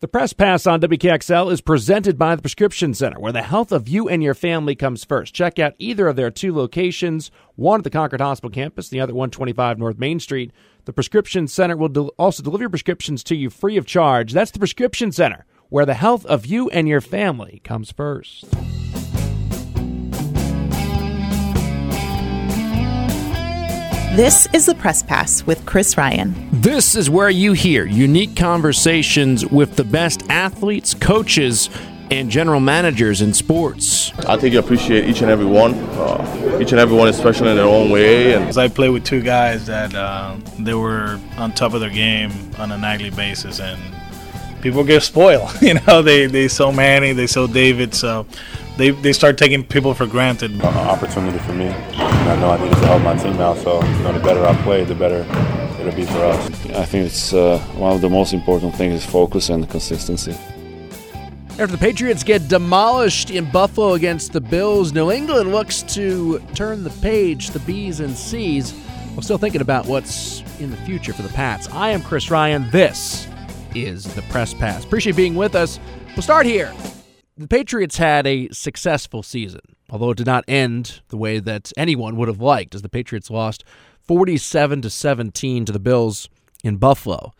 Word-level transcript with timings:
The 0.00 0.06
Press 0.06 0.32
Pass 0.32 0.64
on 0.64 0.80
WKXL 0.80 1.50
is 1.50 1.60
presented 1.60 2.16
by 2.16 2.36
the 2.36 2.42
Prescription 2.42 2.94
Center, 2.94 3.18
where 3.18 3.32
the 3.32 3.42
health 3.42 3.72
of 3.72 3.88
you 3.88 4.08
and 4.08 4.22
your 4.22 4.34
family 4.34 4.76
comes 4.76 5.02
first. 5.02 5.34
Check 5.34 5.58
out 5.58 5.74
either 5.80 6.06
of 6.06 6.14
their 6.14 6.30
two 6.30 6.54
locations, 6.54 7.32
one 7.56 7.80
at 7.80 7.84
the 7.84 7.90
Concord 7.90 8.20
Hospital 8.20 8.54
campus, 8.54 8.88
the 8.88 9.00
other 9.00 9.12
125 9.12 9.76
North 9.76 9.98
Main 9.98 10.20
Street. 10.20 10.52
The 10.84 10.92
Prescription 10.92 11.48
Center 11.48 11.76
will 11.76 12.14
also 12.16 12.44
deliver 12.44 12.62
your 12.62 12.70
prescriptions 12.70 13.24
to 13.24 13.34
you 13.34 13.50
free 13.50 13.76
of 13.76 13.86
charge. 13.86 14.32
That's 14.32 14.52
the 14.52 14.60
Prescription 14.60 15.10
Center, 15.10 15.44
where 15.68 15.84
the 15.84 15.94
health 15.94 16.24
of 16.26 16.46
you 16.46 16.70
and 16.70 16.86
your 16.86 17.00
family 17.00 17.60
comes 17.64 17.90
first. 17.90 18.44
This 24.18 24.48
is 24.52 24.66
the 24.66 24.74
Press 24.74 25.00
Pass 25.00 25.46
with 25.46 25.64
Chris 25.64 25.96
Ryan. 25.96 26.34
This 26.50 26.96
is 26.96 27.08
where 27.08 27.30
you 27.30 27.52
hear 27.52 27.86
unique 27.86 28.34
conversations 28.34 29.46
with 29.46 29.76
the 29.76 29.84
best 29.84 30.28
athletes, 30.28 30.92
coaches, 30.92 31.70
and 32.10 32.28
general 32.28 32.58
managers 32.58 33.20
in 33.20 33.32
sports. 33.32 34.12
I 34.26 34.36
think 34.36 34.54
you 34.54 34.58
appreciate 34.58 35.08
each 35.08 35.22
and 35.22 35.30
every 35.30 35.46
one, 35.46 35.74
uh, 35.74 36.58
each 36.60 36.72
and 36.72 36.80
every 36.80 36.96
one 36.96 37.06
is 37.06 37.16
special 37.16 37.46
in 37.46 37.54
their 37.54 37.64
own 37.64 37.90
way. 37.90 38.34
And 38.34 38.58
I 38.58 38.66
play 38.66 38.88
with 38.88 39.04
two 39.04 39.22
guys 39.22 39.66
that 39.66 39.94
uh, 39.94 40.36
they 40.58 40.74
were 40.74 41.20
on 41.36 41.52
top 41.52 41.74
of 41.74 41.80
their 41.80 41.88
game 41.88 42.32
on 42.58 42.72
a 42.72 42.76
nightly 42.76 43.10
basis, 43.10 43.60
and 43.60 43.80
people 44.62 44.82
get 44.82 45.04
spoiled. 45.04 45.48
you 45.62 45.74
know, 45.86 46.02
they 46.02 46.26
they 46.26 46.48
saw 46.48 46.72
Manny, 46.72 47.12
they 47.12 47.28
saw 47.28 47.46
David, 47.46 47.94
so 47.94 48.26
they, 48.78 48.90
they 48.90 49.12
start 49.12 49.36
taking 49.36 49.64
people 49.64 49.92
for 49.92 50.06
granted. 50.06 50.52
An 50.52 50.62
opportunity 50.62 51.38
for 51.40 51.52
me. 51.52 51.66
And 51.66 52.30
I 52.30 52.40
know 52.40 52.50
I 52.50 52.64
need 52.64 52.72
to 52.72 52.86
help 52.86 53.02
my 53.02 53.16
team 53.16 53.38
out, 53.40 53.58
so 53.58 53.82
you 53.84 53.98
know, 53.98 54.12
the 54.12 54.20
better 54.20 54.44
I 54.44 54.54
play, 54.62 54.84
the 54.84 54.94
better 54.94 55.26
it'll 55.80 55.94
be 55.94 56.06
for 56.06 56.24
us. 56.24 56.66
I 56.70 56.84
think 56.84 57.06
it's 57.06 57.34
uh, 57.34 57.58
one 57.76 57.92
of 57.92 58.00
the 58.00 58.08
most 58.08 58.32
important 58.32 58.74
things 58.74 58.94
is 58.94 59.04
focus 59.04 59.48
and 59.48 59.68
consistency. 59.68 60.32
After 61.50 61.66
the 61.66 61.78
Patriots 61.78 62.22
get 62.22 62.46
demolished 62.46 63.30
in 63.30 63.50
Buffalo 63.50 63.94
against 63.94 64.32
the 64.32 64.40
Bills, 64.40 64.92
New 64.92 65.10
England 65.10 65.50
looks 65.50 65.82
to 65.94 66.38
turn 66.54 66.84
the 66.84 66.90
page, 67.02 67.50
the 67.50 67.58
B's 67.60 67.98
and 67.98 68.16
C's, 68.16 68.70
while 69.14 69.22
still 69.22 69.38
thinking 69.38 69.60
about 69.60 69.86
what's 69.86 70.44
in 70.60 70.70
the 70.70 70.76
future 70.78 71.12
for 71.12 71.22
the 71.22 71.28
Pats. 71.30 71.68
I 71.70 71.90
am 71.90 72.00
Chris 72.00 72.30
Ryan. 72.30 72.70
This 72.70 73.26
is 73.74 74.04
the 74.14 74.22
Press 74.22 74.54
Pass. 74.54 74.84
Appreciate 74.84 75.16
being 75.16 75.34
with 75.34 75.56
us. 75.56 75.80
We'll 76.14 76.22
start 76.22 76.46
here 76.46 76.72
the 77.38 77.46
Patriots 77.46 77.98
had 77.98 78.26
a 78.26 78.48
successful 78.50 79.22
season, 79.22 79.60
although 79.90 80.10
it 80.10 80.16
did 80.16 80.26
not 80.26 80.44
end 80.48 81.00
the 81.08 81.16
way 81.16 81.38
that 81.38 81.72
anyone 81.76 82.16
would 82.16 82.28
have 82.28 82.40
liked, 82.40 82.74
as 82.74 82.82
the 82.82 82.88
Patriots 82.88 83.30
lost 83.30 83.64
47 84.02 84.82
to 84.82 84.90
17 84.90 85.64
to 85.64 85.72
the 85.72 85.78
Bills 85.78 86.28
in 86.64 86.76
Buffalo. 86.76 87.32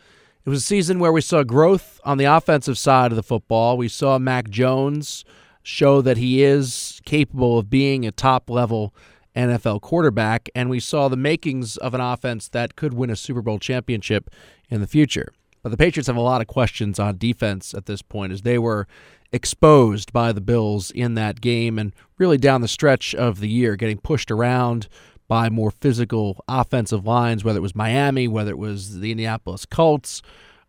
It 0.45 0.51
was 0.51 0.61
a 0.61 0.67
season 0.67 1.01
where 1.01 1.13
we 1.13 1.21
saw 1.21 1.43
growth 1.43 2.01
on 2.05 2.17
the 2.17 2.25
offensive 2.25 2.79
side 2.79 3.11
of 3.11 3.17
the 3.17 3.23
football. 3.25 3.77
We 3.77 3.89
saw 3.89 4.19
Mac 4.19 4.49
Jones 4.49 5.25
show 5.63 6.01
that 6.01 6.17
he 6.17 6.43
is 6.43 7.01
capable 7.05 7.59
of 7.59 7.69
being 7.69 8.07
a 8.07 8.13
top 8.13 8.49
level 8.49 8.95
NFL 9.35 9.81
quarterback, 9.81 10.49
and 10.55 10.71
we 10.71 10.81
saw 10.81 11.09
the 11.09 11.17
makings 11.17 11.77
of 11.77 11.93
an 11.93 12.01
offense 12.01 12.49
that 12.51 12.77
could 12.77 12.95
win 12.95 13.11
a 13.11 13.17
Super 13.17 13.43
Bowl 13.43 13.59
championship 13.59 14.31
in 14.71 14.81
the 14.81 14.87
future. 14.87 15.33
But 15.63 15.71
the 15.71 15.77
Patriots 15.77 16.07
have 16.07 16.17
a 16.17 16.21
lot 16.21 16.41
of 16.41 16.47
questions 16.47 16.99
on 16.99 17.19
defense 17.19 17.75
at 17.75 17.87
this 17.87 18.01
point, 18.01 18.33
as 18.33 18.43
they 18.43 18.59
were 18.59 18.87
exposed 19.33 20.13
by 20.13 20.33
the 20.33 20.41
Bills 20.41 20.91
in 20.91 21.15
that 21.15 21.41
game 21.41 21.79
and 21.79 21.95
really 22.17 22.39
down 22.39 22.61
the 22.61 22.69
stretch 22.69 23.15
of 23.15 23.41
the 23.41 23.49
year, 23.49 23.77
getting 23.77 23.99
pushed 23.99 24.31
around 24.31 24.89
by 25.27 25.51
more 25.51 25.71
physical 25.71 26.43
offensive 26.49 27.07
lines, 27.07 27.45
whether 27.45 27.59
it 27.59 27.63
was 27.63 27.75
Miami, 27.75 28.27
whether 28.27 28.51
it 28.51 28.59
was 28.59 29.01
the 29.01 29.11
Indianapolis 29.11 29.67
Colts 29.67 30.23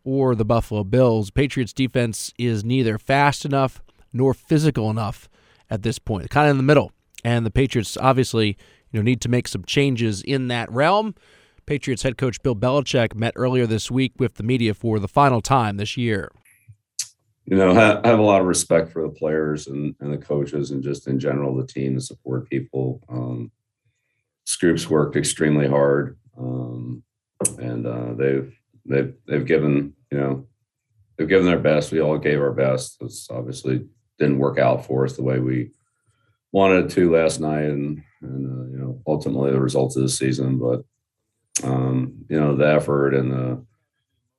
or 0.04 0.36
the 0.36 0.46
Buffalo 0.46 0.84
Bills. 0.84 1.32
Patriots 1.32 1.72
defense 1.72 2.34
is 2.38 2.64
neither 2.64 2.98
fast 2.98 3.46
enough 3.46 3.82
nor 4.12 4.34
physical 4.34 4.90
enough 4.90 5.30
at 5.70 5.84
this 5.84 6.00
point, 6.00 6.30
kind 6.30 6.48
of 6.48 6.52
in 6.52 6.58
the 6.58 6.64
middle. 6.64 6.92
And 7.24 7.46
the 7.46 7.52
Patriots 7.52 7.98
obviously, 7.98 8.58
you 8.92 9.00
know, 9.00 9.02
need 9.02 9.22
to 9.22 9.30
make 9.30 9.48
some 9.48 9.64
changes 9.64 10.22
in 10.22 10.50
that 10.50 10.70
realm. 10.72 11.16
Patriots 11.66 12.04
head 12.04 12.18
coach 12.18 12.42
Bill 12.42 12.56
Belichick 12.56 13.14
met 13.16 13.34
earlier 13.36 13.68
this 13.68 13.92
week 13.92 14.14
with 14.18 14.36
the 14.36 14.44
media 14.44 14.74
for 14.74 15.00
the 15.00 15.08
final 15.08 15.42
time 15.42 15.78
this 15.78 15.96
year 15.96 16.32
you 17.50 17.58
know, 17.58 17.72
I 17.72 18.08
have 18.08 18.20
a 18.20 18.24
lot 18.24 18.42
of 18.42 18.48
respect 18.48 18.92
for 18.92 19.02
the 19.02 19.10
players 19.10 19.66
and, 19.66 19.96
and 20.00 20.14
the 20.14 20.20
coaches 20.20 20.70
and 20.70 20.84
just 20.84 21.08
in 21.08 21.20
general 21.20 21.56
the 21.56 21.66
team, 21.66 21.96
the 21.96 22.02
support 22.02 22.48
people. 22.48 23.02
Um, 23.10 23.52
Scoops 24.46 24.90
worked 24.90 25.16
extremely 25.16 25.68
hard, 25.68 26.18
um, 26.38 27.04
and 27.60 27.86
uh, 27.86 28.14
they've 28.14 28.56
they've 28.86 29.14
they've 29.28 29.46
given 29.46 29.94
you 30.12 30.18
know 30.18 30.48
they've 31.18 31.28
given 31.28 31.46
their 31.46 31.60
best. 31.60 31.92
We 31.92 32.02
all 32.02 32.18
gave 32.18 32.42
our 32.42 32.52
best. 32.52 32.98
It's 33.02 33.30
obviously 33.30 33.86
didn't 34.18 34.40
work 34.40 34.58
out 34.58 34.86
for 34.86 35.06
us 35.06 35.16
the 35.16 35.24
way 35.24 35.38
we 35.38 35.70
wanted 36.52 36.86
it 36.86 36.92
to 36.92 37.12
last 37.12 37.40
night, 37.40 37.66
and 37.66 38.04
and 38.22 38.46
uh, 38.48 38.72
you 38.72 38.78
know 38.80 39.02
ultimately 39.06 39.52
the 39.52 39.62
results 39.62 39.96
of 39.96 40.02
the 40.02 40.10
season. 40.10 40.58
But 40.58 40.84
um, 41.64 42.26
you 42.28 42.40
know 42.40 42.56
the 42.56 42.74
effort 42.74 43.14
and 43.14 43.32
the 43.32 43.66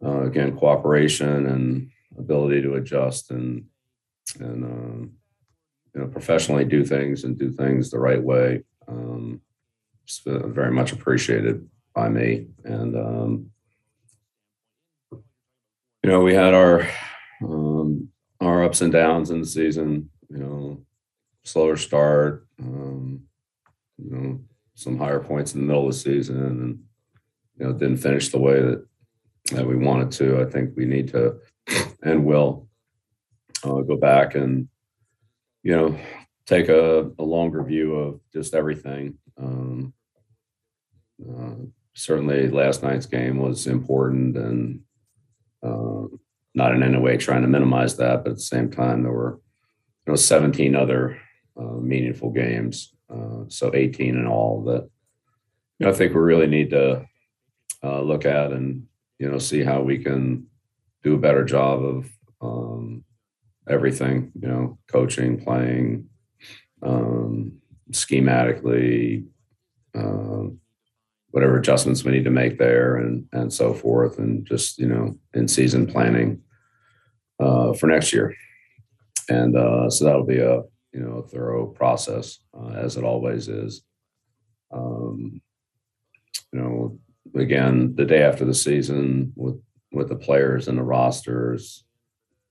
uh, 0.05 0.23
again 0.23 0.57
cooperation 0.57 1.47
and 1.47 1.91
ability 2.19 2.63
to 2.63 2.75
adjust 2.75 3.31
and 3.31 3.65
and 4.39 4.65
um, 4.65 5.13
you 5.95 6.01
know 6.01 6.07
professionally 6.07 6.65
do 6.65 6.85
things 6.85 7.25
and 7.25 7.39
do 7.39 7.51
things 7.51 7.91
the 7.91 7.99
right 7.99 8.23
way. 8.23 8.63
Um, 8.89 9.41
very 10.27 10.73
much 10.73 10.93
appreciated 10.93 11.69
by 11.95 12.09
me, 12.09 12.47
and 12.65 12.97
um, 12.97 13.51
you 15.13 16.11
know 16.11 16.21
we 16.21 16.35
had 16.35 16.55
our 16.55 16.89
um, 17.43 18.09
our 18.41 18.65
ups 18.65 18.81
and 18.81 18.93
downs 18.93 19.31
in 19.31 19.41
the 19.41 19.47
season. 19.47 20.11
You 20.29 20.39
know, 20.39 20.83
slower 21.45 21.77
start. 21.77 22.47
Um, 22.61 23.23
you 23.99 24.11
know, 24.11 24.41
some 24.75 24.99
higher 24.99 25.21
points 25.21 25.55
in 25.55 25.61
the 25.61 25.67
middle 25.67 25.87
of 25.87 25.93
the 25.93 25.99
season, 25.99 26.43
and 26.45 26.85
you 27.59 27.67
know 27.67 27.73
didn't 27.73 27.99
finish 27.99 28.31
the 28.31 28.41
way 28.41 28.61
that 28.61 28.87
that 29.53 29.67
we 29.67 29.77
wanted 29.77 30.11
to. 30.13 30.41
I 30.41 30.45
think 30.45 30.77
we 30.77 30.87
need 30.87 31.09
to 31.09 31.37
and 32.03 32.25
will 32.25 32.69
uh, 33.65 33.81
go 33.81 33.97
back 33.97 34.35
and 34.35 34.69
you 35.63 35.73
know 35.73 35.99
take 36.47 36.69
a, 36.69 37.11
a 37.19 37.23
longer 37.23 37.63
view 37.63 37.95
of 37.95 38.21
just 38.33 38.55
everything. 38.55 39.19
Um, 39.41 39.93
uh, 41.23 41.55
certainly, 41.95 42.49
last 42.49 42.83
night's 42.83 43.07
game 43.07 43.39
was 43.39 43.67
important, 43.67 44.37
and 44.37 44.81
uh, 45.63 46.07
not 46.55 46.75
in 46.75 46.83
any 46.83 46.99
way 46.99 47.17
trying 47.17 47.43
to 47.43 47.49
minimize 47.49 47.97
that, 47.99 48.25
but 48.25 48.31
at 48.31 48.37
the 48.37 48.43
same 48.43 48.71
time, 48.71 49.03
there 49.03 49.13
were 49.13 49.41
you 50.07 50.13
know 50.13 50.17
17 50.17 50.75
other 50.75 51.21
uh, 51.57 51.77
meaningful 51.81 52.31
games, 52.31 52.95
uh, 53.13 53.45
so 53.49 53.71
18 53.75 54.17
in 54.17 54.27
all 54.27 54.65
that 54.65 54.89
you 55.79 55.87
know 55.87 55.93
I 55.93 55.95
think 55.95 56.15
we 56.15 56.21
really 56.21 56.47
need 56.47 56.71
to 56.71 57.07
uh, 57.83 58.01
look 58.01 58.25
at 58.25 58.53
and 58.53 58.87
you 59.19 59.31
know 59.31 59.39
see 59.39 59.63
how 59.63 59.83
we 59.83 59.99
can 59.99 60.47
do 61.03 61.15
a 61.15 61.19
better 61.19 61.45
job 61.45 61.83
of 61.83 62.11
um, 62.41 63.05
everything, 63.69 64.33
you 64.41 64.49
know, 64.49 64.79
coaching, 64.89 65.43
playing, 65.43 66.09
um, 66.83 67.61
schematically, 67.93 69.27
uh, 69.95 70.49
whatever 71.31 71.59
adjustments 71.59 72.05
we 72.05 72.13
need 72.13 72.25
to 72.25 72.31
make 72.31 72.59
there, 72.59 72.97
and 72.97 73.27
and 73.33 73.53
so 73.53 73.73
forth, 73.73 74.19
and 74.19 74.47
just 74.47 74.79
you 74.79 74.87
know, 74.87 75.17
in 75.35 75.49
season 75.49 75.87
planning 75.87 76.43
uh, 77.39 77.73
for 77.73 77.87
next 77.87 78.13
year, 78.13 78.35
and 79.29 79.57
uh, 79.57 79.89
so 79.91 80.05
that'll 80.05 80.27
be 80.27 80.39
a 80.39 80.63
you 80.93 81.01
know 81.01 81.19
a 81.19 81.29
thorough 81.29 81.67
process 81.67 82.39
uh, 82.59 82.71
as 82.71 82.97
it 82.97 83.05
always 83.05 83.49
is. 83.49 83.83
Um, 84.73 85.41
you 86.53 86.61
know, 86.61 86.99
again, 87.35 87.95
the 87.97 88.05
day 88.05 88.23
after 88.23 88.45
the 88.45 88.55
season 88.55 89.33
with 89.37 89.61
with 89.93 90.09
the 90.09 90.17
players 90.17 90.69
and 90.69 90.79
the 90.79 90.83
rosters, 90.83 91.85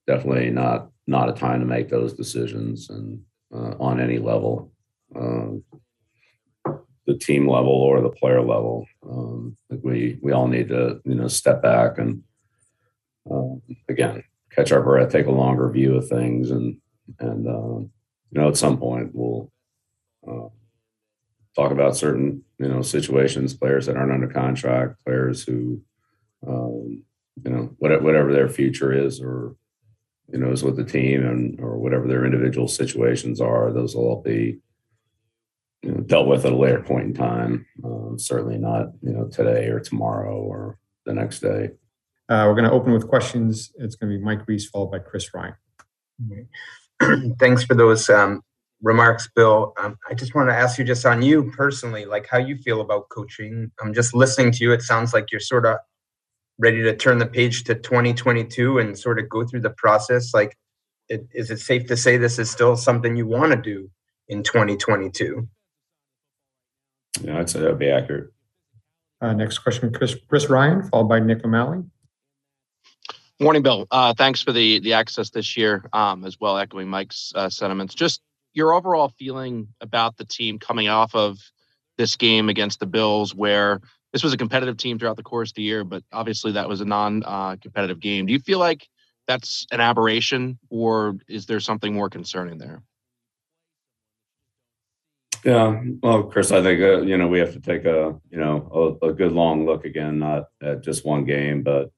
definitely 0.08 0.50
not 0.50 0.90
not 1.08 1.30
a 1.30 1.34
time 1.34 1.60
to 1.60 1.66
make 1.66 1.90
those 1.90 2.14
decisions 2.14 2.90
and 2.90 3.22
uh, 3.54 3.74
on 3.80 4.00
any 4.00 4.20
level, 4.20 4.72
um, 5.16 5.64
the 7.08 7.18
team 7.18 7.50
level 7.50 7.72
or 7.72 8.02
the 8.02 8.10
player 8.10 8.42
level. 8.42 8.86
Um, 9.10 9.58
we 9.70 10.20
we 10.22 10.32
all 10.32 10.48
need 10.48 10.70
to 10.70 11.02
you 11.06 11.16
know 11.16 11.28
step 11.28 11.62
back 11.62 11.98
and 11.98 12.24
um, 13.30 13.62
again 13.88 14.24
catch 14.52 14.72
our 14.72 14.82
breath, 14.82 15.12
take 15.12 15.28
a 15.28 15.32
longer 15.32 15.70
view 15.70 15.96
of 15.96 16.08
things, 16.08 16.52
and 16.52 16.78
and 17.20 17.48
uh, 17.48 17.80
you 17.80 17.90
know 18.34 18.50
at 18.50 18.58
some 18.58 18.78
point 18.78 19.12
we'll 19.14 19.52
uh, 20.28 20.50
talk 21.56 21.72
about 21.72 21.98
certain 21.98 22.44
you 22.60 22.68
know 22.68 22.82
situations, 22.82 23.54
players 23.54 23.86
that 23.86 23.98
aren't 23.98 24.12
under 24.12 24.28
contract, 24.28 25.04
players 25.06 25.44
who 25.44 25.82
um, 26.48 27.04
you 27.44 27.52
know 27.52 27.76
whatever 27.80 28.34
their 28.34 28.50
future 28.50 28.92
is 28.92 29.22
or 29.22 29.56
you 30.32 30.40
know 30.40 30.52
is 30.52 30.64
with 30.64 30.76
the 30.76 30.84
team 30.84 31.26
and 31.26 31.60
or 31.60 31.78
whatever 31.78 32.08
their 32.08 32.26
individual 32.26 32.68
situations 32.68 33.40
are 33.42 33.72
those 33.72 33.96
will 33.96 34.08
all 34.08 34.22
be 34.22 34.60
you 35.82 35.92
know, 35.92 36.02
dealt 36.02 36.28
with 36.28 36.46
at 36.46 36.52
a 36.52 36.56
later 36.56 36.82
point 36.82 37.06
in 37.06 37.14
time 37.14 37.66
uh, 37.86 38.18
certainly 38.18 38.58
not 38.58 38.88
you 39.02 39.12
know 39.12 39.28
today 39.28 39.68
or 39.68 39.80
tomorrow 39.80 40.36
or 40.36 40.78
the 41.06 41.14
next 41.14 41.40
day 41.40 41.70
Uh, 42.30 42.46
we're 42.46 42.54
going 42.54 42.70
to 42.70 42.72
open 42.72 42.94
with 42.94 43.08
questions. 43.08 43.72
It's 43.80 43.96
going 43.96 44.12
to 44.12 44.20
be 44.20 44.24
Mike 44.24 44.48
Reese 44.48 44.70
followed 44.70 44.92
by 44.92 45.00
Chris 45.00 45.34
Ryan. 45.34 45.56
Thanks 47.40 47.64
for 47.64 47.74
those 47.74 48.08
um, 48.10 48.44
remarks, 48.84 49.28
Bill. 49.36 49.74
Um, 49.82 49.98
I 50.08 50.14
just 50.14 50.36
want 50.36 50.48
to 50.50 50.56
ask 50.56 50.78
you, 50.78 50.86
just 50.86 51.06
on 51.08 51.24
you 51.24 51.52
personally, 51.58 52.06
like 52.06 52.28
how 52.30 52.38
you 52.38 52.56
feel 52.58 52.82
about 52.82 53.10
coaching. 53.10 53.72
I'm 53.82 53.96
just 53.96 54.14
listening 54.14 54.52
to 54.52 54.64
you. 54.64 54.72
It 54.74 54.84
sounds 54.84 55.12
like 55.12 55.32
you're 55.32 55.42
sort 55.42 55.66
of 55.66 55.78
ready 56.60 56.84
to 56.84 56.96
turn 56.96 57.18
the 57.18 57.26
page 57.26 57.64
to 57.64 57.76
2022 57.76 58.78
and 58.78 59.00
sort 59.00 59.18
of 59.18 59.30
go 59.30 59.46
through 59.46 59.62
the 59.62 59.70
process. 59.72 60.34
Like, 60.34 60.58
it, 61.08 61.28
is 61.34 61.50
it 61.50 61.60
safe 61.60 61.88
to 61.88 61.98
say 61.98 62.18
this 62.18 62.38
is 62.38 62.52
still 62.52 62.76
something 62.76 63.16
you 63.16 63.26
want 63.26 63.52
to 63.52 63.58
do 63.58 63.90
in 64.28 64.44
2022? 64.44 65.48
Yeah, 67.22 67.40
I'd 67.40 67.50
say 67.50 67.62
that'd 67.62 67.80
be 67.80 67.90
accurate. 67.90 68.32
Uh, 69.22 69.34
next 69.34 69.60
question, 69.60 69.92
Chris, 69.92 70.16
Chris 70.28 70.50
Ryan, 70.50 70.84
followed 70.84 71.10
by 71.10 71.20
Nick 71.20 71.44
O'Malley. 71.44 71.84
Morning, 73.42 73.62
Bill. 73.62 73.88
Uh, 73.90 74.14
thanks 74.14 74.42
for 74.42 74.52
the 74.52 74.80
the 74.80 74.94
access 74.94 75.30
this 75.30 75.56
year, 75.56 75.86
um, 75.94 76.26
as 76.26 76.40
well, 76.40 76.58
echoing 76.58 76.90
Mike's 76.90 77.32
uh, 77.36 77.50
sentiments. 77.50 77.96
Just 77.96 78.22
your 78.54 78.74
overall 78.74 79.14
feeling 79.18 79.70
about 79.80 80.18
the 80.18 80.26
team 80.26 80.60
coming 80.60 80.90
off 80.90 81.16
of 81.16 81.40
this 81.98 82.18
game 82.18 82.50
against 82.50 82.80
the 82.80 82.86
Bills, 82.86 83.34
where 83.34 83.82
this 84.14 84.24
was 84.24 84.34
a 84.34 84.38
competitive 84.38 84.78
team 84.78 84.98
throughout 84.98 85.18
the 85.18 85.24
course 85.24 85.52
of 85.52 85.56
the 85.56 85.62
year, 85.62 85.84
but 85.84 86.04
obviously 86.12 86.52
that 86.54 86.68
was 86.68 86.82
a 86.82 86.86
non-competitive 86.86 87.98
uh, 87.98 88.00
game. 88.00 88.26
Do 88.26 88.34
you 88.34 88.40
feel 88.40 88.60
like 88.60 88.88
that's 89.28 89.68
an 89.72 89.80
aberration, 89.80 90.58
or 90.70 91.18
is 91.28 91.46
there 91.46 91.60
something 91.60 91.94
more 91.94 92.10
concerning 92.10 92.58
there? 92.58 92.82
Yeah, 95.46 95.82
well, 96.02 96.24
Chris, 96.24 96.52
I 96.52 96.62
think 96.62 96.82
uh, 96.82 97.02
you 97.02 97.18
know 97.18 97.28
we 97.28 97.40
have 97.40 97.54
to 97.54 97.62
take 97.62 97.86
a 97.86 98.20
you 98.30 98.40
know 98.40 99.00
a, 99.02 99.08
a, 99.08 99.14
good 99.14 99.32
long 99.32 99.66
look 99.66 99.86
again, 99.86 100.20
not 100.20 100.46
at 100.62 100.84
just 100.84 101.06
one 101.06 101.24
game, 101.24 101.64
but 101.64 101.92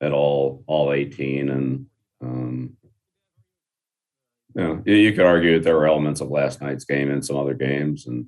at 0.00 0.12
all 0.12 0.62
all 0.66 0.92
18 0.92 1.50
and 1.50 1.86
um, 2.22 2.76
you 4.54 4.62
know 4.62 4.82
you, 4.86 4.94
you 4.94 5.12
could 5.12 5.26
argue 5.26 5.54
that 5.54 5.64
there 5.64 5.76
were 5.76 5.86
elements 5.86 6.20
of 6.20 6.30
last 6.30 6.60
night's 6.60 6.84
game 6.84 7.10
and 7.10 7.24
some 7.24 7.36
other 7.36 7.54
games 7.54 8.06
and 8.06 8.26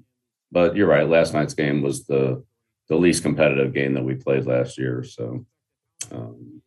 but 0.51 0.77
you're 0.77 0.87
right 0.87 1.09
last 1.09 1.33
night's 1.33 1.55
game 1.55 1.83
was 1.83 2.05
the 2.07 2.45
the 2.89 2.97
least 2.97 3.23
competitive 3.23 3.73
game 3.73 3.95
that 3.95 4.05
we 4.05 4.15
played 4.15 4.47
last 4.47 4.79
year 4.79 5.03
so 5.05 5.45
um, 6.11 6.63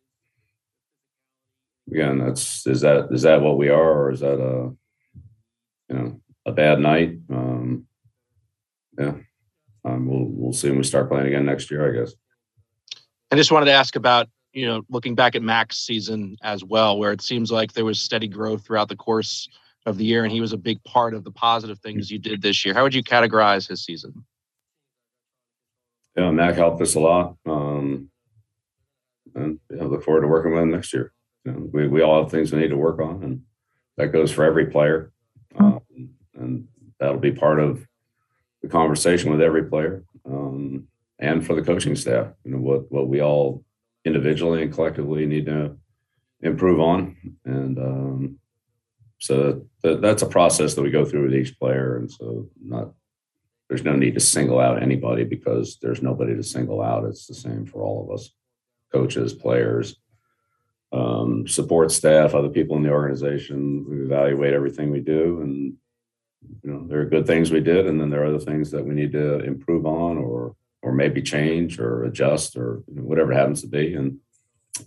again 1.90 2.18
that's 2.18 2.66
is 2.66 2.80
that 2.80 3.08
is 3.10 3.22
that 3.22 3.40
what 3.40 3.58
we 3.58 3.68
are 3.68 4.04
or 4.04 4.12
is 4.12 4.20
that 4.20 4.40
a 4.40 4.72
you 5.88 5.98
know 5.98 6.20
a 6.46 6.52
bad 6.52 6.78
night 6.78 7.18
um, 7.30 7.86
yeah 8.98 9.14
um, 9.84 10.06
we'll 10.06 10.26
we'll 10.26 10.52
see 10.52 10.68
when 10.68 10.78
we 10.78 10.84
start 10.84 11.08
playing 11.08 11.26
again 11.26 11.46
next 11.46 11.70
year 11.70 11.88
i 11.88 11.98
guess 11.98 12.14
I 13.32 13.34
just 13.34 13.50
wanted 13.50 13.66
to 13.66 13.72
ask 13.72 13.96
about 13.96 14.28
you 14.56 14.66
know, 14.66 14.82
looking 14.88 15.14
back 15.14 15.36
at 15.36 15.42
Mac's 15.42 15.76
season 15.76 16.38
as 16.42 16.64
well, 16.64 16.98
where 16.98 17.12
it 17.12 17.20
seems 17.20 17.52
like 17.52 17.74
there 17.74 17.84
was 17.84 18.00
steady 18.00 18.26
growth 18.26 18.64
throughout 18.64 18.88
the 18.88 18.96
course 18.96 19.46
of 19.84 19.98
the 19.98 20.04
year, 20.06 20.24
and 20.24 20.32
he 20.32 20.40
was 20.40 20.54
a 20.54 20.56
big 20.56 20.82
part 20.82 21.12
of 21.12 21.24
the 21.24 21.30
positive 21.30 21.78
things 21.80 22.10
you 22.10 22.18
did 22.18 22.40
this 22.40 22.64
year. 22.64 22.72
How 22.72 22.82
would 22.82 22.94
you 22.94 23.02
categorize 23.02 23.68
his 23.68 23.84
season? 23.84 24.24
Yeah, 26.16 26.30
Mac 26.30 26.54
helped 26.54 26.80
us 26.80 26.94
a 26.94 27.00
lot, 27.00 27.36
um, 27.44 28.10
and 29.34 29.58
I 29.70 29.84
look 29.84 30.02
forward 30.02 30.22
to 30.22 30.28
working 30.28 30.52
with 30.52 30.62
him 30.62 30.70
next 30.70 30.92
year. 30.94 31.12
You 31.44 31.52
know, 31.52 31.70
we 31.72 31.88
we 31.88 32.02
all 32.02 32.22
have 32.22 32.30
things 32.30 32.52
we 32.52 32.60
need 32.60 32.70
to 32.70 32.76
work 32.76 33.00
on, 33.00 33.22
and 33.22 33.42
that 33.96 34.12
goes 34.12 34.32
for 34.32 34.44
every 34.44 34.66
player, 34.66 35.12
um, 35.58 35.80
and 36.34 36.68
that'll 36.98 37.18
be 37.18 37.32
part 37.32 37.60
of 37.60 37.86
the 38.62 38.68
conversation 38.68 39.30
with 39.30 39.42
every 39.42 39.64
player, 39.64 40.04
um, 40.24 40.88
and 41.18 41.46
for 41.46 41.54
the 41.54 41.62
coaching 41.62 41.96
staff. 41.96 42.28
You 42.44 42.52
know 42.52 42.58
what 42.58 42.90
what 42.90 43.08
we 43.08 43.20
all 43.20 43.62
individually 44.06 44.62
and 44.62 44.72
collectively 44.72 45.26
need 45.26 45.46
to 45.46 45.76
improve 46.40 46.80
on. 46.80 47.16
And 47.44 47.78
um, 47.78 48.38
so 49.18 49.66
th- 49.82 50.00
that's 50.00 50.22
a 50.22 50.26
process 50.26 50.74
that 50.74 50.82
we 50.82 50.90
go 50.90 51.04
through 51.04 51.24
with 51.24 51.34
each 51.34 51.58
player. 51.58 51.96
And 51.96 52.10
so 52.10 52.48
not 52.62 52.92
there's 53.68 53.84
no 53.84 53.96
need 53.96 54.14
to 54.14 54.20
single 54.20 54.60
out 54.60 54.82
anybody 54.82 55.24
because 55.24 55.78
there's 55.82 56.02
nobody 56.02 56.34
to 56.36 56.42
single 56.42 56.80
out. 56.80 57.04
It's 57.04 57.26
the 57.26 57.34
same 57.34 57.66
for 57.66 57.82
all 57.82 58.04
of 58.04 58.14
us, 58.14 58.30
coaches, 58.92 59.32
players, 59.32 59.96
um, 60.92 61.48
support 61.48 61.90
staff, 61.90 62.34
other 62.34 62.48
people 62.48 62.76
in 62.76 62.82
the 62.82 62.90
organization. 62.90 63.84
We 63.88 64.04
evaluate 64.04 64.54
everything 64.54 64.90
we 64.90 65.00
do, 65.00 65.40
and 65.42 65.74
you 66.62 66.70
know 66.70 66.86
there 66.86 67.00
are 67.00 67.06
good 67.06 67.26
things 67.26 67.50
we 67.50 67.60
did, 67.60 67.86
and 67.86 68.00
then 68.00 68.08
there 68.10 68.22
are 68.22 68.34
other 68.34 68.38
things 68.38 68.70
that 68.70 68.84
we 68.84 68.94
need 68.94 69.12
to 69.12 69.40
improve 69.40 69.84
on 69.84 70.16
or 70.18 70.54
or 70.82 70.92
maybe 70.92 71.20
change 71.20 71.80
or 71.80 72.04
adjust 72.04 72.56
or 72.56 72.84
you 72.86 72.96
know, 72.96 73.02
whatever 73.02 73.32
happens 73.32 73.62
to 73.62 73.66
be, 73.66 73.94
and 73.94 74.18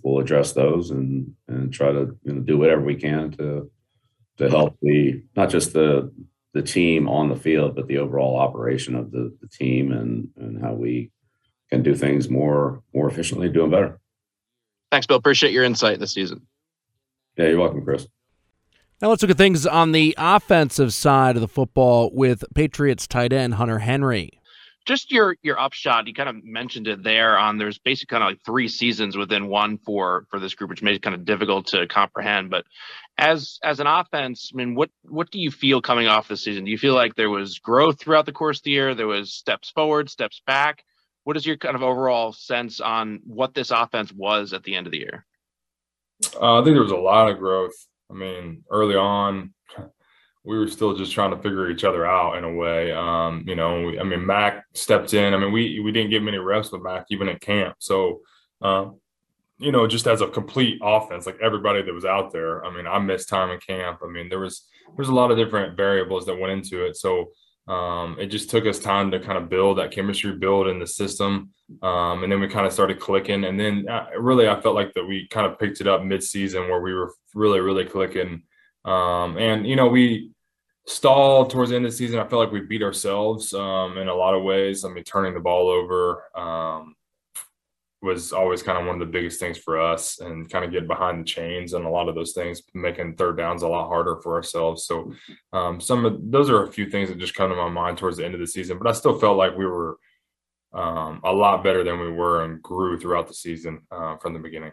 we'll 0.02 0.20
address 0.20 0.52
those 0.52 0.90
and 0.90 1.34
and 1.48 1.72
try 1.72 1.92
to 1.92 2.16
you 2.24 2.32
know 2.32 2.40
do 2.40 2.56
whatever 2.56 2.80
we 2.80 2.96
can 2.96 3.30
to 3.32 3.70
to 4.38 4.48
help 4.48 4.76
the 4.80 5.22
not 5.36 5.50
just 5.50 5.74
the 5.74 6.10
the 6.52 6.62
team 6.62 7.08
on 7.08 7.28
the 7.28 7.36
field, 7.36 7.74
but 7.74 7.86
the 7.86 7.98
overall 7.98 8.36
operation 8.36 8.94
of 8.94 9.10
the, 9.10 9.36
the 9.40 9.48
team 9.48 9.92
and 9.92 10.28
and 10.36 10.60
how 10.60 10.72
we 10.72 11.10
can 11.70 11.82
do 11.82 11.94
things 11.94 12.28
more 12.28 12.82
more 12.94 13.08
efficiently, 13.08 13.48
doing 13.48 13.70
better. 13.70 13.98
Thanks, 14.90 15.06
Bill. 15.06 15.16
Appreciate 15.16 15.52
your 15.52 15.64
insight 15.64 16.00
this 16.00 16.12
season. 16.12 16.46
Yeah, 17.36 17.46
you're 17.46 17.58
welcome, 17.58 17.84
Chris. 17.84 18.06
Now 19.00 19.08
let's 19.08 19.22
look 19.22 19.30
at 19.30 19.38
things 19.38 19.66
on 19.66 19.92
the 19.92 20.14
offensive 20.18 20.92
side 20.92 21.36
of 21.36 21.40
the 21.40 21.48
football 21.48 22.10
with 22.12 22.44
Patriots 22.54 23.06
tight 23.06 23.32
end 23.32 23.54
Hunter 23.54 23.78
Henry 23.78 24.39
just 24.86 25.12
your 25.12 25.36
your 25.42 25.58
upshot 25.58 26.06
you 26.06 26.14
kind 26.14 26.28
of 26.28 26.44
mentioned 26.44 26.88
it 26.88 27.02
there 27.02 27.38
on 27.38 27.58
there's 27.58 27.78
basically 27.78 28.14
kind 28.14 28.24
of 28.24 28.30
like 28.30 28.40
three 28.44 28.68
seasons 28.68 29.16
within 29.16 29.48
one 29.48 29.78
for 29.78 30.26
for 30.30 30.40
this 30.40 30.54
group 30.54 30.70
which 30.70 30.82
made 30.82 30.94
it 30.94 31.02
kind 31.02 31.14
of 31.14 31.24
difficult 31.24 31.66
to 31.66 31.86
comprehend 31.86 32.50
but 32.50 32.64
as 33.18 33.58
as 33.62 33.80
an 33.80 33.86
offense 33.86 34.50
i 34.52 34.56
mean 34.56 34.74
what 34.74 34.90
what 35.10 35.30
do 35.30 35.40
you 35.40 35.50
feel 35.50 35.80
coming 35.80 36.06
off 36.06 36.28
the 36.28 36.36
season? 36.36 36.64
Do 36.64 36.70
you 36.70 36.78
feel 36.78 36.94
like 36.94 37.14
there 37.14 37.30
was 37.30 37.58
growth 37.58 38.00
throughout 38.00 38.26
the 38.26 38.32
course 38.32 38.58
of 38.58 38.64
the 38.64 38.70
year? 38.70 38.94
There 38.94 39.06
was 39.06 39.34
steps 39.34 39.70
forward 39.70 40.08
steps 40.08 40.40
back? 40.46 40.84
What 41.24 41.36
is 41.36 41.44
your 41.44 41.56
kind 41.56 41.74
of 41.76 41.82
overall 41.82 42.32
sense 42.32 42.80
on 42.80 43.20
what 43.26 43.54
this 43.54 43.70
offense 43.70 44.12
was 44.12 44.52
at 44.52 44.62
the 44.62 44.74
end 44.74 44.86
of 44.86 44.92
the 44.92 44.98
year? 44.98 45.26
Uh, 46.40 46.60
i 46.60 46.64
think 46.64 46.74
there 46.74 46.82
was 46.82 46.92
a 46.92 46.96
lot 46.96 47.30
of 47.30 47.38
growth. 47.38 47.74
I 48.10 48.14
mean 48.14 48.64
early 48.70 48.96
on 48.96 49.52
we 50.44 50.58
were 50.58 50.68
still 50.68 50.94
just 50.94 51.12
trying 51.12 51.30
to 51.30 51.36
figure 51.36 51.70
each 51.70 51.84
other 51.84 52.06
out 52.06 52.36
in 52.38 52.44
a 52.44 52.52
way. 52.52 52.92
Um, 52.92 53.44
you 53.46 53.54
know, 53.54 53.92
I 53.98 54.04
mean, 54.04 54.24
Mac 54.24 54.64
stepped 54.74 55.12
in. 55.12 55.34
I 55.34 55.36
mean, 55.36 55.52
we 55.52 55.80
we 55.80 55.92
didn't 55.92 56.10
get 56.10 56.22
many 56.22 56.38
reps 56.38 56.72
with 56.72 56.82
Mac 56.82 57.06
even 57.10 57.28
at 57.28 57.40
camp. 57.40 57.76
So, 57.78 58.20
um, 58.62 58.98
you 59.58 59.70
know, 59.70 59.86
just 59.86 60.06
as 60.06 60.22
a 60.22 60.28
complete 60.28 60.80
offense, 60.82 61.26
like 61.26 61.38
everybody 61.42 61.82
that 61.82 61.92
was 61.92 62.06
out 62.06 62.32
there. 62.32 62.64
I 62.64 62.74
mean, 62.74 62.86
I 62.86 62.98
missed 62.98 63.28
time 63.28 63.50
in 63.50 63.60
camp. 63.60 64.00
I 64.02 64.08
mean, 64.08 64.28
there 64.30 64.40
was 64.40 64.66
there's 64.96 65.10
a 65.10 65.14
lot 65.14 65.30
of 65.30 65.36
different 65.36 65.76
variables 65.76 66.26
that 66.26 66.38
went 66.38 66.52
into 66.52 66.84
it. 66.84 66.96
So. 66.96 67.30
Um, 67.68 68.16
it 68.18 68.26
just 68.26 68.50
took 68.50 68.66
us 68.66 68.80
time 68.80 69.12
to 69.12 69.20
kind 69.20 69.38
of 69.38 69.48
build 69.48 69.78
that 69.78 69.92
chemistry, 69.92 70.32
build 70.32 70.66
in 70.66 70.80
the 70.80 70.86
system, 70.88 71.50
um, 71.82 72.24
and 72.24 72.32
then 72.32 72.40
we 72.40 72.48
kind 72.48 72.66
of 72.66 72.72
started 72.72 72.98
clicking. 72.98 73.44
And 73.44 73.60
then 73.60 73.86
uh, 73.88 74.06
really, 74.18 74.48
I 74.48 74.60
felt 74.60 74.74
like 74.74 74.92
that 74.94 75.06
we 75.06 75.28
kind 75.28 75.46
of 75.46 75.56
picked 75.56 75.80
it 75.80 75.86
up 75.86 76.02
mid-season 76.02 76.62
where 76.62 76.80
we 76.80 76.92
were 76.92 77.14
really, 77.32 77.60
really 77.60 77.84
clicking. 77.84 78.42
Um, 78.84 79.36
and 79.38 79.66
you 79.68 79.76
know, 79.76 79.86
we 79.86 80.32
stalled 80.86 81.50
towards 81.50 81.70
the 81.70 81.76
end 81.76 81.84
of 81.84 81.92
the 81.92 81.96
season. 81.96 82.18
I 82.18 82.26
felt 82.26 82.44
like 82.44 82.52
we 82.52 82.60
beat 82.60 82.82
ourselves 82.82 83.52
um, 83.54 83.98
in 83.98 84.08
a 84.08 84.14
lot 84.14 84.34
of 84.34 84.42
ways. 84.42 84.84
I 84.84 84.88
mean, 84.88 85.04
turning 85.04 85.34
the 85.34 85.40
ball 85.40 85.68
over 85.68 86.24
um, 86.34 86.94
was 88.02 88.32
always 88.32 88.62
kind 88.62 88.78
of 88.78 88.86
one 88.86 88.94
of 88.94 89.00
the 89.00 89.12
biggest 89.12 89.38
things 89.38 89.58
for 89.58 89.78
us, 89.78 90.20
and 90.20 90.50
kind 90.50 90.64
of 90.64 90.72
getting 90.72 90.88
behind 90.88 91.20
the 91.20 91.24
chains 91.24 91.74
and 91.74 91.84
a 91.84 91.90
lot 91.90 92.08
of 92.08 92.14
those 92.14 92.32
things, 92.32 92.62
making 92.74 93.14
third 93.14 93.36
downs 93.36 93.62
a 93.62 93.68
lot 93.68 93.88
harder 93.88 94.16
for 94.16 94.34
ourselves. 94.34 94.86
So, 94.86 95.12
um, 95.52 95.80
some 95.80 96.04
of 96.06 96.18
those 96.30 96.48
are 96.48 96.64
a 96.64 96.72
few 96.72 96.88
things 96.88 97.08
that 97.08 97.18
just 97.18 97.34
come 97.34 97.50
to 97.50 97.56
my 97.56 97.68
mind 97.68 97.98
towards 97.98 98.16
the 98.16 98.24
end 98.24 98.34
of 98.34 98.40
the 98.40 98.46
season. 98.46 98.78
But 98.78 98.88
I 98.88 98.92
still 98.92 99.18
felt 99.18 99.36
like 99.36 99.56
we 99.56 99.66
were 99.66 99.98
um, 100.72 101.20
a 101.24 101.32
lot 101.32 101.62
better 101.62 101.84
than 101.84 102.00
we 102.00 102.10
were 102.10 102.44
and 102.44 102.62
grew 102.62 102.98
throughout 102.98 103.28
the 103.28 103.34
season 103.34 103.82
uh, 103.90 104.16
from 104.16 104.32
the 104.32 104.38
beginning. 104.38 104.72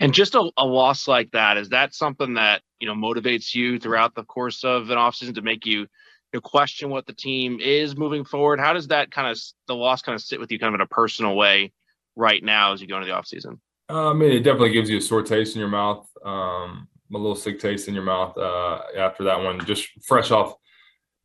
And 0.00 0.14
just 0.14 0.34
a, 0.34 0.50
a, 0.56 0.64
loss 0.64 1.06
like 1.06 1.30
that, 1.32 1.58
is 1.58 1.68
that 1.68 1.94
something 1.94 2.34
that, 2.34 2.62
you 2.80 2.88
know, 2.88 2.94
motivates 2.94 3.54
you 3.54 3.78
throughout 3.78 4.14
the 4.14 4.24
course 4.24 4.64
of 4.64 4.88
an 4.88 4.96
offseason 4.96 5.34
to 5.34 5.42
make 5.42 5.66
you, 5.66 5.80
you 5.80 5.88
know, 6.32 6.40
question 6.40 6.88
what 6.88 7.06
the 7.06 7.12
team 7.12 7.60
is 7.60 7.96
moving 7.96 8.24
forward? 8.24 8.60
How 8.60 8.72
does 8.72 8.88
that 8.88 9.10
kind 9.10 9.28
of, 9.28 9.38
the 9.68 9.76
loss 9.76 10.00
kind 10.00 10.16
of 10.16 10.22
sit 10.22 10.40
with 10.40 10.50
you 10.50 10.58
kind 10.58 10.74
of 10.74 10.80
in 10.80 10.82
a 10.82 10.88
personal 10.88 11.36
way 11.36 11.72
right 12.16 12.42
now 12.42 12.72
as 12.72 12.80
you 12.80 12.88
go 12.88 12.96
into 12.96 13.08
the 13.08 13.12
offseason? 13.12 13.58
Uh, 13.90 14.10
I 14.10 14.12
mean, 14.14 14.32
it 14.32 14.40
definitely 14.40 14.72
gives 14.72 14.88
you 14.88 14.98
a 14.98 15.02
sore 15.02 15.22
taste 15.22 15.54
in 15.54 15.60
your 15.60 15.68
mouth, 15.68 16.08
um, 16.24 16.88
a 17.12 17.18
little 17.18 17.36
sick 17.36 17.58
taste 17.58 17.86
in 17.86 17.94
your 17.94 18.04
mouth 18.04 18.38
uh, 18.38 18.80
after 18.96 19.24
that 19.24 19.42
one, 19.42 19.62
just 19.66 19.86
fresh 20.02 20.30
off 20.30 20.54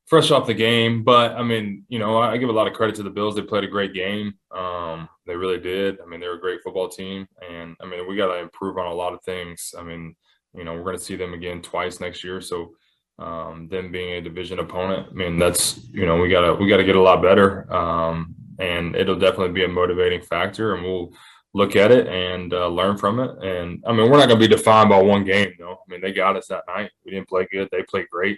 fresh 0.05 0.31
off 0.31 0.47
the 0.47 0.53
game. 0.53 1.03
But 1.03 1.31
I 1.31 1.43
mean, 1.43 1.83
you 1.89 2.00
know, 2.00 2.17
I 2.17 2.38
give 2.38 2.50
a 2.50 2.53
lot 2.53 2.67
of 2.67 2.74
credit 2.74 2.95
to 2.97 3.03
the 3.03 3.09
Bills. 3.09 3.35
They 3.35 3.41
played 3.41 3.63
a 3.63 3.67
great 3.67 3.93
game. 3.93 4.33
Um, 4.55 5.09
they 5.25 5.35
really 5.35 5.59
did. 5.59 6.00
I 6.01 6.05
mean, 6.05 6.19
they're 6.19 6.35
a 6.35 6.39
great 6.39 6.62
football 6.63 6.89
team, 6.89 7.27
and 7.47 7.75
I 7.81 7.85
mean, 7.85 8.07
we 8.07 8.15
got 8.15 8.27
to 8.27 8.39
improve 8.39 8.77
on 8.77 8.88
a 8.88 8.93
lot 8.93 9.13
of 9.13 9.24
things. 9.24 9.74
I 9.77 9.83
mean, 9.83 10.15
you 10.53 10.63
know, 10.63 10.74
we're 10.74 10.83
going 10.83 10.97
to 10.97 11.03
see 11.03 11.15
them 11.15 11.33
again 11.33 11.62
twice 11.62 12.00
next 12.00 12.24
year. 12.24 12.41
So, 12.41 12.74
um, 13.17 13.67
them 13.69 13.91
being 13.91 14.13
a 14.13 14.21
division 14.21 14.59
opponent, 14.59 15.07
I 15.09 15.13
mean, 15.13 15.39
that's 15.39 15.88
you 15.91 16.05
know, 16.05 16.17
we 16.17 16.29
gotta 16.29 16.53
we 16.53 16.69
gotta 16.69 16.83
get 16.83 16.95
a 16.95 17.01
lot 17.01 17.21
better, 17.21 17.71
um, 17.74 18.35
and 18.59 18.95
it'll 18.95 19.19
definitely 19.19 19.53
be 19.53 19.63
a 19.63 19.69
motivating 19.69 20.21
factor, 20.21 20.75
and 20.75 20.83
we'll 20.83 21.13
look 21.55 21.77
at 21.77 21.89
it 21.89 22.05
and 22.07 22.53
uh, 22.53 22.67
learn 22.67 22.97
from 22.97 23.19
it. 23.21 23.31
And 23.41 23.81
I 23.88 23.93
mean, 23.93 24.12
we're 24.12 24.17
not 24.17 24.27
going 24.27 24.41
to 24.41 24.47
be 24.47 24.53
defined 24.53 24.89
by 24.89 25.01
one 25.01 25.24
game, 25.24 25.53
though. 25.57 25.71
I 25.71 25.91
mean, 25.91 26.01
they 26.01 26.12
got 26.12 26.35
us 26.35 26.47
that 26.47 26.65
night. 26.67 26.91
We 27.05 27.12
didn't 27.12 27.29
play 27.29 27.47
good. 27.50 27.69
They 27.71 27.81
played 27.83 28.09
great. 28.12 28.38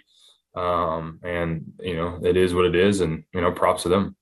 Um, 0.54 1.20
and 1.22 1.72
you 1.80 1.96
know, 1.96 2.18
it 2.22 2.36
is 2.36 2.54
what 2.54 2.64
it 2.64 2.74
is. 2.74 3.00
And 3.00 3.24
you 3.32 3.40
know, 3.40 3.52
props 3.52 3.84
to 3.84 3.88
them. 3.88 4.16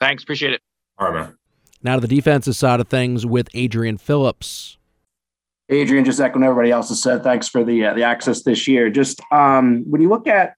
Thanks, 0.00 0.22
appreciate 0.22 0.52
it. 0.52 0.60
All 0.98 1.10
right, 1.10 1.22
man. 1.22 1.36
Now 1.82 1.94
to 1.94 2.00
the 2.00 2.08
defensive 2.08 2.56
side 2.56 2.80
of 2.80 2.88
things 2.88 3.26
with 3.26 3.48
Adrian 3.54 3.98
Phillips. 3.98 4.76
Adrian, 5.68 6.04
just 6.04 6.20
echoing 6.20 6.44
everybody 6.44 6.70
else 6.70 6.88
has 6.90 7.02
said, 7.02 7.22
thanks 7.22 7.48
for 7.48 7.64
the 7.64 7.86
uh, 7.86 7.94
the 7.94 8.04
access 8.04 8.42
this 8.42 8.68
year. 8.68 8.88
Just 8.90 9.20
um, 9.32 9.84
when 9.88 10.00
you 10.00 10.08
look 10.08 10.26
at 10.26 10.54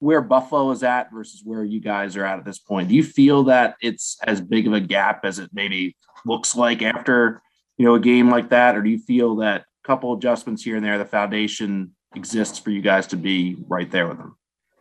where 0.00 0.20
Buffalo 0.20 0.70
is 0.70 0.82
at 0.82 1.12
versus 1.12 1.42
where 1.44 1.64
you 1.64 1.80
guys 1.80 2.16
are 2.16 2.24
at 2.24 2.38
at 2.38 2.44
this 2.44 2.58
point, 2.58 2.88
do 2.88 2.94
you 2.94 3.04
feel 3.04 3.44
that 3.44 3.76
it's 3.80 4.18
as 4.24 4.40
big 4.40 4.66
of 4.66 4.72
a 4.72 4.80
gap 4.80 5.24
as 5.24 5.38
it 5.38 5.50
maybe 5.52 5.96
looks 6.24 6.56
like 6.56 6.82
after 6.82 7.40
you 7.76 7.84
know 7.84 7.94
a 7.94 8.00
game 8.00 8.30
like 8.30 8.50
that, 8.50 8.76
or 8.76 8.82
do 8.82 8.90
you 8.90 8.98
feel 8.98 9.36
that 9.36 9.60
a 9.60 9.86
couple 9.86 10.12
adjustments 10.12 10.62
here 10.62 10.76
and 10.76 10.84
there, 10.84 10.98
the 10.98 11.04
foundation 11.04 11.94
exists 12.16 12.58
for 12.58 12.70
you 12.70 12.80
guys 12.80 13.06
to 13.08 13.16
be 13.16 13.56
right 13.68 13.90
there 13.90 14.08
with 14.08 14.18
them? 14.18 14.37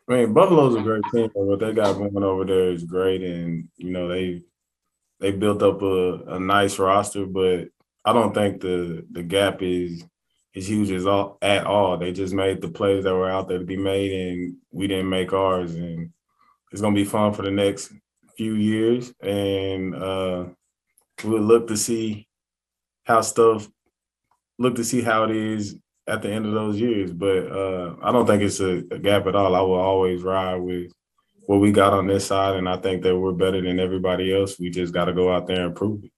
I 0.09 0.13
mean, 0.13 0.33
Buffalo's 0.33 0.75
a 0.75 0.81
great 0.81 1.03
team. 1.11 1.29
What 1.33 1.59
they 1.59 1.73
got 1.73 1.93
going 1.97 2.23
over 2.23 2.45
there 2.45 2.71
is 2.71 2.83
great, 2.83 3.21
and 3.21 3.67
you 3.77 3.91
know 3.91 4.07
they 4.07 4.41
they 5.19 5.31
built 5.31 5.61
up 5.63 5.81
a, 5.81 6.35
a 6.35 6.39
nice 6.39 6.79
roster, 6.79 7.25
but 7.25 7.69
I 8.05 8.13
don't 8.13 8.33
think 8.33 8.61
the 8.61 9.05
the 9.11 9.23
gap 9.23 9.61
is 9.61 10.03
is 10.53 10.69
huge 10.69 10.91
as 10.91 11.05
all 11.05 11.37
at 11.41 11.65
all. 11.65 11.97
They 11.97 12.13
just 12.13 12.33
made 12.33 12.61
the 12.61 12.69
plays 12.69 13.03
that 13.03 13.13
were 13.13 13.29
out 13.29 13.47
there 13.49 13.59
to 13.59 13.65
be 13.65 13.77
made, 13.77 14.11
and 14.11 14.55
we 14.71 14.87
didn't 14.87 15.09
make 15.09 15.33
ours. 15.33 15.75
And 15.75 16.11
it's 16.71 16.81
gonna 16.81 16.95
be 16.95 17.05
fun 17.05 17.33
for 17.33 17.41
the 17.41 17.51
next 17.51 17.91
few 18.37 18.53
years, 18.55 19.13
and 19.21 19.93
uh, 19.95 20.45
we'll 21.23 21.41
look 21.41 21.67
to 21.67 21.77
see 21.77 22.27
how 23.03 23.21
stuff 23.21 23.67
look 24.59 24.75
to 24.75 24.83
see 24.83 25.01
how 25.01 25.25
it 25.25 25.31
is 25.31 25.77
at 26.07 26.21
the 26.21 26.31
end 26.31 26.45
of 26.45 26.53
those 26.53 26.79
years. 26.79 27.11
But 27.11 27.51
uh, 27.51 27.95
I 28.01 28.11
don't 28.11 28.25
think 28.25 28.43
it's 28.43 28.59
a, 28.59 28.83
a 28.91 28.99
gap 28.99 29.27
at 29.27 29.35
all. 29.35 29.55
I 29.55 29.61
will 29.61 29.75
always 29.75 30.23
ride 30.23 30.55
with 30.55 30.91
what 31.45 31.59
we 31.59 31.71
got 31.71 31.93
on 31.93 32.07
this 32.07 32.27
side, 32.27 32.55
and 32.55 32.67
I 32.67 32.77
think 32.77 33.03
that 33.03 33.17
we're 33.17 33.31
better 33.31 33.61
than 33.61 33.79
everybody 33.79 34.35
else. 34.35 34.59
We 34.59 34.69
just 34.69 34.93
got 34.93 35.05
to 35.05 35.13
go 35.13 35.31
out 35.33 35.47
there 35.47 35.65
and 35.65 35.75
prove 35.75 36.03
it. 36.03 36.11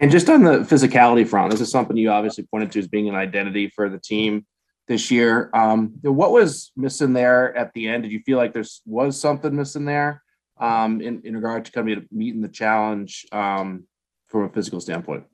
And 0.00 0.10
just 0.10 0.28
on 0.30 0.44
the 0.44 0.60
physicality 0.60 1.26
front, 1.26 1.50
this 1.50 1.60
is 1.60 1.70
something 1.70 1.96
you 1.96 2.10
obviously 2.10 2.44
pointed 2.44 2.72
to 2.72 2.78
as 2.78 2.88
being 2.88 3.08
an 3.08 3.16
identity 3.16 3.68
for 3.68 3.88
the 3.88 3.98
team 3.98 4.46
this 4.86 5.10
year. 5.10 5.50
Um, 5.52 5.94
what 6.02 6.30
was 6.30 6.70
missing 6.76 7.12
there 7.12 7.54
at 7.56 7.72
the 7.74 7.88
end? 7.88 8.04
Did 8.04 8.12
you 8.12 8.20
feel 8.20 8.38
like 8.38 8.52
there 8.52 8.64
was 8.86 9.20
something 9.20 9.54
missing 9.54 9.84
there 9.84 10.22
um, 10.58 11.00
in, 11.00 11.22
in 11.24 11.34
regard 11.34 11.64
to 11.64 11.72
kind 11.72 11.90
of 11.90 12.10
meeting 12.12 12.40
the 12.40 12.48
challenge 12.48 13.26
um, 13.32 13.84
from 14.28 14.44
a 14.44 14.48
physical 14.48 14.80
standpoint? 14.80 15.24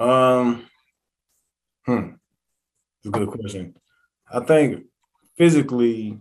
Um, 0.00 0.66
hmm, 1.86 2.10
it's 2.98 3.06
a 3.06 3.10
good 3.10 3.28
question. 3.28 3.74
I 4.32 4.40
think 4.40 4.84
physically 5.36 6.18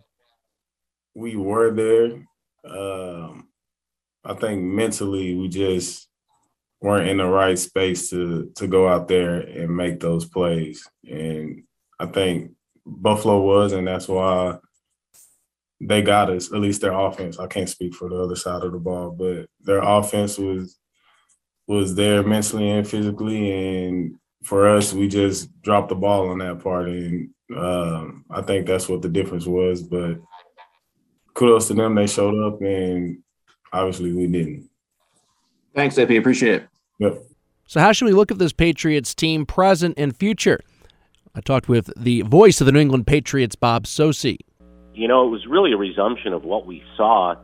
we 1.16 1.36
were 1.36 1.72
there. 1.72 2.26
Um, 2.64 3.48
I 4.24 4.34
think 4.34 4.62
mentally 4.62 5.36
we 5.36 5.48
just 5.48 6.08
weren't 6.80 7.10
in 7.10 7.18
the 7.18 7.26
right 7.26 7.58
space 7.58 8.10
to 8.10 8.52
to 8.56 8.68
go 8.68 8.88
out 8.88 9.08
there 9.08 9.40
and 9.40 9.76
make 9.76 10.00
those 10.00 10.26
plays. 10.26 10.88
And 11.08 11.64
I 12.00 12.08
think 12.08 12.52
Buffalo 12.86 13.42
was, 13.42 13.74
and 13.74 13.88
that's 13.88 14.08
why 14.08 14.58
they 15.80 16.02
got 16.02 16.30
us. 16.30 16.52
At 16.52 16.60
least 16.60 16.82
their 16.82 16.94
offense. 16.94 17.40
I 17.40 17.48
can't 17.48 17.70
speak 17.70 17.94
for 17.96 18.10
the 18.10 18.18
other 18.18 18.36
side 18.36 18.64
of 18.64 18.72
the 18.72 18.80
ball, 18.80 19.12
but 19.12 19.48
their 19.62 19.82
offense 19.82 20.38
was 20.38 20.78
was 21.68 21.96
there 21.96 22.24
mentally 22.24 22.70
and 22.70 22.88
physically, 22.88 23.86
and 23.86 24.16
for 24.44 24.68
us, 24.68 24.94
we 24.94 25.08
just 25.08 25.50
dropped 25.62 25.90
the 25.90 25.96
ball 25.96 26.30
on 26.30 26.40
that 26.40 26.60
part, 26.60 26.88
and 26.88 27.30
um, 27.56 28.26
I 28.30 28.42
think 28.42 28.66
that's 28.66 28.90
what 28.90 29.02
the 29.02 29.10
difference 29.10 29.46
was. 29.46 29.84
But 29.84 30.20
kudos 31.34 31.68
to 31.68 31.74
them; 31.74 31.96
they 31.96 32.08
showed 32.08 32.40
up, 32.46 32.62
and 32.62 33.20
obviously 33.72 34.14
we 34.14 34.28
didn't. 34.28 34.70
Thanks, 35.76 35.98
AP. 35.98 36.12
Appreciate 36.12 36.64
it. 36.64 36.68
Yep. 37.00 37.24
So, 37.68 37.80
how 37.80 37.92
should 37.92 38.06
we 38.06 38.12
look 38.12 38.32
at 38.32 38.38
this 38.38 38.52
Patriots 38.52 39.16
team, 39.16 39.46
present 39.46 39.96
and 39.98 40.16
future? 40.16 40.60
I 41.34 41.40
talked 41.40 41.70
with 41.70 41.90
the 41.96 42.24
voice 42.24 42.60
of 42.60 42.66
the 42.66 42.74
New 42.74 42.80
England 42.80 43.08
Patriots, 43.08 43.56
Bob 43.56 43.86
Socci. 43.86 44.38
You 44.94 45.08
know, 45.08 45.26
it 45.26 45.30
was 45.30 45.46
really 45.48 45.72
a 45.72 45.78
resumption 45.78 46.34
of 46.34 46.44
what 46.44 46.66
we 46.66 46.84
saw 46.98 47.36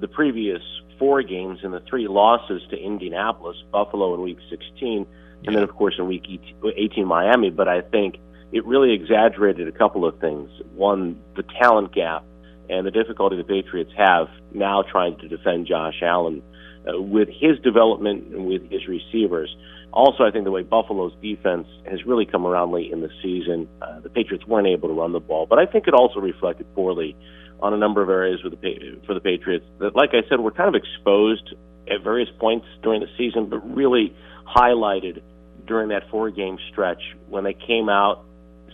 the 0.00 0.08
previous 0.08 0.62
four 0.98 1.22
games 1.22 1.58
and 1.62 1.74
the 1.74 1.80
three 1.88 2.08
losses 2.08 2.62
to 2.70 2.76
Indianapolis, 2.76 3.56
Buffalo 3.70 4.14
in 4.14 4.22
Week 4.22 4.38
16, 4.48 5.06
and 5.44 5.54
then, 5.54 5.62
of 5.62 5.74
course, 5.74 5.94
in 5.98 6.06
Week 6.06 6.24
18, 6.64 7.06
Miami. 7.06 7.50
But 7.50 7.68
I 7.68 7.80
think 7.80 8.16
it 8.52 8.64
really 8.66 8.92
exaggerated 8.92 9.68
a 9.68 9.72
couple 9.72 10.06
of 10.06 10.18
things. 10.20 10.50
One, 10.74 11.20
the 11.36 11.44
talent 11.60 11.94
gap 11.94 12.24
and 12.68 12.86
the 12.86 12.90
difficulty 12.90 13.36
the 13.36 13.44
Patriots 13.44 13.92
have 13.96 14.28
now 14.52 14.82
trying 14.82 15.18
to 15.18 15.28
defend 15.28 15.66
Josh 15.66 16.02
Allen 16.02 16.42
uh, 16.86 17.00
with 17.00 17.28
his 17.28 17.58
development 17.62 18.34
and 18.34 18.46
with 18.46 18.70
his 18.70 18.86
receivers. 18.88 19.54
Also, 19.92 20.22
I 20.22 20.30
think 20.30 20.44
the 20.44 20.50
way 20.50 20.62
Buffalo's 20.62 21.14
defense 21.22 21.66
has 21.90 22.04
really 22.04 22.26
come 22.26 22.46
around 22.46 22.72
late 22.72 22.92
in 22.92 23.00
the 23.00 23.10
season, 23.22 23.68
uh, 23.80 24.00
the 24.00 24.10
Patriots 24.10 24.46
weren't 24.46 24.66
able 24.66 24.88
to 24.88 24.94
run 24.94 25.12
the 25.12 25.20
ball, 25.20 25.46
but 25.46 25.58
I 25.58 25.66
think 25.66 25.88
it 25.88 25.94
also 25.94 26.20
reflected 26.20 26.72
poorly 26.74 27.16
on 27.60 27.72
a 27.72 27.76
number 27.76 28.02
of 28.02 28.08
areas 28.08 28.42
with 28.44 28.52
the 28.52 29.00
for 29.06 29.14
the 29.14 29.20
Patriots 29.20 29.64
that, 29.80 29.96
like 29.96 30.10
I 30.12 30.28
said, 30.28 30.40
were 30.40 30.50
kind 30.50 30.68
of 30.68 30.80
exposed 30.80 31.54
at 31.90 32.02
various 32.04 32.28
points 32.38 32.66
during 32.82 33.00
the 33.00 33.08
season, 33.16 33.48
but 33.48 33.58
really 33.74 34.14
highlighted 34.56 35.22
during 35.66 35.88
that 35.88 36.02
four-game 36.10 36.58
stretch 36.70 37.02
when 37.28 37.44
they 37.44 37.54
came 37.54 37.88
out 37.88 38.24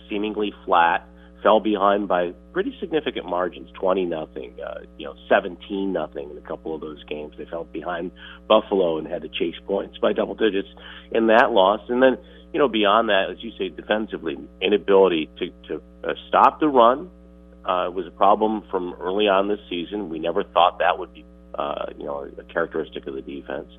seemingly 0.09 0.53
flat 0.65 1.07
fell 1.45 1.59
behind 1.59 2.07
by 2.07 2.33
pretty 2.53 2.75
significant 2.79 3.27
margins 3.27 3.69
20 3.79 4.05
nothing 4.05 4.55
uh, 4.65 4.79
you 4.97 5.05
know 5.05 5.13
17 5.29 5.93
nothing 5.93 6.31
in 6.31 6.37
a 6.37 6.41
couple 6.41 6.73
of 6.73 6.81
those 6.81 7.03
games. 7.03 7.35
They 7.37 7.45
fell 7.45 7.65
behind 7.65 8.11
buffalo 8.47 8.97
and 8.97 9.07
had 9.07 9.21
to 9.21 9.29
chase 9.29 9.55
points 9.67 9.97
by 9.99 10.13
double 10.13 10.33
digits 10.33 10.69
in 11.11 11.27
that 11.27 11.51
loss. 11.51 11.81
And 11.87 12.01
then 12.01 12.17
you 12.51 12.59
know 12.59 12.67
beyond 12.67 13.09
that 13.09 13.27
as 13.29 13.37
you 13.43 13.51
say 13.59 13.69
defensively 13.69 14.37
inability 14.59 15.29
to 15.37 15.49
to 15.67 15.81
uh, 16.03 16.13
stop 16.27 16.59
the 16.59 16.67
run 16.67 17.11
uh, 17.63 17.89
was 17.91 18.05
a 18.07 18.11
problem 18.11 18.63
from 18.71 18.95
early 18.99 19.27
on 19.27 19.47
this 19.47 19.59
season. 19.69 20.09
We 20.09 20.17
never 20.17 20.43
thought 20.43 20.79
that 20.79 20.97
would 20.97 21.13
be 21.13 21.25
uh, 21.53 21.85
you 21.95 22.05
know 22.05 22.27
a 22.39 22.43
characteristic 22.51 23.05
of 23.05 23.13
the 23.13 23.21
defense 23.21 23.69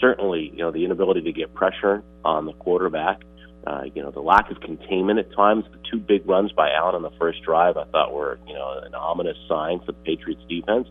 certainly 0.00 0.50
you 0.52 0.58
know 0.58 0.70
the 0.70 0.84
inability 0.84 1.22
to 1.22 1.32
get 1.32 1.54
pressure 1.54 2.02
on 2.24 2.46
the 2.46 2.52
quarterback 2.54 3.22
uh, 3.66 3.82
you 3.94 4.02
know, 4.02 4.12
the 4.12 4.20
lack 4.20 4.50
of 4.50 4.60
containment 4.60 5.18
at 5.18 5.34
times, 5.34 5.64
the 5.72 5.78
two 5.90 5.98
big 5.98 6.26
runs 6.28 6.52
by 6.52 6.70
Allen 6.70 6.94
on 6.94 7.02
the 7.02 7.10
first 7.18 7.42
drive, 7.42 7.76
I 7.76 7.84
thought 7.86 8.14
were, 8.14 8.38
you 8.46 8.54
know, 8.54 8.80
an 8.84 8.94
ominous 8.94 9.36
sign 9.48 9.80
for 9.80 9.90
the 9.90 9.98
Patriots 10.04 10.42
defense. 10.48 10.86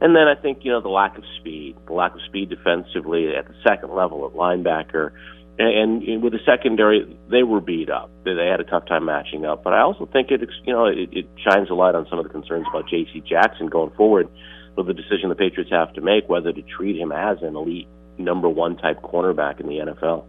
And 0.00 0.16
then 0.16 0.26
I 0.26 0.34
think, 0.34 0.64
you 0.64 0.72
know, 0.72 0.80
the 0.80 0.88
lack 0.88 1.16
of 1.16 1.24
speed, 1.38 1.76
the 1.86 1.92
lack 1.92 2.14
of 2.14 2.20
speed 2.26 2.50
defensively 2.50 3.34
at 3.36 3.46
the 3.46 3.54
second 3.66 3.94
level 3.94 4.26
at 4.26 4.32
linebacker. 4.32 5.12
And, 5.60 6.02
and 6.02 6.22
with 6.22 6.32
the 6.32 6.40
secondary, 6.44 7.18
they 7.30 7.44
were 7.44 7.60
beat 7.60 7.90
up. 7.90 8.10
They, 8.24 8.34
they 8.34 8.46
had 8.46 8.60
a 8.60 8.64
tough 8.64 8.86
time 8.86 9.04
matching 9.04 9.44
up. 9.44 9.62
But 9.62 9.74
I 9.74 9.80
also 9.82 10.06
think 10.06 10.30
it, 10.30 10.40
you 10.64 10.72
know, 10.72 10.86
it, 10.86 11.10
it 11.12 11.28
shines 11.48 11.70
a 11.70 11.74
light 11.74 11.94
on 11.94 12.06
some 12.10 12.18
of 12.18 12.24
the 12.24 12.30
concerns 12.30 12.66
about 12.68 12.88
J.C. 12.88 13.22
Jackson 13.28 13.68
going 13.68 13.90
forward 13.96 14.28
with 14.76 14.86
the 14.86 14.94
decision 14.94 15.28
the 15.28 15.36
Patriots 15.36 15.70
have 15.70 15.92
to 15.94 16.00
make 16.00 16.28
whether 16.28 16.52
to 16.52 16.62
treat 16.62 16.96
him 16.96 17.12
as 17.12 17.38
an 17.42 17.54
elite 17.56 17.88
number 18.18 18.48
one 18.48 18.76
type 18.76 19.00
cornerback 19.02 19.60
in 19.60 19.66
the 19.66 19.78
NFL. 19.78 20.24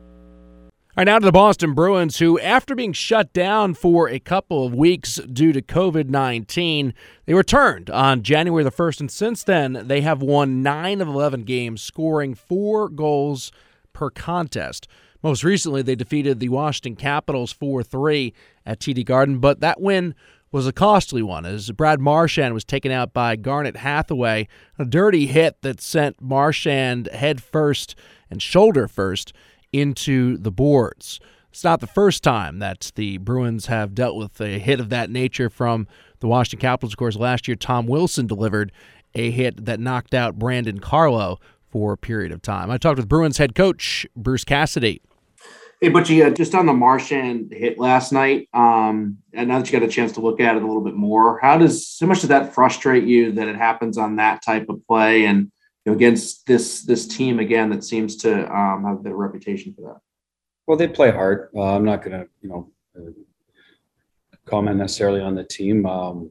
All 0.99 1.05
right, 1.05 1.05
now 1.05 1.19
to 1.19 1.25
the 1.25 1.31
Boston 1.31 1.73
Bruins, 1.73 2.17
who, 2.17 2.39
after 2.39 2.75
being 2.75 2.93
shut 2.93 3.31
down 3.31 3.73
for 3.73 4.09
a 4.09 4.19
couple 4.19 4.65
of 4.65 4.73
weeks 4.73 5.15
due 5.31 5.53
to 5.53 5.61
COVID 5.61 6.09
19, 6.09 6.93
they 7.25 7.33
returned 7.33 7.89
on 7.89 8.23
January 8.23 8.63
the 8.63 8.71
1st, 8.71 8.99
and 9.01 9.11
since 9.11 9.43
then, 9.43 9.83
they 9.85 10.01
have 10.01 10.21
won 10.21 10.63
9 10.63 10.99
of 10.99 11.07
11 11.07 11.43
games, 11.43 11.81
scoring 11.81 12.33
four 12.33 12.89
goals 12.89 13.51
per 13.93 14.09
contest. 14.09 14.87
Most 15.21 15.43
recently, 15.43 15.81
they 15.81 15.95
defeated 15.95 16.39
the 16.39 16.49
Washington 16.49 16.95
Capitals 16.95 17.51
4 17.51 17.83
3 17.83 18.33
at 18.65 18.79
TD 18.79 19.05
Garden, 19.05 19.39
but 19.39 19.59
that 19.59 19.79
win 19.79 20.15
was 20.51 20.67
a 20.67 20.73
costly 20.73 21.21
one 21.21 21.45
as 21.45 21.71
Brad 21.71 21.99
Marchand 21.99 22.53
was 22.53 22.63
taken 22.63 22.91
out 22.91 23.13
by 23.13 23.35
Garnet 23.35 23.77
Hathaway. 23.77 24.47
A 24.77 24.85
dirty 24.85 25.27
hit 25.27 25.61
that 25.61 25.79
sent 25.81 26.21
Marchand 26.21 27.07
head 27.07 27.41
first 27.41 27.95
and 28.29 28.41
shoulder 28.41 28.87
first 28.87 29.33
into 29.71 30.37
the 30.37 30.51
boards. 30.51 31.19
It's 31.51 31.63
not 31.63 31.79
the 31.79 31.87
first 31.87 32.23
time 32.23 32.59
that 32.59 32.91
the 32.95 33.17
Bruins 33.17 33.67
have 33.67 33.95
dealt 33.95 34.15
with 34.15 34.39
a 34.39 34.59
hit 34.59 34.79
of 34.79 34.89
that 34.89 35.09
nature 35.09 35.49
from 35.49 35.87
the 36.19 36.27
Washington 36.27 36.59
Capitals. 36.59 36.93
Of 36.93 36.97
course, 36.97 37.15
last 37.15 37.47
year 37.47 37.55
Tom 37.55 37.87
Wilson 37.87 38.27
delivered 38.27 38.71
a 39.15 39.31
hit 39.31 39.65
that 39.65 39.79
knocked 39.79 40.13
out 40.13 40.37
Brandon 40.37 40.79
Carlo 40.79 41.39
for 41.67 41.93
a 41.93 41.97
period 41.97 42.31
of 42.31 42.41
time. 42.41 42.69
I 42.69 42.77
talked 42.77 42.97
with 42.97 43.09
Bruins 43.09 43.37
head 43.37 43.55
coach 43.55 44.05
Bruce 44.15 44.43
Cassidy. 44.43 45.01
Hey, 45.81 45.89
Butchie, 45.89 46.25
uh, 46.25 46.29
just 46.29 46.55
on 46.55 46.65
the 46.65 46.73
Marchand 46.73 47.53
hit 47.53 47.79
last 47.79 48.11
night, 48.11 48.49
um, 48.53 49.19
and 49.33 49.47
now 49.47 49.59
that 49.59 49.71
you 49.71 49.79
got 49.79 49.87
a 49.87 49.89
chance 49.89 50.11
to 50.11 50.19
look 50.19 50.41
at 50.41 50.57
it 50.57 50.61
a 50.61 50.65
little 50.67 50.83
bit 50.83 50.93
more, 50.93 51.39
how 51.39 51.57
does 51.57 51.87
so 51.87 52.05
much 52.05 52.19
does 52.19 52.27
that 52.27 52.53
frustrate 52.53 53.05
you 53.05 53.31
that 53.31 53.47
it 53.47 53.55
happens 53.55 53.97
on 53.97 54.17
that 54.17 54.43
type 54.43 54.67
of 54.67 54.85
play? 54.85 55.23
And 55.23 55.49
you 55.85 55.91
know, 55.91 55.93
against 55.93 56.45
this 56.45 56.81
this 56.83 57.07
team 57.07 57.39
again 57.39 57.69
that 57.69 57.85
seems 57.85 58.17
to 58.17 58.53
um, 58.53 58.83
have 58.83 59.05
a 59.05 59.15
reputation 59.15 59.73
for 59.73 59.93
that? 59.93 60.01
Well, 60.67 60.75
they 60.75 60.89
play 60.89 61.11
hard. 61.11 61.47
Uh, 61.55 61.75
I'm 61.77 61.85
not 61.85 62.03
going 62.03 62.19
to, 62.19 62.27
you 62.41 62.49
know, 62.49 62.71
comment 64.45 64.75
necessarily 64.75 65.21
on 65.21 65.33
the 65.33 65.45
team. 65.45 65.85
Um, 65.85 66.29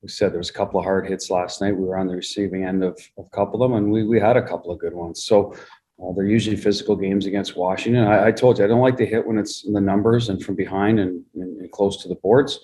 we 0.00 0.08
said 0.08 0.32
there 0.32 0.38
was 0.38 0.48
a 0.48 0.54
couple 0.54 0.80
of 0.80 0.84
hard 0.84 1.06
hits 1.06 1.28
last 1.28 1.60
night. 1.60 1.76
We 1.76 1.84
were 1.84 1.98
on 1.98 2.06
the 2.06 2.16
receiving 2.16 2.64
end 2.64 2.82
of, 2.84 2.98
of 3.18 3.26
a 3.26 3.36
couple 3.36 3.62
of 3.62 3.70
them, 3.70 3.76
and 3.76 3.92
we, 3.92 4.04
we 4.04 4.18
had 4.18 4.38
a 4.38 4.48
couple 4.48 4.70
of 4.70 4.78
good 4.78 4.94
ones. 4.94 5.24
So 5.24 5.54
uh, 6.00 6.12
they're 6.14 6.26
usually 6.26 6.56
physical 6.56 6.94
games 6.94 7.26
against 7.26 7.56
Washington. 7.56 8.04
I, 8.04 8.26
I, 8.26 8.32
told 8.32 8.58
you 8.58 8.64
I 8.64 8.68
don't 8.68 8.80
like 8.80 8.96
to 8.98 9.06
hit 9.06 9.26
when 9.26 9.36
it's 9.36 9.64
in 9.64 9.72
the 9.72 9.80
numbers 9.80 10.28
and 10.28 10.42
from 10.42 10.54
behind 10.54 11.00
and, 11.00 11.24
and, 11.34 11.60
and 11.60 11.72
close 11.72 12.02
to 12.02 12.08
the 12.08 12.14
boards. 12.16 12.60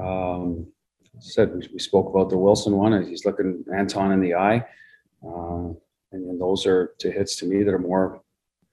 Um, 0.00 0.66
said 1.20 1.54
we, 1.54 1.68
we, 1.72 1.78
spoke 1.78 2.08
about 2.08 2.30
the 2.30 2.36
Wilson 2.36 2.76
one. 2.76 3.06
He's 3.06 3.24
looking 3.24 3.64
Anton 3.74 4.12
in 4.12 4.20
the 4.20 4.34
eye, 4.34 4.64
uh, 5.24 5.68
and, 6.12 6.28
and, 6.30 6.40
those 6.40 6.66
are 6.66 6.94
to 6.98 7.12
hits 7.12 7.36
to 7.36 7.46
me 7.46 7.62
that 7.62 7.72
are 7.72 7.78
more, 7.78 8.20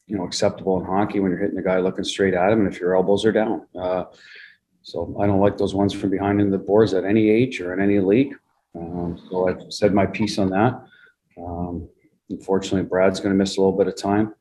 you 0.07 0.17
know, 0.17 0.25
acceptable 0.25 0.79
in 0.79 0.85
hockey 0.85 1.19
when 1.19 1.31
you're 1.31 1.39
hitting 1.39 1.59
a 1.59 1.63
guy 1.63 1.77
looking 1.77 2.03
straight 2.03 2.33
at 2.33 2.51
him, 2.51 2.65
and 2.65 2.73
if 2.73 2.79
your 2.79 2.95
elbows 2.95 3.23
are 3.23 3.31
down. 3.31 3.67
Uh, 3.79 4.05
so 4.81 5.15
I 5.21 5.27
don't 5.27 5.39
like 5.39 5.57
those 5.57 5.75
ones 5.75 5.93
from 5.93 6.09
behind 6.09 6.41
in 6.41 6.49
the 6.49 6.57
boards 6.57 6.95
at 6.95 7.05
any 7.05 7.29
age 7.29 7.61
or 7.61 7.73
in 7.73 7.79
any 7.79 7.99
league. 7.99 8.33
Um, 8.75 9.21
so 9.29 9.47
I've 9.47 9.71
said 9.71 9.93
my 9.93 10.07
piece 10.07 10.39
on 10.39 10.49
that. 10.49 10.83
Um, 11.37 11.87
unfortunately, 12.31 12.87
Brad's 12.87 13.19
going 13.19 13.33
to 13.33 13.37
miss 13.37 13.57
a 13.57 13.61
little 13.61 13.77
bit 13.77 13.87
of 13.87 13.95
time, 13.95 14.33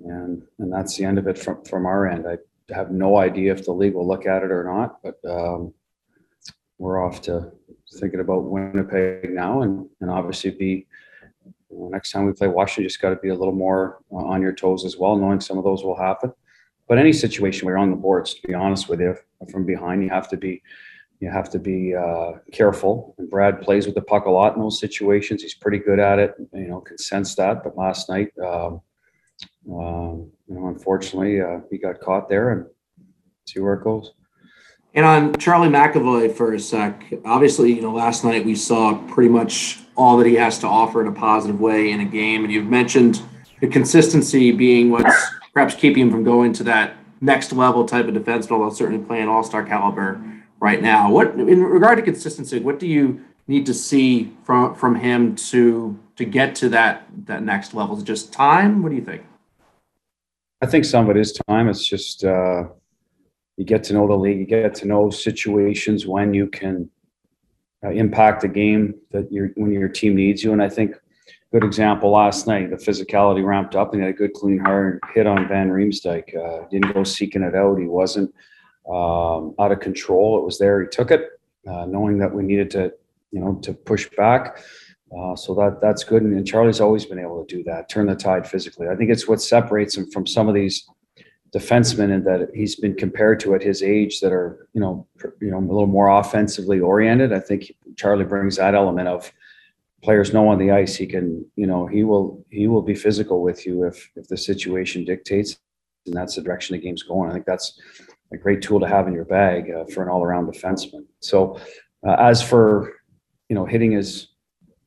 and 0.00 0.42
and 0.58 0.72
that's 0.72 0.96
the 0.96 1.04
end 1.04 1.18
of 1.18 1.26
it 1.26 1.38
from 1.38 1.64
from 1.64 1.86
our 1.86 2.06
end. 2.06 2.26
I 2.26 2.38
have 2.74 2.90
no 2.90 3.16
idea 3.16 3.52
if 3.52 3.64
the 3.64 3.72
league 3.72 3.94
will 3.94 4.06
look 4.06 4.26
at 4.26 4.42
it 4.42 4.50
or 4.50 4.64
not, 4.64 5.02
but 5.02 5.18
um, 5.28 5.72
we're 6.78 7.04
off 7.04 7.22
to 7.22 7.52
thinking 7.98 8.20
about 8.20 8.44
Winnipeg 8.44 9.30
now, 9.30 9.62
and 9.62 9.88
and 10.00 10.10
obviously 10.10 10.50
be 10.50 10.86
next 11.70 12.12
time 12.12 12.26
we 12.26 12.32
play 12.32 12.48
Washington, 12.48 12.88
just 12.88 13.00
got 13.00 13.10
to 13.10 13.16
be 13.16 13.28
a 13.28 13.34
little 13.34 13.54
more 13.54 13.98
uh, 14.12 14.16
on 14.16 14.42
your 14.42 14.52
toes 14.52 14.84
as 14.84 14.96
well, 14.96 15.16
knowing 15.16 15.40
some 15.40 15.58
of 15.58 15.64
those 15.64 15.84
will 15.84 15.96
happen. 15.96 16.32
But 16.88 16.98
any 16.98 17.12
situation 17.12 17.66
where 17.66 17.74
you're 17.74 17.82
on 17.82 17.90
the 17.90 17.96
boards, 17.96 18.34
to 18.34 18.46
be 18.46 18.54
honest 18.54 18.88
with 18.88 19.00
you, 19.00 19.16
from 19.50 19.66
behind, 19.66 20.02
you 20.02 20.08
have 20.08 20.28
to 20.28 20.36
be 20.36 20.62
you 21.20 21.30
have 21.30 21.50
to 21.50 21.58
be 21.58 21.94
uh, 21.94 22.32
careful. 22.52 23.14
And 23.18 23.30
Brad 23.30 23.62
plays 23.62 23.86
with 23.86 23.94
the 23.94 24.02
puck 24.02 24.26
a 24.26 24.30
lot 24.30 24.54
in 24.54 24.60
those 24.60 24.78
situations. 24.78 25.42
He's 25.42 25.54
pretty 25.54 25.78
good 25.78 25.98
at 25.98 26.18
it. 26.18 26.34
You 26.52 26.68
know, 26.68 26.80
can 26.80 26.98
sense 26.98 27.34
that. 27.36 27.64
But 27.64 27.76
last 27.76 28.08
night, 28.08 28.32
um, 28.38 28.80
um, 29.70 30.30
you 30.48 30.54
know, 30.54 30.68
unfortunately, 30.68 31.40
uh, 31.40 31.60
he 31.70 31.78
got 31.78 32.00
caught 32.00 32.28
there, 32.28 32.52
and 32.52 32.66
see 33.46 33.60
where 33.60 33.74
it 33.74 33.84
goes. 33.84 34.12
And 34.94 35.04
on 35.04 35.34
Charlie 35.34 35.68
McAvoy 35.68 36.34
for 36.34 36.54
a 36.54 36.60
sec, 36.60 37.04
obviously, 37.24 37.72
you 37.72 37.82
know, 37.82 37.92
last 37.92 38.24
night 38.24 38.44
we 38.46 38.54
saw 38.54 38.94
pretty 39.08 39.28
much 39.28 39.80
all 39.94 40.16
that 40.16 40.26
he 40.26 40.34
has 40.34 40.58
to 40.60 40.66
offer 40.66 41.02
in 41.02 41.06
a 41.06 41.12
positive 41.12 41.60
way 41.60 41.90
in 41.90 42.00
a 42.00 42.04
game. 42.04 42.44
And 42.44 42.52
you've 42.52 42.66
mentioned 42.66 43.20
the 43.60 43.66
consistency 43.66 44.52
being 44.52 44.90
what's 44.90 45.30
perhaps 45.52 45.74
keeping 45.74 46.04
him 46.04 46.10
from 46.10 46.24
going 46.24 46.52
to 46.54 46.64
that 46.64 46.96
next 47.20 47.52
level 47.52 47.84
type 47.84 48.06
of 48.06 48.14
defenseman, 48.14 48.52
although 48.52 48.74
certainly 48.74 49.04
playing 49.04 49.28
all 49.28 49.42
star 49.42 49.64
caliber 49.64 50.22
right 50.60 50.82
now. 50.82 51.10
What 51.10 51.34
in 51.34 51.62
regard 51.62 51.98
to 51.98 52.02
consistency, 52.02 52.58
what 52.58 52.78
do 52.78 52.86
you 52.86 53.20
need 53.46 53.66
to 53.66 53.74
see 53.74 54.32
from 54.44 54.74
from 54.74 54.96
him 54.96 55.36
to 55.36 55.98
to 56.16 56.24
get 56.24 56.54
to 56.56 56.68
that 56.70 57.06
that 57.26 57.42
next 57.42 57.74
level? 57.74 57.96
Is 57.96 58.02
just 58.02 58.32
time? 58.32 58.82
What 58.82 58.90
do 58.90 58.96
you 58.96 59.04
think? 59.04 59.22
I 60.62 60.66
think 60.66 60.84
some 60.84 61.08
of 61.08 61.16
it 61.16 61.20
is 61.20 61.38
time. 61.48 61.68
It's 61.68 61.86
just 61.86 62.24
uh, 62.24 62.64
you 63.56 63.64
get 63.64 63.84
to 63.84 63.92
know 63.92 64.06
the 64.06 64.14
league, 64.14 64.38
you 64.38 64.46
get 64.46 64.74
to 64.76 64.86
know 64.86 65.10
situations 65.10 66.06
when 66.06 66.34
you 66.34 66.46
can 66.46 66.90
uh, 67.84 67.90
impact 67.90 68.44
a 68.44 68.48
game 68.48 68.94
that 69.10 69.30
your 69.30 69.48
when 69.56 69.70
your 69.70 69.88
team 69.88 70.14
needs 70.14 70.42
you. 70.42 70.52
And 70.52 70.62
I 70.62 70.68
think 70.68 70.94
good 71.52 71.64
example 71.64 72.10
last 72.10 72.46
night. 72.46 72.70
The 72.70 72.76
physicality 72.76 73.44
ramped 73.44 73.74
up 73.74 73.92
and 73.92 74.02
he 74.02 74.06
had 74.06 74.14
a 74.14 74.18
good 74.18 74.32
clean 74.32 74.58
hard 74.58 75.00
hit 75.14 75.26
on 75.26 75.48
Van 75.48 75.70
Riemsdyk. 75.70 76.36
Uh, 76.36 76.68
didn't 76.68 76.92
go 76.92 77.04
seeking 77.04 77.42
it 77.42 77.54
out. 77.54 77.78
He 77.78 77.86
wasn't 77.86 78.34
um, 78.90 79.54
out 79.58 79.72
of 79.72 79.80
control. 79.80 80.38
It 80.38 80.44
was 80.44 80.58
there. 80.58 80.82
He 80.82 80.88
took 80.88 81.10
it, 81.10 81.40
uh, 81.66 81.86
knowing 81.86 82.18
that 82.18 82.34
we 82.34 82.42
needed 82.42 82.70
to, 82.72 82.92
you 83.32 83.40
know, 83.40 83.54
to 83.62 83.72
push 83.72 84.08
back. 84.16 84.58
Uh, 85.16 85.36
so 85.36 85.54
that 85.54 85.80
that's 85.80 86.02
good. 86.02 86.22
And, 86.22 86.36
and, 86.36 86.46
Charlie's 86.46 86.80
always 86.80 87.04
been 87.04 87.18
able 87.18 87.44
to 87.44 87.56
do 87.56 87.62
that, 87.64 87.88
turn 87.88 88.06
the 88.06 88.16
tide 88.16 88.46
physically. 88.46 88.88
I 88.88 88.96
think 88.96 89.10
it's 89.10 89.28
what 89.28 89.40
separates 89.40 89.96
him 89.96 90.10
from 90.10 90.26
some 90.26 90.48
of 90.48 90.54
these 90.54 90.88
defensemen, 91.54 92.12
and 92.12 92.26
that 92.26 92.50
he's 92.54 92.74
been 92.74 92.94
compared 92.94 93.38
to 93.40 93.54
at 93.54 93.62
his 93.62 93.82
age 93.84 94.20
that 94.20 94.32
are, 94.32 94.68
you 94.72 94.80
know, 94.80 95.06
you 95.40 95.52
know, 95.52 95.58
a 95.58 95.60
little 95.60 95.86
more 95.86 96.08
offensively 96.08 96.80
oriented. 96.80 97.32
I 97.32 97.38
think 97.38 97.72
Charlie 97.96 98.24
brings 98.24 98.56
that 98.56 98.74
element 98.74 99.06
of 99.06 99.32
players 100.02 100.32
know 100.32 100.48
on 100.48 100.58
the 100.58 100.70
ice 100.70 100.94
he 100.94 101.06
can 101.06 101.44
you 101.56 101.66
know 101.66 101.86
he 101.86 102.04
will 102.04 102.44
he 102.50 102.68
will 102.68 102.82
be 102.82 102.94
physical 102.94 103.42
with 103.42 103.66
you 103.66 103.84
if 103.84 104.08
if 104.14 104.28
the 104.28 104.36
situation 104.36 105.04
dictates 105.04 105.56
and 106.06 106.14
that's 106.14 106.36
the 106.36 106.42
direction 106.42 106.76
the 106.76 106.82
game's 106.82 107.02
going 107.02 107.28
i 107.28 107.32
think 107.32 107.44
that's 107.44 107.80
a 108.32 108.36
great 108.36 108.62
tool 108.62 108.80
to 108.80 108.86
have 108.86 109.06
in 109.06 109.14
your 109.14 109.24
bag 109.24 109.70
uh, 109.70 109.84
for 109.92 110.02
an 110.02 110.08
all-around 110.08 110.46
defenseman. 110.46 111.04
So 111.20 111.60
uh, 112.06 112.16
as 112.18 112.42
for 112.42 112.94
you 113.48 113.54
know 113.54 113.64
hitting 113.64 113.92
his 113.92 114.28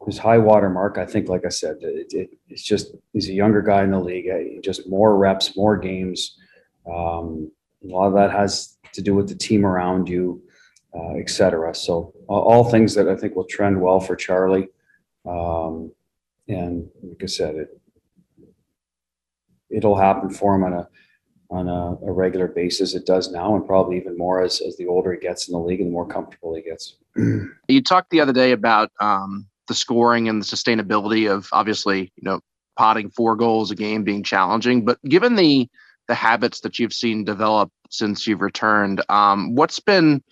his 0.06 0.17
high 0.17 0.38
water 0.38 0.69
mark 0.69 0.97
i 0.97 1.06
think 1.06 1.28
like 1.28 1.45
i 1.45 1.49
said 1.49 1.75
it, 1.82 2.08
it, 2.13 2.30
it's 2.47 2.63
just 2.63 2.95
he's 3.13 3.30
a 3.30 3.34
younger 3.34 3.62
guy 3.62 3.84
in 3.84 3.91
the 3.91 3.99
league 3.99 4.28
uh, 4.30 4.62
just 4.62 4.89
more 4.89 5.17
reps 5.17 5.56
more 5.56 5.78
games. 5.78 6.38
Um, 6.89 7.52
a 7.84 7.88
lot 7.88 8.08
of 8.08 8.13
that 8.13 8.32
has 8.32 8.78
to 8.93 9.02
do 9.02 9.13
with 9.13 9.28
the 9.28 9.36
team 9.36 9.65
around 9.65 10.10
you 10.10 10.41
uh, 10.95 11.15
etc 11.19 11.75
so 11.75 12.13
all 12.28 12.63
things 12.63 12.95
that 12.95 13.08
i 13.08 13.15
think 13.15 13.36
will 13.36 13.45
trend 13.45 13.80
well 13.80 13.99
for 13.99 14.15
charlie 14.15 14.67
um, 15.25 15.91
and 16.47 16.89
like 17.04 17.21
I 17.23 17.28
said, 17.28 17.56
it 17.56 17.69
it'll 19.69 19.95
happen 19.95 20.32
for 20.32 20.56
him 20.56 20.63
on 20.63 20.73
a 20.73 20.88
on 21.49 21.67
a, 21.67 21.97
a, 22.05 22.12
regular 22.12 22.47
basis. 22.47 22.93
It 22.93 23.05
does 23.05 23.31
now, 23.31 23.55
and 23.55 23.65
probably 23.65 23.97
even 23.97 24.17
more 24.17 24.41
as 24.41 24.62
as 24.62 24.77
the 24.77 24.88
older 24.88 25.13
he 25.13 25.19
gets 25.19 25.47
in 25.47 25.53
the 25.53 25.59
league 25.59 25.79
and 25.79 25.89
the 25.89 25.93
more 25.93 26.07
comfortable 26.07 26.53
he 26.55 26.62
gets. 26.62 26.95
you 27.67 27.81
talked 27.81 28.12
the 28.12 28.21
other 28.21 28.33
day 28.33 28.51
about 28.51 28.91
um, 28.99 29.47
the 29.67 29.73
scoring 29.73 30.29
and 30.29 30.41
the 30.41 30.45
sustainability 30.45 31.31
of 31.31 31.49
obviously 31.51 32.12
you 32.15 32.23
know 32.23 32.39
potting 32.77 33.09
four 33.09 33.35
goals 33.35 33.71
a 33.71 33.75
game 33.75 34.03
being 34.03 34.23
challenging, 34.23 34.85
but 34.85 35.01
given 35.03 35.35
the 35.35 35.67
the 36.07 36.15
habits 36.15 36.62
that 36.62 36.79
you've 36.79 36.93
seen 36.93 37.23
develop 37.23 37.71
since 37.91 38.25
you've 38.25 38.41
returned, 38.41 39.03
um, 39.09 39.55
what's 39.55 39.79
been 39.79 40.23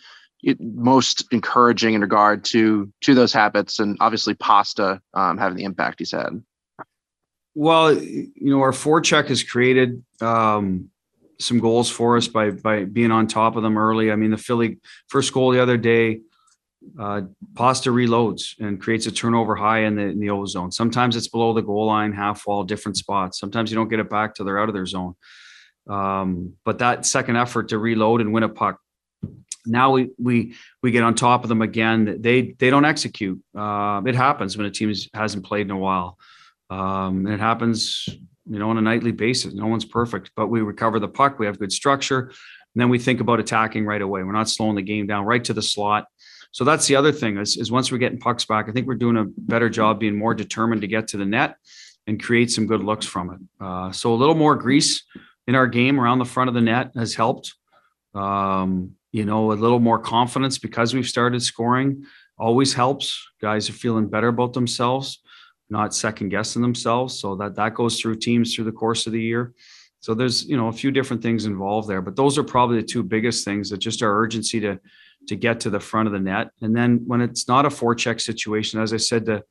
most 0.60 1.26
encouraging 1.32 1.94
in 1.94 2.02
regard 2.02 2.44
to 2.46 2.92
to 3.02 3.16
those 3.16 3.34
habits 3.34 3.80
and 3.80 3.98
obviously 4.00 4.34
pasta 4.36 5.02
um, 5.14 5.38
having 5.38 5.58
the 5.58 5.64
impact 5.64 5.98
he's 5.98 6.12
had 6.12 6.42
well 7.56 7.92
you 7.92 8.32
know 8.36 8.62
our 8.62 8.72
forecheck 8.72 9.28
has 9.28 9.44
created 9.44 10.04
um, 10.22 10.90
some 11.40 11.60
goals 11.60 11.90
for 11.90 12.18
us 12.18 12.28
by 12.28 12.52
by 12.52 12.84
being 12.84 13.12
on 13.12 13.28
top 13.28 13.56
of 13.56 13.64
them 13.64 13.78
early 13.78 14.12
i 14.12 14.16
mean 14.16 14.32
the 14.32 14.38
philly 14.38 14.78
first 15.08 15.34
goal 15.34 15.52
the 15.52 15.62
other 15.62 15.78
day 15.78 16.20
uh, 17.00 17.22
pasta 17.56 17.90
reloads 17.90 18.58
and 18.60 18.80
creates 18.80 19.08
a 19.08 19.12
turnover 19.12 19.56
high 19.56 19.80
in 19.80 19.96
the 19.96 20.04
in 20.04 20.20
the 20.20 20.30
O 20.30 20.46
zone. 20.46 20.72
Sometimes 20.72 21.18
it's 21.18 21.28
below 21.28 21.52
the 21.52 21.62
goal 21.62 21.88
line, 21.88 22.14
half 22.14 22.46
wall, 22.48 22.64
different 22.64 22.96
spots. 22.96 23.40
Sometimes 23.40 23.70
you 23.70 23.76
don't 23.76 23.90
get 23.90 24.00
it 24.00 24.10
back 24.10 24.36
till 24.36 24.46
they're 24.46 24.60
out 24.60 24.70
of 24.70 24.74
their 24.74 24.86
zone. 24.86 25.16
Um, 25.90 26.54
but 26.64 26.78
that 26.78 27.06
second 27.06 27.36
effort 27.36 27.70
to 27.70 27.78
reload 27.78 28.22
and 28.22 28.32
win 28.32 28.44
a 28.44 28.50
puck 28.50 28.80
now 29.68 29.92
we 29.92 30.10
we 30.18 30.56
we 30.82 30.92
get 30.92 31.04
on 31.04 31.16
top 31.16 31.44
of 31.44 31.50
them 31.50 31.62
again. 31.62 32.22
They 32.22 32.54
they 32.54 32.70
don't 32.70 32.86
execute. 32.86 33.42
Uh, 33.56 34.02
it 34.06 34.16
happens 34.16 34.58
when 34.58 34.66
a 34.66 34.72
team 34.72 34.94
hasn't 35.14 35.46
played 35.46 35.68
in 35.68 35.72
a 35.72 35.78
while. 35.78 36.18
Um, 36.70 37.28
it 37.28 37.40
happens, 37.40 38.10
you 38.50 38.60
know, 38.60 38.70
on 38.70 38.78
a 38.78 38.82
nightly 38.82 39.12
basis. 39.12 39.54
No 39.54 39.68
one's 39.68 39.86
perfect, 39.86 40.32
but 40.36 40.48
we 40.48 40.62
recover 40.62 41.00
the 41.00 41.08
puck. 41.08 41.40
We 41.40 41.46
have 41.46 41.60
good 41.60 41.72
structure, 41.72 42.20
and 42.20 42.82
then 42.82 42.90
we 42.90 43.00
think 43.00 43.20
about 43.20 43.40
attacking 43.40 43.86
right 43.86 44.02
away. 44.02 44.24
We're 44.24 44.32
not 44.32 44.50
slowing 44.50 44.76
the 44.76 44.82
game 44.82 45.08
down 45.08 45.26
right 45.26 45.44
to 45.44 45.54
the 45.54 45.62
slot. 45.62 46.06
So 46.52 46.64
that's 46.64 46.88
the 46.88 46.96
other 46.96 47.12
thing 47.12 47.38
is, 47.38 47.58
is 47.58 47.72
once 47.72 47.92
we're 47.92 47.98
getting 47.98 48.20
pucks 48.20 48.46
back, 48.46 48.68
I 48.68 48.72
think 48.72 48.88
we're 48.88 48.96
doing 48.96 49.18
a 49.18 49.26
better 49.26 49.70
job 49.70 50.00
being 50.00 50.18
more 50.18 50.34
determined 50.34 50.82
to 50.82 50.88
get 50.88 51.10
to 51.10 51.18
the 51.18 51.26
net 51.26 51.56
and 52.08 52.22
create 52.22 52.52
some 52.52 52.68
good 52.68 52.82
looks 52.82 53.06
from 53.06 53.32
it. 53.32 53.64
Uh, 53.64 53.92
so 53.92 54.14
a 54.14 54.16
little 54.16 54.36
more 54.36 54.56
grease 54.56 55.04
in 55.46 55.56
our 55.56 55.68
game 55.68 56.00
around 56.00 56.20
the 56.20 56.26
front 56.26 56.48
of 56.48 56.54
the 56.54 56.62
net 56.62 56.92
has 56.96 57.14
helped. 57.14 57.54
Um, 58.16 58.94
you 59.12 59.26
know, 59.26 59.52
a 59.52 59.54
little 59.54 59.80
more 59.80 60.00
confidence 60.00 60.58
because 60.58 60.94
we've 60.94 61.08
started 61.08 61.42
scoring 61.42 62.06
always 62.38 62.74
helps. 62.74 63.24
Guys 63.42 63.70
are 63.70 63.74
feeling 63.74 64.08
better 64.08 64.28
about 64.28 64.54
themselves, 64.54 65.20
not 65.70 65.94
second 65.94 66.30
guessing 66.30 66.62
themselves. 66.62 67.20
So 67.20 67.36
that 67.36 67.56
that 67.56 67.76
goes 67.76 68.00
through 68.00 68.16
teams 68.18 68.56
through 68.56 68.66
the 68.66 68.72
course 68.72 69.08
of 69.08 69.14
the 69.14 69.22
year. 69.22 69.54
So 70.00 70.14
there's 70.14 70.46
you 70.46 70.58
know 70.58 70.68
a 70.68 70.74
few 70.74 70.92
different 70.92 71.22
things 71.22 71.46
involved 71.46 71.88
there, 71.88 72.02
but 72.02 72.16
those 72.16 72.38
are 72.38 72.44
probably 72.44 72.78
the 72.78 72.88
two 72.88 73.04
biggest 73.04 73.44
things 73.46 73.70
that 73.70 73.80
just 73.80 74.04
our 74.04 74.22
urgency 74.22 74.60
to 74.62 74.80
to 75.28 75.36
get 75.36 75.60
to 75.62 75.70
the 75.70 75.80
front 75.80 76.08
of 76.08 76.14
the 76.14 76.20
net. 76.20 76.50
And 76.62 76.76
then 76.76 77.04
when 77.06 77.22
it's 77.22 77.48
not 77.48 77.66
a 77.66 77.70
forecheck 77.70 78.22
situation, 78.22 78.80
as 78.80 78.94
I 78.94 78.98
said 78.98 79.26
to 79.26 79.44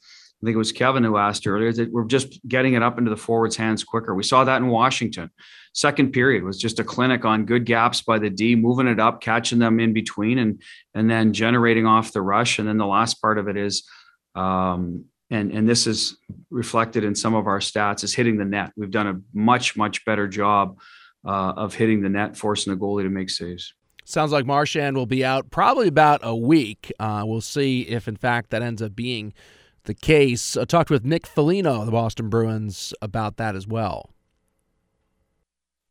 I 0.43 0.45
think 0.45 0.55
it 0.55 0.59
was 0.59 0.73
Kevin 0.73 1.03
who 1.03 1.17
asked 1.17 1.47
earlier 1.47 1.73
that 1.73 1.91
we're 1.91 2.05
just 2.05 2.47
getting 2.47 2.75
it 2.75 2.83
up 2.83 2.99
into 2.99 3.09
the 3.09 3.17
forwards' 3.17 3.57
hands 3.57 3.83
quicker. 3.83 4.15
We 4.15 4.23
saw 4.23 4.45
that 4.45 4.59
in 4.59 4.69
Washington. 4.69 5.31
Second 5.73 6.13
period 6.13 6.45
was 6.45 6.59
just 6.59 6.79
a 6.79 6.85
clinic 6.85 7.25
on 7.25 7.47
good 7.47 7.65
gaps 7.65 8.03
by 8.03 8.19
the 8.19 8.29
D, 8.29 8.55
moving 8.55 8.87
it 8.87 9.01
up, 9.01 9.23
catching 9.23 9.59
them 9.59 9.81
in 9.81 9.95
between, 9.95 10.39
and 10.39 10.63
and 10.95 11.11
then 11.11 11.33
generating 11.33 11.87
off 11.87 12.13
the 12.13 12.21
rush. 12.21 12.59
And 12.59 12.69
then 12.69 12.77
the 12.77 12.87
last 12.87 13.21
part 13.23 13.39
of 13.39 13.49
it 13.49 13.57
is, 13.57 13.89
um, 14.35 15.07
and 15.31 15.51
and 15.53 15.69
this 15.69 15.87
is 15.87 16.17
reflected 16.51 17.05
in 17.05 17.15
some 17.15 17.35
of 17.35 17.47
our 17.47 17.59
stats, 17.59 18.05
is 18.05 18.15
hitting 18.15 18.37
the 18.37 18.45
net. 18.45 18.73
We've 18.77 18.91
done 18.91 19.07
a 19.07 19.21
much 19.33 19.77
much 19.77 20.05
better 20.05 20.29
job 20.29 20.79
uh, 21.27 21.53
of 21.57 21.75
hitting 21.75 22.03
the 22.03 22.09
net, 22.09 22.37
forcing 22.37 22.73
the 22.73 22.79
goalie 22.79 23.03
to 23.03 23.11
make 23.11 23.31
saves. 23.31 23.75
Sounds 24.05 24.31
like 24.31 24.47
Marchand 24.47 24.97
will 24.97 25.07
be 25.07 25.25
out 25.25 25.51
probably 25.51 25.89
about 25.89 26.21
a 26.23 26.37
week. 26.37 26.93
Uh, 27.01 27.25
we'll 27.27 27.41
see 27.41 27.83
if, 27.83 28.07
in 28.07 28.15
fact, 28.15 28.51
that 28.51 28.63
ends 28.63 28.81
up 28.81 28.95
being 28.95 29.35
the 29.83 29.95
case. 29.95 30.57
I 30.57 30.65
talked 30.65 30.91
with 30.91 31.05
Nick 31.05 31.27
Foligno 31.27 31.85
the 31.85 31.91
Boston 31.91 32.29
Bruins 32.29 32.95
about 33.03 33.37
that 33.39 33.57
as 33.57 33.67
well. 33.67 34.11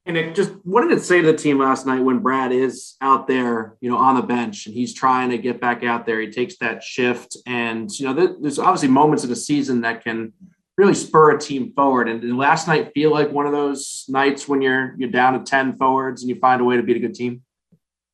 And 0.07 0.13
Nick, 0.13 0.35
just 0.35 0.51
what 0.63 0.81
did 0.81 0.91
it 0.91 1.01
say 1.01 1.21
to 1.21 1.31
the 1.31 1.37
team 1.37 1.57
last 1.57 1.87
night 1.87 1.99
when 1.99 2.19
Brad 2.19 2.51
is 2.51 2.95
out 3.01 3.27
there, 3.27 3.75
you 3.81 3.89
know, 3.89 3.97
on 3.97 4.15
the 4.15 4.21
bench 4.21 4.67
and 4.67 4.75
he's 4.75 4.93
trying 4.93 5.31
to 5.31 5.37
get 5.39 5.59
back 5.59 5.83
out 5.83 6.05
there? 6.05 6.21
He 6.21 6.29
takes 6.29 6.57
that 6.59 6.83
shift, 6.83 7.37
and 7.47 7.89
you 7.99 8.05
know, 8.05 8.37
there's 8.39 8.59
obviously 8.59 8.89
moments 8.89 9.23
in 9.23 9.31
the 9.31 9.35
season 9.35 9.81
that 9.81 10.03
can 10.03 10.33
really 10.77 10.93
spur 10.93 11.35
a 11.35 11.39
team 11.39 11.73
forward. 11.73 12.07
And 12.07 12.21
did 12.21 12.35
last 12.35 12.67
night 12.67 12.91
feel 12.93 13.11
like 13.11 13.31
one 13.31 13.47
of 13.47 13.51
those 13.51 14.05
nights 14.07 14.47
when 14.47 14.61
you're 14.61 14.93
you're 14.97 15.09
down 15.09 15.33
to 15.33 15.39
ten 15.39 15.75
forwards 15.75 16.21
and 16.21 16.29
you 16.29 16.35
find 16.35 16.61
a 16.61 16.65
way 16.65 16.77
to 16.77 16.83
beat 16.83 16.97
a 16.97 16.99
good 16.99 17.15
team? 17.15 17.41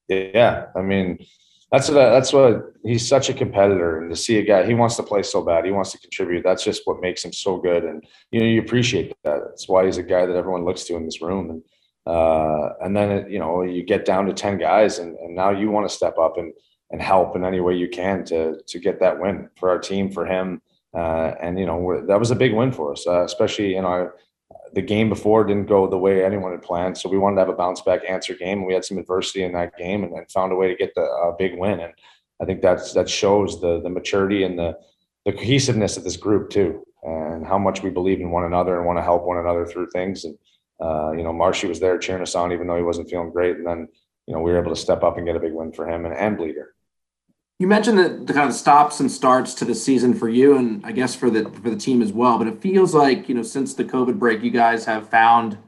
Yeah, 0.07 0.67
I 0.75 0.81
mean, 0.81 1.25
that's 1.71 1.89
what 1.89 1.95
that's 1.95 2.31
what 2.31 2.73
he's 2.83 3.05
such 3.05 3.29
a 3.29 3.33
competitor, 3.33 3.99
and 3.99 4.09
to 4.09 4.15
see 4.15 4.37
a 4.37 4.43
guy 4.43 4.65
he 4.65 4.75
wants 4.75 4.95
to 4.95 5.03
play 5.03 5.23
so 5.23 5.41
bad, 5.41 5.65
he 5.65 5.71
wants 5.71 5.91
to 5.91 5.97
contribute. 5.97 6.43
That's 6.43 6.63
just 6.63 6.83
what 6.85 7.01
makes 7.01 7.25
him 7.25 7.33
so 7.33 7.57
good, 7.57 7.83
and 7.83 8.05
you 8.31 8.39
know 8.39 8.45
you 8.45 8.61
appreciate 8.61 9.13
that. 9.23 9.39
That's 9.45 9.67
why 9.67 9.85
he's 9.85 9.97
a 9.97 10.03
guy 10.03 10.25
that 10.25 10.37
everyone 10.37 10.63
looks 10.63 10.85
to 10.85 10.95
in 10.95 11.03
this 11.03 11.21
room, 11.21 11.49
and 11.49 11.63
uh, 12.05 12.69
and 12.81 12.95
then 12.95 13.11
it, 13.11 13.29
you 13.29 13.39
know 13.39 13.61
you 13.61 13.83
get 13.83 14.05
down 14.05 14.25
to 14.25 14.33
ten 14.33 14.57
guys, 14.57 14.99
and, 14.99 15.15
and 15.17 15.35
now 15.35 15.51
you 15.51 15.69
want 15.69 15.87
to 15.87 15.95
step 15.95 16.17
up 16.17 16.37
and 16.37 16.53
and 16.91 17.01
help 17.01 17.35
in 17.35 17.45
any 17.45 17.59
way 17.59 17.75
you 17.75 17.87
can 17.87 18.23
to 18.25 18.61
to 18.67 18.79
get 18.79 18.99
that 18.99 19.19
win 19.19 19.49
for 19.57 19.69
our 19.69 19.79
team, 19.79 20.11
for 20.11 20.25
him, 20.25 20.61
uh, 20.93 21.33
and 21.41 21.59
you 21.59 21.65
know 21.65 22.05
that 22.07 22.19
was 22.19 22.31
a 22.31 22.35
big 22.35 22.53
win 22.53 22.71
for 22.71 22.91
us, 22.91 23.05
uh, 23.07 23.23
especially 23.23 23.75
in 23.75 23.85
our 23.85 24.15
the 24.73 24.81
game 24.81 25.09
before 25.09 25.43
didn't 25.43 25.67
go 25.67 25.87
the 25.87 25.97
way 25.97 26.23
anyone 26.23 26.51
had 26.51 26.61
planned, 26.61 26.97
so 26.97 27.09
we 27.09 27.17
wanted 27.17 27.35
to 27.35 27.41
have 27.41 27.49
a 27.49 27.53
bounce 27.53 27.81
back 27.81 28.01
answer 28.07 28.33
game. 28.33 28.65
We 28.65 28.73
had 28.73 28.85
some 28.85 28.97
adversity 28.97 29.43
in 29.43 29.51
that 29.53 29.77
game, 29.77 30.03
and 30.03 30.13
then 30.13 30.25
found 30.33 30.51
a 30.51 30.55
way 30.55 30.67
to 30.67 30.75
get 30.75 30.95
the 30.95 31.01
a 31.01 31.35
big 31.37 31.57
win. 31.57 31.79
And 31.81 31.93
I 32.41 32.45
think 32.45 32.61
that's 32.61 32.93
that 32.93 33.09
shows 33.09 33.61
the 33.61 33.81
the 33.81 33.89
maturity 33.89 34.43
and 34.43 34.57
the 34.57 34.77
the 35.25 35.33
cohesiveness 35.33 35.97
of 35.97 36.03
this 36.03 36.17
group 36.17 36.49
too, 36.49 36.83
and 37.03 37.45
how 37.45 37.57
much 37.57 37.83
we 37.83 37.89
believe 37.89 38.19
in 38.19 38.31
one 38.31 38.45
another 38.45 38.77
and 38.77 38.85
want 38.85 38.97
to 38.97 39.03
help 39.03 39.23
one 39.23 39.37
another 39.37 39.65
through 39.65 39.89
things. 39.91 40.25
And 40.25 40.37
uh, 40.81 41.11
you 41.11 41.23
know, 41.23 41.31
Marshy 41.31 41.67
was 41.67 41.79
there 41.79 41.97
cheering 41.97 42.21
us 42.21 42.35
on, 42.35 42.51
even 42.51 42.67
though 42.67 42.77
he 42.77 42.83
wasn't 42.83 43.09
feeling 43.09 43.29
great. 43.29 43.57
And 43.57 43.67
then, 43.67 43.87
you 44.25 44.33
know, 44.33 44.41
we 44.41 44.51
were 44.51 44.59
able 44.59 44.73
to 44.73 44.79
step 44.79 45.03
up 45.03 45.17
and 45.17 45.25
get 45.25 45.35
a 45.35 45.39
big 45.39 45.53
win 45.53 45.71
for 45.71 45.87
him 45.87 46.05
and, 46.05 46.15
and 46.15 46.37
Bleeter. 46.37 46.69
You 47.59 47.67
mentioned 47.67 47.99
the, 47.99 48.09
the 48.25 48.33
kind 48.33 48.49
of 48.49 48.55
stops 48.55 48.99
and 48.99 49.11
starts 49.11 49.53
to 49.55 49.65
the 49.65 49.75
season 49.75 50.15
for 50.15 50.27
you, 50.27 50.57
and 50.57 50.83
I 50.83 50.91
guess 50.91 51.13
for 51.13 51.29
the 51.29 51.43
for 51.43 51.69
the 51.69 51.75
team 51.75 52.01
as 52.01 52.11
well. 52.11 52.39
But 52.39 52.47
it 52.47 52.59
feels 52.59 52.95
like 52.95 53.29
you 53.29 53.35
know 53.35 53.43
since 53.43 53.75
the 53.75 53.83
COVID 53.83 54.17
break, 54.17 54.41
you 54.41 54.49
guys 54.49 54.83
have 54.85 55.07
found 55.09 55.59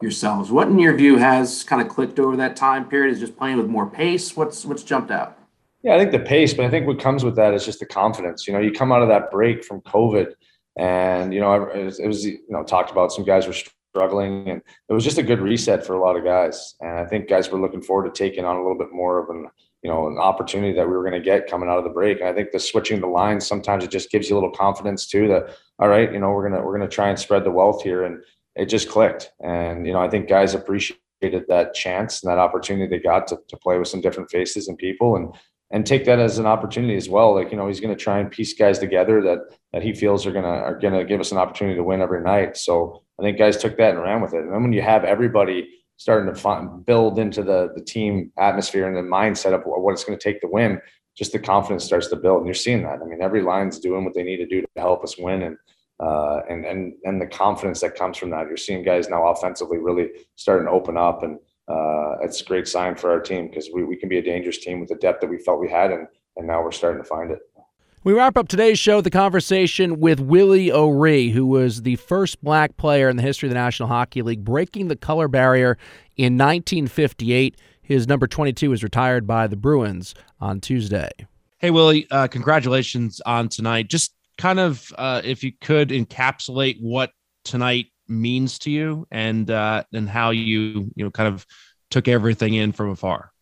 yourselves. 0.00 0.50
What, 0.50 0.68
in 0.68 0.78
your 0.78 0.94
view, 0.94 1.18
has 1.18 1.62
kind 1.62 1.82
of 1.82 1.88
clicked 1.88 2.18
over 2.18 2.34
that 2.36 2.56
time 2.56 2.88
period? 2.88 3.12
Is 3.12 3.20
just 3.20 3.36
playing 3.36 3.58
with 3.58 3.66
more 3.66 3.84
pace? 3.84 4.34
What's 4.34 4.64
what's 4.64 4.82
jumped 4.82 5.10
out? 5.10 5.38
Yeah, 5.82 5.96
I 5.96 5.98
think 5.98 6.12
the 6.12 6.20
pace, 6.20 6.54
but 6.54 6.64
I 6.64 6.70
think 6.70 6.86
what 6.86 6.98
comes 6.98 7.24
with 7.24 7.36
that 7.36 7.52
is 7.52 7.66
just 7.66 7.78
the 7.78 7.84
confidence. 7.84 8.46
You 8.46 8.54
know, 8.54 8.60
you 8.60 8.72
come 8.72 8.90
out 8.90 9.02
of 9.02 9.08
that 9.08 9.30
break 9.30 9.64
from 9.64 9.82
COVID, 9.82 10.32
and 10.78 11.34
you 11.34 11.40
know, 11.40 11.68
it 11.68 11.84
was, 11.84 11.98
it 12.00 12.06
was 12.06 12.24
you 12.24 12.38
know 12.48 12.64
talked 12.64 12.90
about 12.90 13.12
some 13.12 13.26
guys 13.26 13.46
were 13.46 13.52
struggling 13.94 14.50
and 14.50 14.60
it 14.88 14.92
was 14.92 15.04
just 15.04 15.18
a 15.18 15.22
good 15.22 15.40
reset 15.40 15.86
for 15.86 15.94
a 15.94 16.00
lot 16.00 16.16
of 16.16 16.24
guys 16.24 16.74
and 16.80 16.98
i 16.98 17.06
think 17.06 17.28
guys 17.28 17.48
were 17.48 17.60
looking 17.60 17.80
forward 17.80 18.12
to 18.12 18.18
taking 18.18 18.44
on 18.44 18.56
a 18.56 18.60
little 18.60 18.76
bit 18.76 18.92
more 18.92 19.22
of 19.22 19.30
an 19.30 19.48
you 19.82 19.90
know 19.90 20.08
an 20.08 20.18
opportunity 20.18 20.72
that 20.72 20.84
we 20.84 20.96
were 20.96 21.08
going 21.08 21.12
to 21.12 21.24
get 21.24 21.48
coming 21.48 21.68
out 21.68 21.78
of 21.78 21.84
the 21.84 21.90
break 21.90 22.18
and 22.18 22.28
i 22.28 22.32
think 22.32 22.50
the 22.50 22.58
switching 22.58 23.00
the 23.00 23.06
lines 23.06 23.46
sometimes 23.46 23.84
it 23.84 23.92
just 23.92 24.10
gives 24.10 24.28
you 24.28 24.34
a 24.34 24.38
little 24.38 24.50
confidence 24.50 25.06
too 25.06 25.28
that 25.28 25.56
all 25.78 25.88
right 25.88 26.12
you 26.12 26.18
know 26.18 26.30
we're 26.30 26.48
going 26.48 26.60
to 26.60 26.66
we're 26.66 26.76
to 26.78 26.88
try 26.88 27.08
and 27.08 27.18
spread 27.18 27.44
the 27.44 27.50
wealth 27.52 27.84
here 27.84 28.02
and 28.02 28.20
it 28.56 28.66
just 28.66 28.88
clicked 28.88 29.30
and 29.44 29.86
you 29.86 29.92
know 29.92 30.00
i 30.00 30.08
think 30.08 30.28
guys 30.28 30.54
appreciated 30.54 31.44
that 31.46 31.72
chance 31.72 32.20
and 32.20 32.30
that 32.32 32.38
opportunity 32.38 32.88
they 32.88 33.00
got 33.00 33.28
to, 33.28 33.38
to 33.46 33.56
play 33.58 33.78
with 33.78 33.86
some 33.86 34.00
different 34.00 34.28
faces 34.28 34.66
and 34.66 34.76
people 34.76 35.14
and 35.14 35.32
and 35.70 35.86
take 35.86 36.04
that 36.04 36.20
as 36.20 36.38
an 36.38 36.46
opportunity 36.46 36.94
as 36.94 37.08
well. 37.08 37.34
Like 37.34 37.50
you 37.50 37.56
know, 37.56 37.66
he's 37.66 37.80
going 37.80 37.94
to 37.94 38.00
try 38.00 38.20
and 38.20 38.30
piece 38.30 38.52
guys 38.52 38.78
together 38.78 39.20
that 39.22 39.38
that 39.72 39.82
he 39.82 39.92
feels 39.92 40.24
are 40.26 40.30
going 40.30 40.44
to 40.44 40.50
are 40.50 40.78
going 40.78 40.94
to 40.94 41.04
give 41.04 41.20
us 41.20 41.32
an 41.32 41.38
opportunity 41.38 41.76
to 41.76 41.82
win 41.82 42.00
every 42.00 42.22
night. 42.22 42.56
So 42.56 43.03
I 43.18 43.22
think 43.22 43.38
guys 43.38 43.56
took 43.56 43.76
that 43.78 43.94
and 43.94 44.02
ran 44.02 44.20
with 44.20 44.34
it. 44.34 44.42
And 44.42 44.52
then 44.52 44.62
when 44.62 44.72
you 44.72 44.82
have 44.82 45.04
everybody 45.04 45.68
starting 45.96 46.32
to 46.32 46.38
find, 46.38 46.84
build 46.84 47.18
into 47.18 47.42
the 47.42 47.72
the 47.74 47.82
team 47.82 48.32
atmosphere 48.38 48.88
and 48.88 48.96
the 48.96 49.02
mindset 49.02 49.54
of 49.54 49.62
what 49.64 49.92
it's 49.92 50.04
going 50.04 50.18
to 50.18 50.22
take 50.22 50.40
to 50.40 50.48
win, 50.48 50.80
just 51.16 51.32
the 51.32 51.38
confidence 51.38 51.84
starts 51.84 52.08
to 52.08 52.16
build. 52.16 52.38
And 52.38 52.46
you're 52.46 52.54
seeing 52.54 52.82
that. 52.82 53.00
I 53.00 53.04
mean, 53.04 53.22
every 53.22 53.42
line's 53.42 53.78
doing 53.78 54.04
what 54.04 54.14
they 54.14 54.24
need 54.24 54.38
to 54.38 54.46
do 54.46 54.62
to 54.62 54.68
help 54.76 55.04
us 55.04 55.16
win, 55.16 55.42
and 55.42 55.56
uh, 56.00 56.40
and 56.48 56.64
and 56.64 56.94
and 57.04 57.20
the 57.20 57.26
confidence 57.26 57.80
that 57.80 57.94
comes 57.94 58.16
from 58.16 58.30
that. 58.30 58.48
You're 58.48 58.56
seeing 58.56 58.82
guys 58.82 59.08
now 59.08 59.26
offensively 59.28 59.78
really 59.78 60.08
starting 60.34 60.66
to 60.66 60.72
open 60.72 60.96
up, 60.96 61.22
and 61.22 61.38
uh, 61.68 62.16
it's 62.22 62.40
a 62.40 62.44
great 62.44 62.66
sign 62.66 62.96
for 62.96 63.10
our 63.10 63.20
team 63.20 63.48
because 63.48 63.70
we, 63.72 63.84
we 63.84 63.96
can 63.96 64.08
be 64.08 64.18
a 64.18 64.22
dangerous 64.22 64.58
team 64.58 64.80
with 64.80 64.88
the 64.88 64.96
depth 64.96 65.20
that 65.20 65.30
we 65.30 65.38
felt 65.38 65.60
we 65.60 65.70
had, 65.70 65.92
and 65.92 66.08
and 66.36 66.46
now 66.46 66.62
we're 66.62 66.72
starting 66.72 67.02
to 67.02 67.08
find 67.08 67.30
it. 67.30 67.38
We 68.04 68.12
wrap 68.12 68.36
up 68.36 68.48
today's 68.48 68.78
show 68.78 68.96
with 68.96 69.04
the 69.04 69.10
conversation 69.10 69.98
with 69.98 70.20
Willie 70.20 70.70
O'Ree, 70.70 71.30
who 71.30 71.46
was 71.46 71.80
the 71.80 71.96
first 71.96 72.44
black 72.44 72.76
player 72.76 73.08
in 73.08 73.16
the 73.16 73.22
history 73.22 73.46
of 73.46 73.50
the 73.54 73.58
National 73.58 73.88
Hockey 73.88 74.20
League, 74.20 74.44
breaking 74.44 74.88
the 74.88 74.96
color 74.96 75.26
barrier 75.26 75.78
in 76.18 76.36
1958. 76.36 77.58
His 77.80 78.06
number 78.06 78.26
22 78.26 78.68
was 78.68 78.82
retired 78.82 79.26
by 79.26 79.46
the 79.46 79.56
Bruins 79.56 80.14
on 80.38 80.60
Tuesday. 80.60 81.12
Hey, 81.60 81.70
Willie, 81.70 82.06
uh, 82.10 82.28
congratulations 82.28 83.22
on 83.24 83.48
tonight. 83.48 83.88
Just 83.88 84.12
kind 84.36 84.60
of, 84.60 84.92
uh, 84.98 85.22
if 85.24 85.42
you 85.42 85.52
could 85.62 85.88
encapsulate 85.88 86.76
what 86.82 87.10
tonight 87.42 87.86
means 88.06 88.58
to 88.58 88.70
you 88.70 89.06
and 89.10 89.50
uh, 89.50 89.82
and 89.94 90.10
how 90.10 90.28
you 90.28 90.90
you 90.94 91.04
know 91.04 91.10
kind 91.10 91.32
of 91.32 91.46
took 91.88 92.06
everything 92.06 92.52
in 92.52 92.72
from 92.72 92.90
afar. 92.90 93.32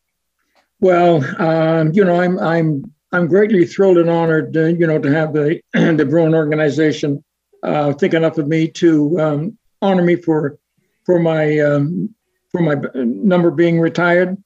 Well, 0.79 1.25
um, 1.42 1.90
you 1.94 2.05
know, 2.05 2.20
I'm 2.20 2.38
I'm 2.38 2.92
I'm 3.12 3.27
greatly 3.27 3.66
thrilled 3.66 3.98
and 3.98 4.09
honored, 4.09 4.57
uh, 4.57 4.64
you 4.64 4.87
know, 4.87 4.98
to 4.98 5.12
have 5.12 5.33
the 5.33 5.61
the 5.72 6.07
Bruin 6.09 6.35
organization 6.35 7.22
uh, 7.62 7.92
think 7.92 8.14
enough 8.14 8.38
of 8.38 8.48
me 8.48 8.68
to 8.68 9.20
um, 9.20 9.59
honor 9.81 10.03
me 10.03 10.16
for 10.16 10.59
for 11.05 11.18
my 11.18 11.59
um, 11.59 12.14
for 12.51 12.61
my 12.61 12.77
number 12.94 13.51
being 13.51 13.81
retired. 13.81 14.37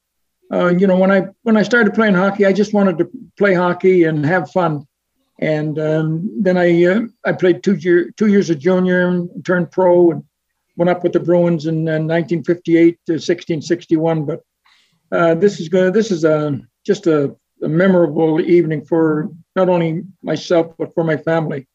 Uh, 0.53 0.69
you 0.69 0.87
know, 0.87 0.97
when 0.97 1.11
I 1.11 1.29
when 1.43 1.57
I 1.57 1.63
started 1.63 1.95
playing 1.95 2.15
hockey, 2.15 2.47
I 2.47 2.53
just 2.53 2.73
wanted 2.73 2.99
to 2.99 3.09
play 3.39 3.55
hockey 3.55 4.05
and 4.05 4.25
have 4.25 4.51
fun. 4.51 4.87
And 5.41 5.79
um, 5.79 6.43
then 6.43 6.57
I 6.57 6.85
uh, 6.85 7.01
I 7.25 7.33
played 7.33 7.63
two 7.63 7.75
year 7.75 8.11
two 8.17 8.27
years 8.29 8.51
of 8.51 8.59
junior 8.59 9.09
and 9.09 9.45
turned 9.45 9.71
pro 9.71 10.11
and 10.13 10.25
went 10.77 10.91
up 10.91 11.03
with 11.03 11.13
the 11.13 11.21
Bruins 11.21 11.67
in 11.67 11.85
1958 11.85 12.99
to 13.07 13.13
1661. 13.13 14.25
But 14.25 14.43
uh, 15.13 15.35
this 15.35 15.61
is 15.61 15.69
good. 15.69 15.95
This 15.95 16.11
is 16.11 16.25
a 16.25 16.61
just 16.85 17.07
a 17.07 17.37
a 17.63 17.69
memorable 17.69 18.41
evening 18.41 18.85
for 18.85 19.31
not 19.55 19.69
only 19.69 20.03
myself 20.23 20.75
but 20.79 20.95
for 20.95 21.05
my 21.05 21.17
family. 21.17 21.67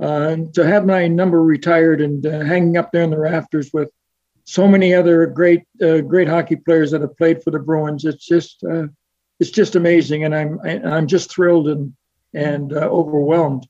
Uh, 0.00 0.36
to 0.54 0.64
have 0.64 0.86
my 0.86 1.08
number 1.08 1.42
retired 1.42 2.00
and 2.00 2.24
uh, 2.24 2.44
hanging 2.44 2.76
up 2.76 2.92
there 2.92 3.02
in 3.02 3.10
the 3.10 3.18
rafters 3.18 3.72
with 3.72 3.90
so 4.44 4.66
many 4.66 4.94
other 4.94 5.26
great 5.26 5.64
uh, 5.82 6.00
great 6.00 6.28
hockey 6.28 6.56
players 6.56 6.90
that 6.92 7.00
have 7.00 7.16
played 7.16 7.42
for 7.42 7.50
the 7.50 7.58
Bruins, 7.58 8.04
it's 8.04 8.24
just 8.24 8.64
uh, 8.64 8.86
it's 9.40 9.50
just 9.50 9.76
amazing, 9.76 10.24
and 10.24 10.34
I'm 10.34 10.60
I'm 10.64 11.06
just 11.06 11.30
thrilled 11.30 11.68
and 11.68 11.94
and 12.32 12.72
uh, 12.72 12.88
overwhelmed. 12.88 13.66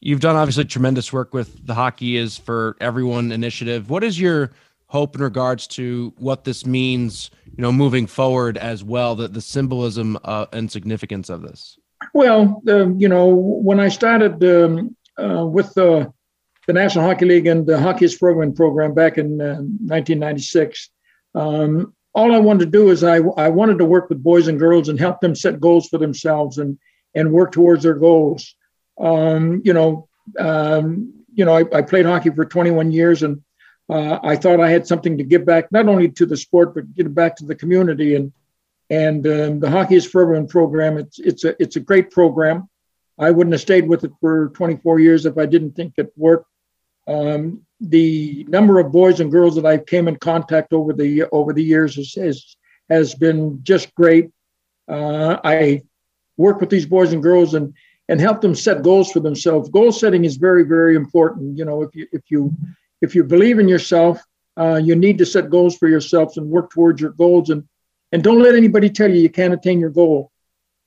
You've 0.00 0.20
done 0.20 0.36
obviously 0.36 0.64
tremendous 0.64 1.12
work 1.12 1.34
with 1.34 1.66
the 1.66 1.74
Hockey 1.74 2.16
is 2.16 2.36
for 2.36 2.76
Everyone 2.80 3.30
initiative. 3.32 3.90
What 3.90 4.02
is 4.02 4.18
your 4.18 4.52
hope 4.86 5.14
in 5.14 5.22
regards 5.22 5.66
to 5.66 6.12
what 6.18 6.44
this 6.44 6.64
means, 6.64 7.30
you 7.58 7.62
know, 7.62 7.72
moving 7.72 8.06
forward 8.06 8.56
as 8.56 8.84
well, 8.84 9.16
the, 9.16 9.26
the 9.26 9.40
symbolism 9.40 10.16
uh, 10.22 10.46
and 10.52 10.70
significance 10.70 11.28
of 11.28 11.42
this? 11.42 11.76
Well, 12.14 12.62
um, 12.68 13.00
you 13.00 13.08
know, 13.08 13.26
when 13.26 13.80
I 13.80 13.88
started 13.88 14.42
um, 14.44 14.96
uh, 15.20 15.44
with 15.44 15.74
the, 15.74 16.12
the 16.68 16.72
National 16.72 17.04
Hockey 17.04 17.24
League 17.24 17.48
and 17.48 17.66
the 17.66 17.80
hockey's 17.80 18.14
Everyone 18.14 18.54
program 18.54 18.94
back 18.94 19.18
in 19.18 19.40
uh, 19.40 19.56
1996, 19.56 20.90
um, 21.34 21.92
all 22.14 22.32
I 22.32 22.38
wanted 22.38 22.66
to 22.66 22.70
do 22.70 22.90
is 22.90 23.02
I, 23.02 23.16
I 23.16 23.48
wanted 23.48 23.78
to 23.78 23.84
work 23.84 24.08
with 24.08 24.22
boys 24.22 24.46
and 24.46 24.58
girls 24.58 24.88
and 24.88 24.98
help 24.98 25.20
them 25.20 25.34
set 25.34 25.58
goals 25.58 25.88
for 25.88 25.98
themselves 25.98 26.58
and, 26.58 26.78
and 27.16 27.32
work 27.32 27.50
towards 27.50 27.82
their 27.82 27.94
goals. 27.94 28.54
Um, 29.00 29.62
you 29.64 29.72
know, 29.72 30.08
um, 30.38 31.12
you 31.34 31.44
know, 31.44 31.56
I, 31.56 31.64
I 31.72 31.82
played 31.82 32.06
hockey 32.06 32.30
for 32.30 32.44
21 32.44 32.92
years 32.92 33.24
and 33.24 33.42
uh, 33.88 34.18
I 34.22 34.36
thought 34.36 34.60
I 34.60 34.70
had 34.70 34.86
something 34.86 35.16
to 35.18 35.24
give 35.24 35.44
back, 35.44 35.72
not 35.72 35.88
only 35.88 36.08
to 36.10 36.26
the 36.26 36.36
sport, 36.36 36.74
but 36.74 36.94
give 36.94 37.14
back 37.14 37.36
to 37.36 37.46
the 37.46 37.54
community. 37.54 38.14
And 38.14 38.32
and 38.90 39.26
um, 39.26 39.60
the 39.60 39.70
Hockey 39.70 39.96
is 39.96 40.06
for 40.06 40.22
Everyone 40.22 40.46
program, 40.46 40.98
it's 40.98 41.18
it's 41.18 41.44
a 41.44 41.60
it's 41.62 41.76
a 41.76 41.80
great 41.80 42.10
program. 42.10 42.68
I 43.18 43.30
wouldn't 43.30 43.54
have 43.54 43.60
stayed 43.60 43.88
with 43.88 44.04
it 44.04 44.12
for 44.20 44.50
24 44.50 45.00
years 45.00 45.26
if 45.26 45.36
I 45.38 45.46
didn't 45.46 45.72
think 45.72 45.94
it 45.96 46.12
worked. 46.16 46.46
Um, 47.08 47.62
the 47.80 48.44
number 48.48 48.78
of 48.78 48.92
boys 48.92 49.20
and 49.20 49.32
girls 49.32 49.56
that 49.56 49.66
I 49.66 49.78
came 49.78 50.08
in 50.08 50.16
contact 50.16 50.72
over 50.72 50.92
the 50.92 51.24
over 51.32 51.52
the 51.52 51.64
years 51.64 51.96
is, 51.96 52.16
is 52.16 52.56
has 52.90 53.14
been 53.14 53.60
just 53.62 53.94
great. 53.94 54.30
Uh, 54.86 55.38
I 55.44 55.82
work 56.36 56.60
with 56.60 56.70
these 56.70 56.86
boys 56.86 57.12
and 57.12 57.22
girls, 57.22 57.54
and 57.54 57.74
and 58.08 58.20
help 58.20 58.40
them 58.40 58.54
set 58.54 58.82
goals 58.82 59.10
for 59.12 59.20
themselves. 59.20 59.68
Goal 59.68 59.92
setting 59.92 60.24
is 60.24 60.36
very, 60.36 60.64
very 60.64 60.96
important. 60.96 61.58
You 61.58 61.64
know, 61.64 61.82
if 61.82 61.94
you 61.94 62.06
if 62.12 62.22
you 62.28 62.54
if 63.00 63.14
you 63.14 63.24
believe 63.24 63.58
in 63.58 63.68
yourself, 63.68 64.22
uh, 64.58 64.80
you 64.82 64.96
need 64.96 65.18
to 65.18 65.26
set 65.26 65.50
goals 65.50 65.76
for 65.76 65.88
yourselves 65.88 66.36
and 66.36 66.48
work 66.48 66.70
towards 66.70 67.00
your 67.00 67.12
goals 67.12 67.50
and 67.50 67.64
and 68.10 68.22
don't 68.22 68.42
let 68.42 68.54
anybody 68.54 68.88
tell 68.88 69.10
you 69.10 69.20
you 69.20 69.28
can't 69.28 69.52
attain 69.52 69.78
your 69.78 69.90
goal. 69.90 70.32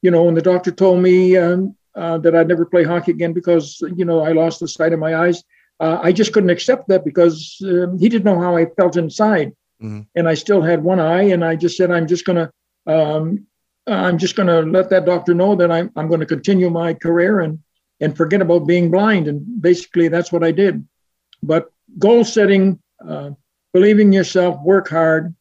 You 0.01 0.09
know, 0.09 0.23
when 0.23 0.33
the 0.33 0.41
doctor 0.41 0.71
told 0.71 1.01
me 1.01 1.37
um, 1.37 1.75
uh, 1.95 2.17
that 2.17 2.35
I'd 2.35 2.47
never 2.47 2.65
play 2.65 2.83
hockey 2.83 3.11
again 3.11 3.33
because 3.33 3.81
you 3.95 4.05
know 4.05 4.21
I 4.21 4.31
lost 4.31 4.59
the 4.59 4.67
sight 4.67 4.93
of 4.93 4.99
my 4.99 5.15
eyes, 5.15 5.43
uh, 5.79 5.99
I 6.01 6.11
just 6.11 6.33
couldn't 6.33 6.49
accept 6.49 6.87
that 6.87 7.05
because 7.05 7.61
um, 7.63 7.99
he 7.99 8.09
didn't 8.09 8.25
know 8.25 8.39
how 8.39 8.57
I 8.57 8.65
felt 8.65 8.97
inside, 8.97 9.51
mm-hmm. 9.81 10.01
and 10.15 10.27
I 10.27 10.33
still 10.33 10.61
had 10.61 10.83
one 10.83 10.99
eye, 10.99 11.23
and 11.23 11.45
I 11.45 11.55
just 11.55 11.77
said 11.77 11.91
I'm 11.91 12.07
just 12.07 12.25
gonna 12.25 12.51
um, 12.87 13.45
I'm 13.87 14.17
just 14.17 14.35
gonna 14.35 14.61
let 14.61 14.89
that 14.89 15.05
doctor 15.05 15.33
know 15.33 15.55
that 15.55 15.71
I'm 15.71 15.91
I'm 15.95 16.07
going 16.07 16.19
to 16.19 16.25
continue 16.25 16.69
my 16.69 16.93
career 16.93 17.41
and 17.41 17.59
and 17.99 18.17
forget 18.17 18.41
about 18.41 18.67
being 18.67 18.89
blind, 18.89 19.27
and 19.27 19.61
basically 19.61 20.07
that's 20.07 20.31
what 20.31 20.43
I 20.43 20.51
did. 20.51 20.85
But 21.43 21.70
goal 21.97 22.23
setting, 22.23 22.79
uh, 23.07 23.31
believing 23.73 24.11
yourself, 24.11 24.61
work 24.63 24.89
hard, 24.89 25.35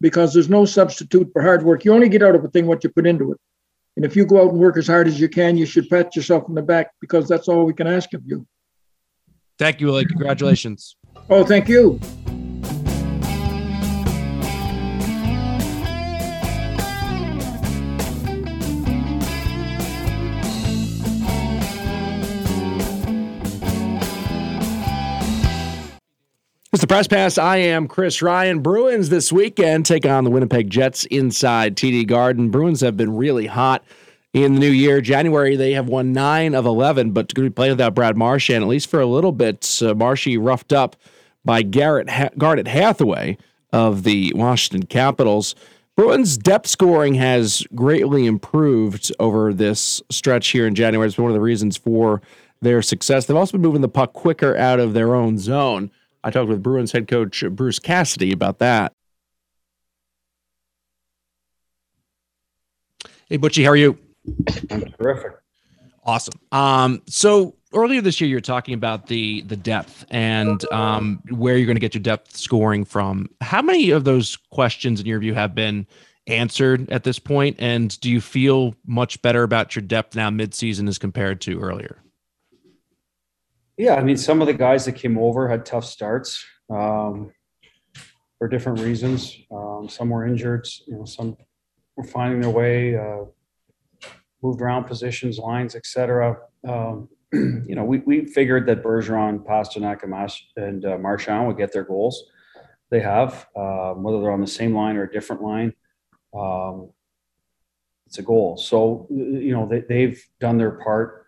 because 0.00 0.34
there's 0.34 0.48
no 0.48 0.64
substitute 0.64 1.30
for 1.32 1.42
hard 1.42 1.62
work. 1.62 1.84
You 1.84 1.94
only 1.94 2.08
get 2.08 2.22
out 2.22 2.34
of 2.34 2.44
a 2.44 2.48
thing 2.48 2.66
what 2.66 2.82
you 2.84 2.90
put 2.90 3.06
into 3.06 3.32
it. 3.32 3.38
And 3.96 4.04
if 4.04 4.16
you 4.16 4.24
go 4.24 4.42
out 4.42 4.50
and 4.50 4.58
work 4.58 4.76
as 4.76 4.86
hard 4.86 5.06
as 5.06 5.20
you 5.20 5.28
can, 5.28 5.56
you 5.56 5.66
should 5.66 5.88
pat 5.88 6.16
yourself 6.16 6.44
on 6.48 6.54
the 6.54 6.62
back 6.62 6.92
because 7.00 7.28
that's 7.28 7.48
all 7.48 7.64
we 7.64 7.74
can 7.74 7.86
ask 7.86 8.12
of 8.14 8.22
you. 8.24 8.46
Thank 9.58 9.80
you, 9.80 9.86
Willie. 9.86 10.06
Congratulations. 10.06 10.96
Oh, 11.28 11.44
thank 11.44 11.68
you. 11.68 12.00
It's 26.72 26.80
the 26.80 26.86
press 26.86 27.06
pass. 27.06 27.36
I 27.36 27.58
am 27.58 27.86
Chris 27.86 28.22
Ryan. 28.22 28.60
Bruins 28.60 29.10
this 29.10 29.30
weekend 29.30 29.84
take 29.84 30.06
on 30.06 30.24
the 30.24 30.30
Winnipeg 30.30 30.70
Jets 30.70 31.04
inside 31.04 31.76
TD 31.76 32.06
Garden. 32.06 32.48
Bruins 32.48 32.80
have 32.80 32.96
been 32.96 33.14
really 33.14 33.44
hot 33.44 33.84
in 34.32 34.54
the 34.54 34.60
new 34.60 34.70
year. 34.70 35.02
January, 35.02 35.54
they 35.54 35.74
have 35.74 35.86
won 35.86 36.14
nine 36.14 36.54
of 36.54 36.64
11, 36.64 37.10
but 37.10 37.34
going 37.34 37.44
to 37.44 37.50
be 37.50 37.54
playing 37.54 37.72
without 37.72 37.94
Brad 37.94 38.16
Marchand, 38.16 38.64
at 38.64 38.68
least 38.68 38.88
for 38.88 39.02
a 39.02 39.06
little 39.06 39.32
bit. 39.32 39.82
Uh, 39.82 39.94
Marshy 39.94 40.38
roughed 40.38 40.72
up 40.72 40.96
by 41.44 41.60
Garrett 41.60 42.08
ha- 42.08 42.30
Garnet 42.38 42.68
Hathaway 42.68 43.36
of 43.70 44.04
the 44.04 44.32
Washington 44.34 44.86
Capitals. 44.86 45.54
Bruins 45.94 46.38
depth 46.38 46.68
scoring 46.68 47.16
has 47.16 47.66
greatly 47.74 48.24
improved 48.24 49.12
over 49.20 49.52
this 49.52 50.00
stretch 50.08 50.48
here 50.48 50.66
in 50.66 50.74
January. 50.74 51.06
It's 51.06 51.16
been 51.16 51.24
one 51.24 51.32
of 51.32 51.36
the 51.36 51.42
reasons 51.42 51.76
for 51.76 52.22
their 52.62 52.80
success. 52.80 53.26
They've 53.26 53.36
also 53.36 53.52
been 53.52 53.60
moving 53.60 53.82
the 53.82 53.90
puck 53.90 54.14
quicker 54.14 54.56
out 54.56 54.80
of 54.80 54.94
their 54.94 55.14
own 55.14 55.36
zone. 55.36 55.90
I 56.24 56.30
talked 56.30 56.48
with 56.48 56.62
Bruins 56.62 56.92
head 56.92 57.08
coach 57.08 57.44
Bruce 57.50 57.78
Cassidy 57.78 58.32
about 58.32 58.58
that. 58.60 58.92
Hey, 63.28 63.38
Butchie, 63.38 63.64
how 63.64 63.70
are 63.70 63.76
you? 63.76 63.98
I'm 64.70 64.92
terrific. 64.92 65.32
Awesome. 66.04 66.34
Um, 66.50 67.02
so 67.06 67.54
earlier 67.72 68.00
this 68.00 68.20
year, 68.20 68.28
you 68.28 68.36
were 68.36 68.40
talking 68.40 68.74
about 68.74 69.06
the 69.06 69.42
the 69.42 69.56
depth 69.56 70.04
and 70.10 70.64
um, 70.72 71.22
where 71.30 71.56
you're 71.56 71.66
going 71.66 71.76
to 71.76 71.80
get 71.80 71.94
your 71.94 72.02
depth 72.02 72.36
scoring 72.36 72.84
from. 72.84 73.28
How 73.40 73.62
many 73.62 73.90
of 73.90 74.04
those 74.04 74.36
questions, 74.50 75.00
in 75.00 75.06
your 75.06 75.18
view, 75.18 75.34
have 75.34 75.54
been 75.54 75.86
answered 76.26 76.90
at 76.90 77.04
this 77.04 77.18
point? 77.18 77.56
And 77.58 77.98
do 78.00 78.10
you 78.10 78.20
feel 78.20 78.74
much 78.86 79.22
better 79.22 79.42
about 79.42 79.74
your 79.74 79.82
depth 79.82 80.14
now, 80.14 80.30
midseason, 80.30 80.88
as 80.88 80.98
compared 80.98 81.40
to 81.42 81.60
earlier? 81.60 82.02
Yeah, 83.82 83.96
I 83.96 84.04
mean, 84.04 84.16
some 84.16 84.40
of 84.40 84.46
the 84.46 84.54
guys 84.54 84.84
that 84.84 84.92
came 84.92 85.18
over 85.18 85.48
had 85.48 85.66
tough 85.66 85.84
starts 85.84 86.46
um, 86.70 87.32
for 88.38 88.46
different 88.46 88.78
reasons. 88.78 89.36
Um, 89.50 89.88
some 89.88 90.08
were 90.08 90.24
injured, 90.24 90.68
you 90.86 90.98
know, 90.98 91.04
some 91.04 91.36
were 91.96 92.04
finding 92.04 92.40
their 92.40 92.50
way, 92.50 92.96
uh, 92.96 93.24
moved 94.40 94.60
around 94.60 94.84
positions, 94.84 95.36
lines, 95.36 95.74
etc. 95.74 96.36
Um, 96.64 97.08
you 97.32 97.74
know, 97.74 97.82
we, 97.82 97.98
we 98.06 98.24
figured 98.24 98.66
that 98.66 98.84
Bergeron, 98.84 99.44
Pastrnak, 99.44 100.02
and, 100.02 100.12
Mas- 100.12 100.46
and 100.54 100.84
uh, 100.84 100.96
Marchand 100.98 101.48
would 101.48 101.58
get 101.58 101.72
their 101.72 101.82
goals. 101.82 102.30
They 102.92 103.00
have, 103.00 103.48
um, 103.56 104.04
whether 104.04 104.20
they're 104.20 104.30
on 104.30 104.40
the 104.40 104.46
same 104.46 104.76
line 104.76 104.96
or 104.96 105.02
a 105.02 105.12
different 105.12 105.42
line. 105.42 105.72
Um, 106.32 106.92
it's 108.06 108.20
a 108.20 108.22
goal. 108.22 108.58
So, 108.58 109.08
you 109.10 109.50
know, 109.50 109.66
they, 109.66 109.80
they've 109.80 110.24
done 110.38 110.56
their 110.56 110.70
part. 110.70 111.21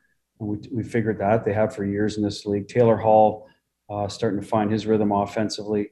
We, 0.44 0.58
we 0.72 0.82
figured 0.82 1.18
that 1.18 1.44
they 1.44 1.52
have 1.52 1.74
for 1.74 1.84
years 1.84 2.16
in 2.16 2.22
this 2.22 2.46
league. 2.46 2.68
Taylor 2.68 2.96
Hall 2.96 3.48
uh, 3.90 4.08
starting 4.08 4.40
to 4.40 4.46
find 4.46 4.70
his 4.70 4.86
rhythm 4.86 5.12
offensively, 5.12 5.90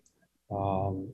um, 0.51 1.13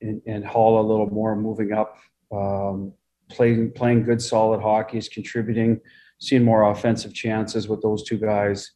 and, 0.00 0.22
and, 0.26 0.44
Haula 0.44 0.86
little 0.86 1.10
more 1.10 1.34
moving 1.36 1.72
up, 1.72 1.98
um, 2.32 2.92
playing 3.28 3.72
playing 3.72 4.04
good 4.04 4.22
solid 4.22 4.60
hockey 4.60 4.98
is 4.98 5.08
contributing, 5.08 5.80
seeing 6.20 6.44
more 6.44 6.70
offensive 6.70 7.12
chances 7.12 7.68
with 7.68 7.82
those 7.82 8.04
two 8.04 8.18
guys. 8.18 8.72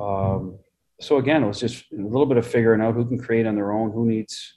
Um, 0.00 0.58
so 1.00 1.18
again, 1.18 1.42
it 1.42 1.46
was 1.46 1.60
just 1.60 1.84
a 1.92 1.96
little 1.96 2.26
bit 2.26 2.38
of 2.38 2.46
figuring 2.46 2.80
out 2.80 2.94
who 2.94 3.06
can 3.06 3.18
create 3.18 3.46
on 3.46 3.54
their 3.54 3.72
own, 3.72 3.90
who 3.92 4.06
needs 4.06 4.54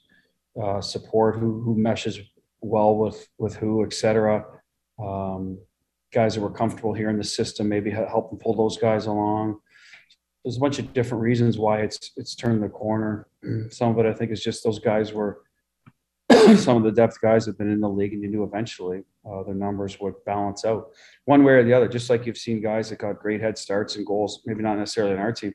uh, 0.62 0.82
support, 0.82 1.40
who 1.40 1.62
who 1.62 1.76
meshes 1.76 2.20
well 2.62 2.96
with 2.96 3.28
with 3.38 3.56
who, 3.56 3.84
etc. 3.84 4.46
Um, 5.00 5.60
guys 6.12 6.36
that 6.36 6.42
were 6.42 6.50
comfortable 6.50 6.94
here 6.94 7.10
in 7.10 7.18
the 7.18 7.24
system, 7.24 7.70
maybe 7.70 7.92
help 7.92 8.30
them 8.30 8.40
pull 8.40 8.56
those 8.56 8.78
guys 8.78 9.06
along. 9.06 9.60
There's 10.44 10.58
a 10.58 10.60
bunch 10.60 10.80
of 10.80 10.94
different 10.94 11.24
reasons 11.24 11.58
why 11.58 11.82
it's 11.82 12.12
it's 12.18 12.36
turned 12.36 12.64
the 12.64 12.70
corner. 12.70 13.28
Some 13.70 13.92
of 13.92 14.06
it, 14.06 14.10
I 14.10 14.14
think, 14.14 14.32
is 14.32 14.44
just 14.44 14.64
those 14.64 14.80
guys 14.80 15.14
were 15.14 15.42
some 16.58 16.78
of 16.78 16.84
the 16.84 16.92
depth 16.92 17.20
guys 17.22 17.46
have 17.48 17.58
been 17.58 17.72
in 17.72 17.80
the 17.80 17.90
league, 17.90 18.14
and 18.14 18.22
you 18.22 18.30
knew 18.30 18.44
eventually 18.44 19.04
uh, 19.30 19.44
their 19.44 19.56
numbers 19.56 20.00
would 20.00 20.14
balance 20.26 20.64
out 20.64 20.90
one 21.26 21.44
way 21.44 21.54
or 21.54 21.64
the 21.64 21.74
other. 21.74 21.88
Just 21.88 22.10
like 22.10 22.26
you've 22.26 22.38
seen 22.38 22.62
guys 22.62 22.90
that 22.90 23.00
got 23.00 23.20
great 23.20 23.42
head 23.42 23.58
starts 23.58 23.96
and 23.96 24.06
goals, 24.06 24.42
maybe 24.46 24.62
not 24.62 24.78
necessarily 24.78 25.14
in 25.14 25.20
our 25.20 25.32
team, 25.32 25.54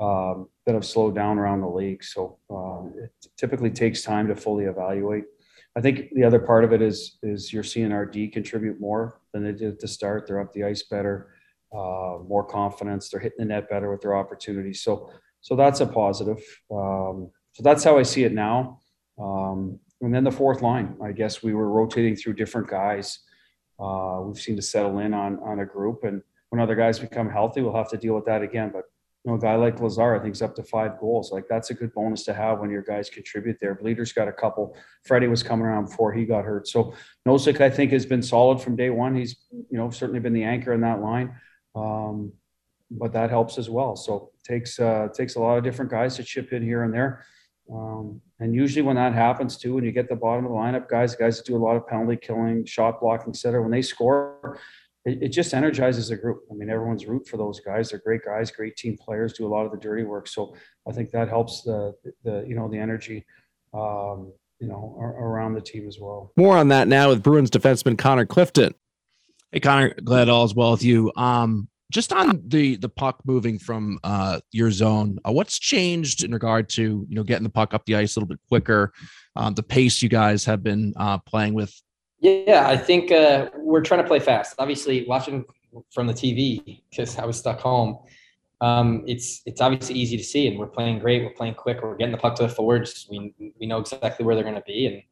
um, 0.00 0.48
that 0.64 0.74
have 0.74 0.86
slowed 0.86 1.14
down 1.14 1.38
around 1.38 1.60
the 1.60 1.68
league. 1.68 2.02
So 2.02 2.38
um, 2.50 2.94
it 2.96 3.12
typically 3.36 3.70
takes 3.70 4.02
time 4.02 4.26
to 4.28 4.34
fully 4.34 4.64
evaluate. 4.64 5.24
I 5.76 5.80
think 5.82 6.10
the 6.12 6.24
other 6.24 6.38
part 6.38 6.64
of 6.64 6.72
it 6.72 6.80
is 6.80 7.18
is 7.22 7.52
you're 7.52 7.62
seeing 7.62 7.92
our 7.92 8.06
D 8.06 8.28
contribute 8.28 8.80
more 8.80 9.20
than 9.32 9.44
they 9.44 9.52
did 9.52 9.74
at 9.74 9.78
the 9.78 9.88
start. 9.88 10.26
They're 10.26 10.40
up 10.40 10.52
the 10.54 10.64
ice 10.64 10.82
better, 10.82 11.34
uh, 11.72 12.18
more 12.26 12.44
confidence. 12.44 13.10
They're 13.10 13.20
hitting 13.20 13.38
the 13.40 13.44
net 13.44 13.68
better 13.68 13.90
with 13.90 14.00
their 14.00 14.16
opportunities. 14.16 14.82
So 14.82 15.10
so 15.42 15.54
that's 15.54 15.80
a 15.80 15.86
positive. 15.86 16.38
Um, 16.70 17.30
so 17.52 17.62
that's 17.62 17.84
how 17.84 17.98
I 17.98 18.02
see 18.02 18.24
it 18.24 18.32
now. 18.32 18.80
Um, 19.18 19.78
and 20.00 20.14
then 20.14 20.24
the 20.24 20.32
fourth 20.32 20.62
line, 20.62 20.96
I 21.02 21.12
guess 21.12 21.42
we 21.42 21.54
were 21.54 21.70
rotating 21.70 22.16
through 22.16 22.34
different 22.34 22.68
guys. 22.68 23.20
Uh, 23.78 24.20
we've 24.24 24.40
seen 24.40 24.56
to 24.56 24.62
settle 24.62 24.98
in 24.98 25.12
on 25.12 25.38
on 25.40 25.60
a 25.60 25.66
group, 25.66 26.04
and 26.04 26.22
when 26.48 26.60
other 26.60 26.74
guys 26.74 26.98
become 26.98 27.28
healthy, 27.28 27.60
we'll 27.60 27.76
have 27.76 27.90
to 27.90 27.98
deal 27.98 28.14
with 28.14 28.24
that 28.24 28.40
again. 28.40 28.70
But 28.72 28.84
you 29.26 29.32
know, 29.32 29.38
a 29.38 29.40
guy 29.40 29.56
like 29.56 29.80
Lazar, 29.80 30.14
I 30.14 30.20
think, 30.20 30.36
is 30.36 30.42
up 30.42 30.54
to 30.54 30.62
five 30.62 31.00
goals. 31.00 31.32
Like 31.32 31.48
that's 31.48 31.70
a 31.70 31.74
good 31.74 31.92
bonus 31.92 32.22
to 32.26 32.32
have 32.32 32.60
when 32.60 32.70
your 32.70 32.82
guys 32.82 33.10
contribute 33.10 33.58
there. 33.60 33.74
Bleeder's 33.74 34.12
got 34.12 34.28
a 34.28 34.32
couple. 34.32 34.76
Freddie 35.04 35.26
was 35.26 35.42
coming 35.42 35.66
around 35.66 35.86
before 35.86 36.12
he 36.12 36.24
got 36.24 36.44
hurt. 36.44 36.68
So 36.68 36.94
Nosek, 37.26 37.60
I 37.60 37.68
think, 37.68 37.90
has 37.90 38.06
been 38.06 38.22
solid 38.22 38.60
from 38.60 38.76
day 38.76 38.90
one. 38.90 39.16
He's, 39.16 39.34
you 39.50 39.78
know, 39.78 39.90
certainly 39.90 40.20
been 40.20 40.32
the 40.32 40.44
anchor 40.44 40.72
in 40.72 40.80
that 40.82 41.02
line. 41.02 41.34
Um, 41.74 42.34
but 42.88 43.12
that 43.14 43.30
helps 43.30 43.58
as 43.58 43.68
well. 43.68 43.96
So 43.96 44.30
takes 44.44 44.78
uh, 44.78 45.08
takes 45.12 45.34
a 45.34 45.40
lot 45.40 45.58
of 45.58 45.64
different 45.64 45.90
guys 45.90 46.14
to 46.16 46.22
chip 46.22 46.52
in 46.52 46.62
here 46.62 46.84
and 46.84 46.94
there. 46.94 47.26
Um, 47.68 48.20
and 48.38 48.54
usually 48.54 48.82
when 48.82 48.94
that 48.94 49.12
happens 49.12 49.56
too, 49.56 49.74
when 49.74 49.82
you 49.82 49.90
get 49.90 50.08
the 50.08 50.14
bottom 50.14 50.44
of 50.44 50.52
the 50.52 50.56
lineup 50.56 50.88
guys, 50.88 51.16
guys 51.16 51.40
do 51.40 51.56
a 51.56 51.58
lot 51.58 51.74
of 51.74 51.84
penalty 51.88 52.16
killing, 52.16 52.64
shot 52.64 53.00
blocking, 53.00 53.30
etc., 53.30 53.60
when 53.60 53.72
they 53.72 53.82
score, 53.82 54.60
it, 55.06 55.22
it, 55.22 55.28
just 55.28 55.54
energizes 55.54 56.08
the 56.08 56.16
group. 56.16 56.42
I 56.50 56.54
mean, 56.54 56.68
everyone's 56.68 57.06
root 57.06 57.28
for 57.28 57.36
those 57.36 57.60
guys. 57.60 57.90
They're 57.90 58.00
great 58.00 58.24
guys, 58.24 58.50
great 58.50 58.76
team 58.76 58.98
players, 58.98 59.32
do 59.32 59.46
a 59.46 59.48
lot 59.48 59.64
of 59.64 59.70
the 59.70 59.78
dirty 59.78 60.02
work. 60.02 60.26
So 60.26 60.54
I 60.86 60.92
think 60.92 61.10
that 61.12 61.28
helps 61.28 61.62
the 61.62 61.94
the 62.24 62.44
you 62.46 62.56
know 62.56 62.68
the 62.68 62.78
energy, 62.78 63.24
um, 63.72 64.32
you 64.58 64.66
know, 64.68 64.96
around 65.00 65.54
the 65.54 65.60
team 65.60 65.86
as 65.86 65.98
well. 66.00 66.32
More 66.36 66.56
on 66.56 66.68
that 66.68 66.88
now 66.88 67.10
with 67.10 67.22
Bruins 67.22 67.50
defenseman 67.50 67.96
Connor 67.96 68.26
Clifton. 68.26 68.74
Hey 69.52 69.60
Connor, 69.60 69.94
glad 70.02 70.28
all's 70.28 70.54
well 70.56 70.72
with 70.72 70.82
you. 70.82 71.12
Um, 71.16 71.68
just 71.92 72.12
on 72.12 72.42
the 72.44 72.74
the 72.76 72.88
puck 72.88 73.20
moving 73.24 73.60
from 73.60 74.00
uh, 74.02 74.40
your 74.50 74.72
zone, 74.72 75.20
uh, 75.24 75.30
what's 75.30 75.56
changed 75.60 76.24
in 76.24 76.32
regard 76.32 76.68
to 76.70 77.06
you 77.08 77.14
know 77.14 77.22
getting 77.22 77.44
the 77.44 77.50
puck 77.50 77.74
up 77.74 77.86
the 77.86 77.94
ice 77.94 78.16
a 78.16 78.18
little 78.18 78.28
bit 78.28 78.40
quicker, 78.48 78.92
um, 79.36 79.54
the 79.54 79.62
pace 79.62 80.02
you 80.02 80.08
guys 80.08 80.44
have 80.44 80.64
been 80.64 80.92
uh, 80.96 81.18
playing 81.18 81.54
with 81.54 81.72
yeah, 82.20 82.66
I 82.66 82.76
think 82.76 83.12
uh, 83.12 83.50
we're 83.56 83.82
trying 83.82 84.02
to 84.02 84.06
play 84.06 84.20
fast. 84.20 84.54
Obviously, 84.58 85.04
watching 85.06 85.44
from 85.92 86.06
the 86.06 86.14
TV 86.14 86.82
because 86.90 87.18
I 87.18 87.26
was 87.26 87.38
stuck 87.38 87.60
home. 87.60 87.98
Um, 88.60 89.04
it's 89.06 89.42
it's 89.44 89.60
obviously 89.60 89.96
easy 89.96 90.16
to 90.16 90.24
see, 90.24 90.48
and 90.48 90.58
we're 90.58 90.66
playing 90.66 90.98
great. 90.98 91.22
We're 91.22 91.30
playing 91.30 91.54
quick. 91.54 91.82
We're 91.82 91.96
getting 91.96 92.12
the 92.12 92.18
puck 92.18 92.34
to 92.36 92.44
the 92.44 92.48
forwards. 92.48 93.06
We 93.10 93.34
we 93.60 93.66
know 93.66 93.78
exactly 93.78 94.24
where 94.24 94.34
they're 94.34 94.44
going 94.44 94.56
to 94.56 94.62
be, 94.62 94.86
and 94.86 95.02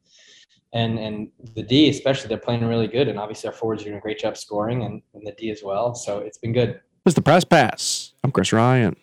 and 0.73 0.99
and 0.99 1.31
the 1.53 1.61
D 1.61 1.89
especially 1.89 2.27
they're 2.27 2.37
playing 2.37 2.65
really 2.65 2.87
good, 2.87 3.07
and 3.07 3.19
obviously 3.19 3.47
our 3.47 3.53
forwards 3.53 3.83
are 3.83 3.85
doing 3.85 3.97
a 3.97 4.01
great 4.01 4.17
job 4.17 4.35
scoring, 4.35 4.83
and, 4.83 5.01
and 5.13 5.25
the 5.25 5.33
D 5.33 5.51
as 5.51 5.61
well. 5.63 5.93
So 5.93 6.19
it's 6.19 6.39
been 6.39 6.53
good. 6.53 6.81
Is 7.05 7.13
the 7.13 7.21
press 7.21 7.43
pass. 7.43 8.13
I'm 8.23 8.31
Chris 8.31 8.51
Ryan. 8.51 8.95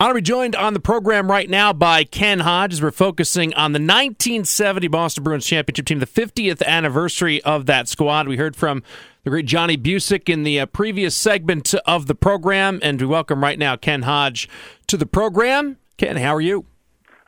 Honor 0.00 0.12
to 0.12 0.18
be 0.18 0.22
joined 0.22 0.54
on 0.54 0.74
the 0.74 0.80
program 0.80 1.28
right 1.28 1.50
now 1.50 1.72
by 1.72 2.04
Ken 2.04 2.38
Hodges. 2.38 2.80
We're 2.80 2.92
focusing 2.92 3.52
on 3.54 3.72
the 3.72 3.80
1970 3.80 4.86
Boston 4.86 5.24
Bruins 5.24 5.44
championship 5.44 5.86
team, 5.86 5.98
the 5.98 6.06
50th 6.06 6.64
anniversary 6.64 7.42
of 7.42 7.66
that 7.66 7.88
squad. 7.88 8.28
We 8.28 8.36
heard 8.36 8.54
from 8.54 8.84
the 9.24 9.30
great 9.30 9.46
Johnny 9.46 9.76
Bucyk 9.76 10.28
in 10.28 10.44
the 10.44 10.60
uh, 10.60 10.66
previous 10.66 11.16
segment 11.16 11.74
of 11.84 12.06
the 12.06 12.14
program, 12.14 12.78
and 12.80 13.00
we 13.00 13.08
welcome 13.08 13.42
right 13.42 13.58
now 13.58 13.74
Ken 13.74 14.02
Hodge 14.02 14.48
to 14.86 14.96
the 14.96 15.04
program. 15.04 15.78
Ken, 15.96 16.16
how 16.16 16.32
are 16.32 16.40
you? 16.40 16.64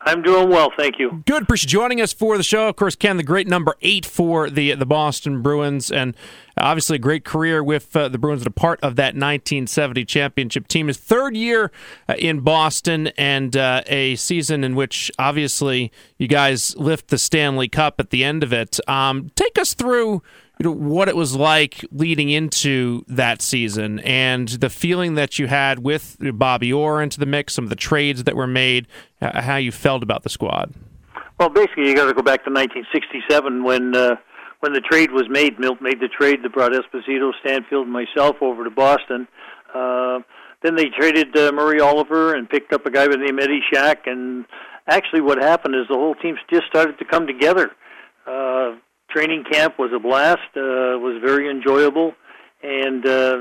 I'm 0.03 0.23
doing 0.23 0.49
well, 0.49 0.71
thank 0.75 0.97
you. 0.97 1.23
Good. 1.27 1.43
Appreciate 1.43 1.69
joining 1.69 2.01
us 2.01 2.11
for 2.11 2.35
the 2.35 2.43
show. 2.43 2.67
Of 2.67 2.75
course, 2.75 2.95
Ken, 2.95 3.17
the 3.17 3.23
great 3.23 3.47
number 3.47 3.75
eight 3.81 4.05
for 4.05 4.49
the 4.49 4.73
the 4.73 4.85
Boston 4.85 5.43
Bruins, 5.43 5.91
and 5.91 6.15
obviously 6.57 6.95
a 6.95 6.99
great 6.99 7.23
career 7.23 7.63
with 7.63 7.95
uh, 7.95 8.07
the 8.07 8.17
Bruins 8.17 8.41
and 8.41 8.47
a 8.47 8.51
part 8.51 8.79
of 8.81 8.95
that 8.95 9.13
1970 9.13 10.03
championship 10.05 10.67
team. 10.67 10.87
His 10.87 10.97
third 10.97 11.35
year 11.35 11.71
uh, 12.09 12.15
in 12.17 12.39
Boston, 12.39 13.07
and 13.17 13.55
uh, 13.55 13.83
a 13.87 14.15
season 14.15 14.63
in 14.63 14.75
which 14.75 15.11
obviously 15.19 15.91
you 16.17 16.27
guys 16.27 16.75
lift 16.77 17.09
the 17.09 17.19
Stanley 17.19 17.67
Cup 17.67 17.99
at 17.99 18.09
the 18.09 18.23
end 18.23 18.41
of 18.41 18.51
it. 18.51 18.79
Um, 18.89 19.29
take 19.35 19.59
us 19.59 19.75
through 19.75 20.23
you 20.61 20.69
know, 20.69 20.75
what 20.75 21.09
it 21.09 21.15
was 21.15 21.35
like 21.35 21.83
leading 21.91 22.29
into 22.29 23.03
that 23.07 23.41
season 23.41 23.97
and 24.01 24.47
the 24.47 24.69
feeling 24.69 25.15
that 25.15 25.39
you 25.39 25.47
had 25.47 25.79
with 25.79 26.17
Bobby 26.35 26.71
Orr 26.71 27.01
into 27.01 27.19
the 27.19 27.25
mix, 27.25 27.55
some 27.55 27.63
of 27.63 27.71
the 27.71 27.75
trades 27.75 28.25
that 28.25 28.35
were 28.35 28.45
made, 28.45 28.87
how 29.19 29.55
you 29.55 29.71
felt 29.71 30.03
about 30.03 30.21
the 30.21 30.29
squad. 30.29 30.71
Well, 31.39 31.49
basically, 31.49 31.87
you 31.87 31.95
got 31.95 32.05
to 32.05 32.13
go 32.13 32.21
back 32.21 32.43
to 32.43 32.51
1967 32.51 33.63
when 33.63 33.95
uh, 33.95 34.17
when 34.59 34.73
the 34.73 34.81
trade 34.81 35.11
was 35.11 35.23
made. 35.31 35.59
Milt 35.59 35.81
made 35.81 35.99
the 35.99 36.07
trade 36.07 36.43
that 36.43 36.53
brought 36.53 36.73
Esposito, 36.73 37.31
Stanfield, 37.43 37.87
and 37.87 37.91
myself 37.91 38.35
over 38.41 38.63
to 38.63 38.69
Boston. 38.69 39.27
Uh, 39.73 40.19
then 40.61 40.75
they 40.75 40.89
traded 40.95 41.35
uh, 41.35 41.51
Murray 41.51 41.79
Oliver 41.79 42.35
and 42.35 42.47
picked 42.47 42.71
up 42.71 42.85
a 42.85 42.91
guy 42.91 43.07
by 43.07 43.13
the 43.13 43.17
name 43.17 43.39
Eddie 43.39 43.63
Shack. 43.73 44.05
And 44.05 44.45
actually, 44.87 45.21
what 45.21 45.41
happened 45.41 45.73
is 45.73 45.87
the 45.89 45.95
whole 45.95 46.13
team 46.13 46.37
just 46.51 46.67
started 46.67 46.99
to 46.99 47.05
come 47.05 47.25
together. 47.25 47.71
Uh, 48.27 48.75
training 49.13 49.43
camp 49.51 49.77
was 49.77 49.91
a 49.95 49.99
blast. 49.99 50.39
Uh, 50.55 50.97
was 50.99 51.21
very 51.23 51.49
enjoyable, 51.49 52.13
and 52.63 53.05
uh, 53.05 53.37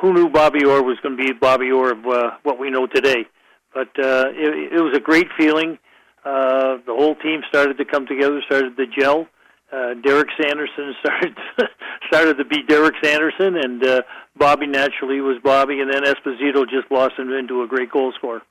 who 0.00 0.12
knew 0.12 0.28
Bobby 0.28 0.64
Orr 0.64 0.82
was 0.82 0.98
going 1.02 1.16
to 1.16 1.22
be 1.22 1.32
Bobby 1.32 1.70
Orr 1.70 1.92
of 1.92 2.06
uh, 2.06 2.30
what 2.42 2.58
we 2.58 2.70
know 2.70 2.86
today? 2.86 3.26
But 3.74 3.88
uh, 3.98 4.30
it, 4.30 4.72
it 4.72 4.80
was 4.80 4.96
a 4.96 5.00
great 5.00 5.28
feeling. 5.38 5.78
Uh, 6.24 6.76
the 6.86 6.94
whole 6.94 7.14
team 7.16 7.40
started 7.48 7.78
to 7.78 7.84
come 7.84 8.06
together, 8.06 8.40
started 8.46 8.76
to 8.76 8.86
gel. 8.86 9.26
Uh, 9.72 9.94
Derek 10.04 10.28
Sanderson 10.40 10.94
started 11.00 11.36
started 12.08 12.38
to 12.38 12.44
be 12.44 12.62
Derek 12.66 12.94
Sanderson, 13.02 13.56
and 13.56 13.84
uh, 13.86 14.02
Bobby 14.36 14.66
naturally 14.66 15.20
was 15.20 15.36
Bobby, 15.42 15.80
and 15.80 15.92
then 15.92 16.02
Esposito 16.02 16.68
just 16.68 16.88
blossomed 16.88 17.32
into 17.32 17.62
a 17.62 17.68
great 17.68 17.90
goal 17.90 18.12
scorer. 18.16 18.42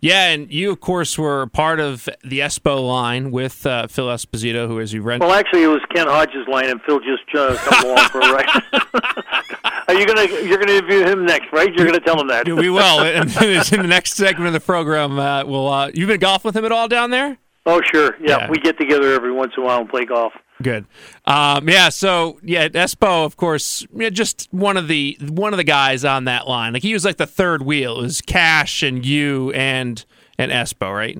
Yeah, 0.00 0.28
and 0.28 0.50
you, 0.50 0.70
of 0.70 0.80
course, 0.80 1.18
were 1.18 1.46
part 1.46 1.78
of 1.78 2.08
the 2.24 2.38
Espo 2.38 2.86
line 2.86 3.30
with 3.30 3.66
uh, 3.66 3.86
Phil 3.86 4.06
Esposito, 4.06 4.66
who, 4.66 4.80
as 4.80 4.92
you 4.94 5.02
read. 5.02 5.20
Well, 5.20 5.32
actually, 5.32 5.62
it 5.62 5.66
was 5.68 5.82
Ken 5.94 6.06
Hodge's 6.06 6.48
line, 6.48 6.70
and 6.70 6.80
Phil 6.82 7.00
just 7.00 7.22
uh, 7.34 7.54
come 7.56 7.84
along 7.84 8.08
for 8.08 8.20
a 8.20 8.32
ride. 8.32 8.48
Are 9.88 9.94
you 9.94 10.06
gonna 10.06 10.24
you're 10.46 10.58
gonna 10.58 10.72
interview 10.72 11.04
him 11.04 11.26
next, 11.26 11.52
right? 11.52 11.72
You're 11.74 11.84
gonna 11.84 12.00
tell 12.00 12.18
him 12.18 12.28
that. 12.28 12.46
we 12.46 12.70
will. 12.70 13.00
And 13.10 13.28
in 13.28 13.82
the 13.82 13.86
next 13.88 14.14
segment 14.14 14.46
of 14.46 14.52
the 14.52 14.60
program, 14.60 15.18
uh, 15.18 15.44
we'll. 15.44 15.68
Uh, 15.68 15.90
you've 15.92 16.08
been 16.08 16.20
golf 16.20 16.44
with 16.44 16.56
him 16.56 16.64
at 16.64 16.72
all 16.72 16.88
down 16.88 17.10
there? 17.10 17.36
Oh, 17.66 17.80
sure. 17.92 18.16
Yeah, 18.20 18.38
yeah, 18.38 18.50
we 18.50 18.58
get 18.58 18.78
together 18.78 19.12
every 19.12 19.32
once 19.32 19.52
in 19.56 19.62
a 19.62 19.66
while 19.66 19.80
and 19.80 19.88
play 19.88 20.04
golf. 20.04 20.32
Good. 20.62 20.86
Um, 21.24 21.68
yeah. 21.68 21.88
So 21.88 22.38
yeah, 22.42 22.68
Espo, 22.68 23.24
of 23.24 23.36
course, 23.36 23.86
yeah, 23.94 24.10
just 24.10 24.48
one 24.50 24.76
of 24.76 24.88
the 24.88 25.16
one 25.20 25.52
of 25.52 25.56
the 25.56 25.64
guys 25.64 26.04
on 26.04 26.24
that 26.24 26.46
line. 26.46 26.74
Like 26.74 26.82
he 26.82 26.92
was 26.92 27.04
like 27.04 27.16
the 27.16 27.26
third 27.26 27.62
wheel. 27.62 27.98
It 27.98 28.02
was 28.02 28.20
Cash 28.20 28.82
and 28.82 29.04
you 29.04 29.52
and 29.52 30.04
and 30.38 30.52
Espo, 30.52 30.94
right? 30.94 31.18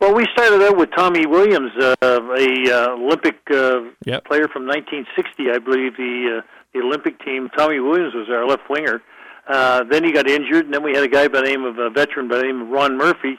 Well, 0.00 0.14
we 0.14 0.26
started 0.32 0.62
out 0.62 0.76
with 0.76 0.90
Tommy 0.96 1.26
Williams, 1.26 1.72
uh, 1.80 1.96
a 2.00 2.12
uh, 2.12 2.94
Olympic 2.94 3.36
uh, 3.50 3.80
yep. 4.06 4.24
player 4.26 4.46
from 4.46 4.64
1960, 4.64 5.50
I 5.50 5.58
believe. 5.58 5.96
The 5.96 6.38
uh, 6.38 6.46
the 6.72 6.80
Olympic 6.80 7.22
team. 7.24 7.48
Tommy 7.56 7.80
Williams 7.80 8.14
was 8.14 8.28
our 8.30 8.46
left 8.46 8.70
winger. 8.70 9.02
Uh, 9.48 9.82
then 9.90 10.04
he 10.04 10.12
got 10.12 10.28
injured, 10.28 10.66
and 10.66 10.74
then 10.74 10.82
we 10.82 10.92
had 10.92 11.02
a 11.02 11.08
guy 11.08 11.26
by 11.26 11.40
the 11.40 11.46
name 11.46 11.64
of 11.64 11.78
a 11.78 11.90
veteran 11.90 12.28
by 12.28 12.36
the 12.36 12.42
name 12.44 12.62
of 12.62 12.68
Ron 12.68 12.96
Murphy. 12.96 13.38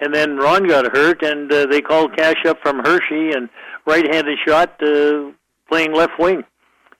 And 0.00 0.14
then 0.14 0.36
Ron 0.36 0.66
got 0.68 0.96
hurt, 0.96 1.22
and 1.22 1.52
uh, 1.52 1.66
they 1.66 1.80
called 1.80 2.16
Cash 2.16 2.46
up 2.46 2.58
from 2.62 2.78
Hershey, 2.78 3.32
and 3.32 3.48
right-handed 3.88 4.38
shot, 4.46 4.80
uh, 4.82 5.30
playing 5.68 5.94
left 5.94 6.12
wing, 6.18 6.44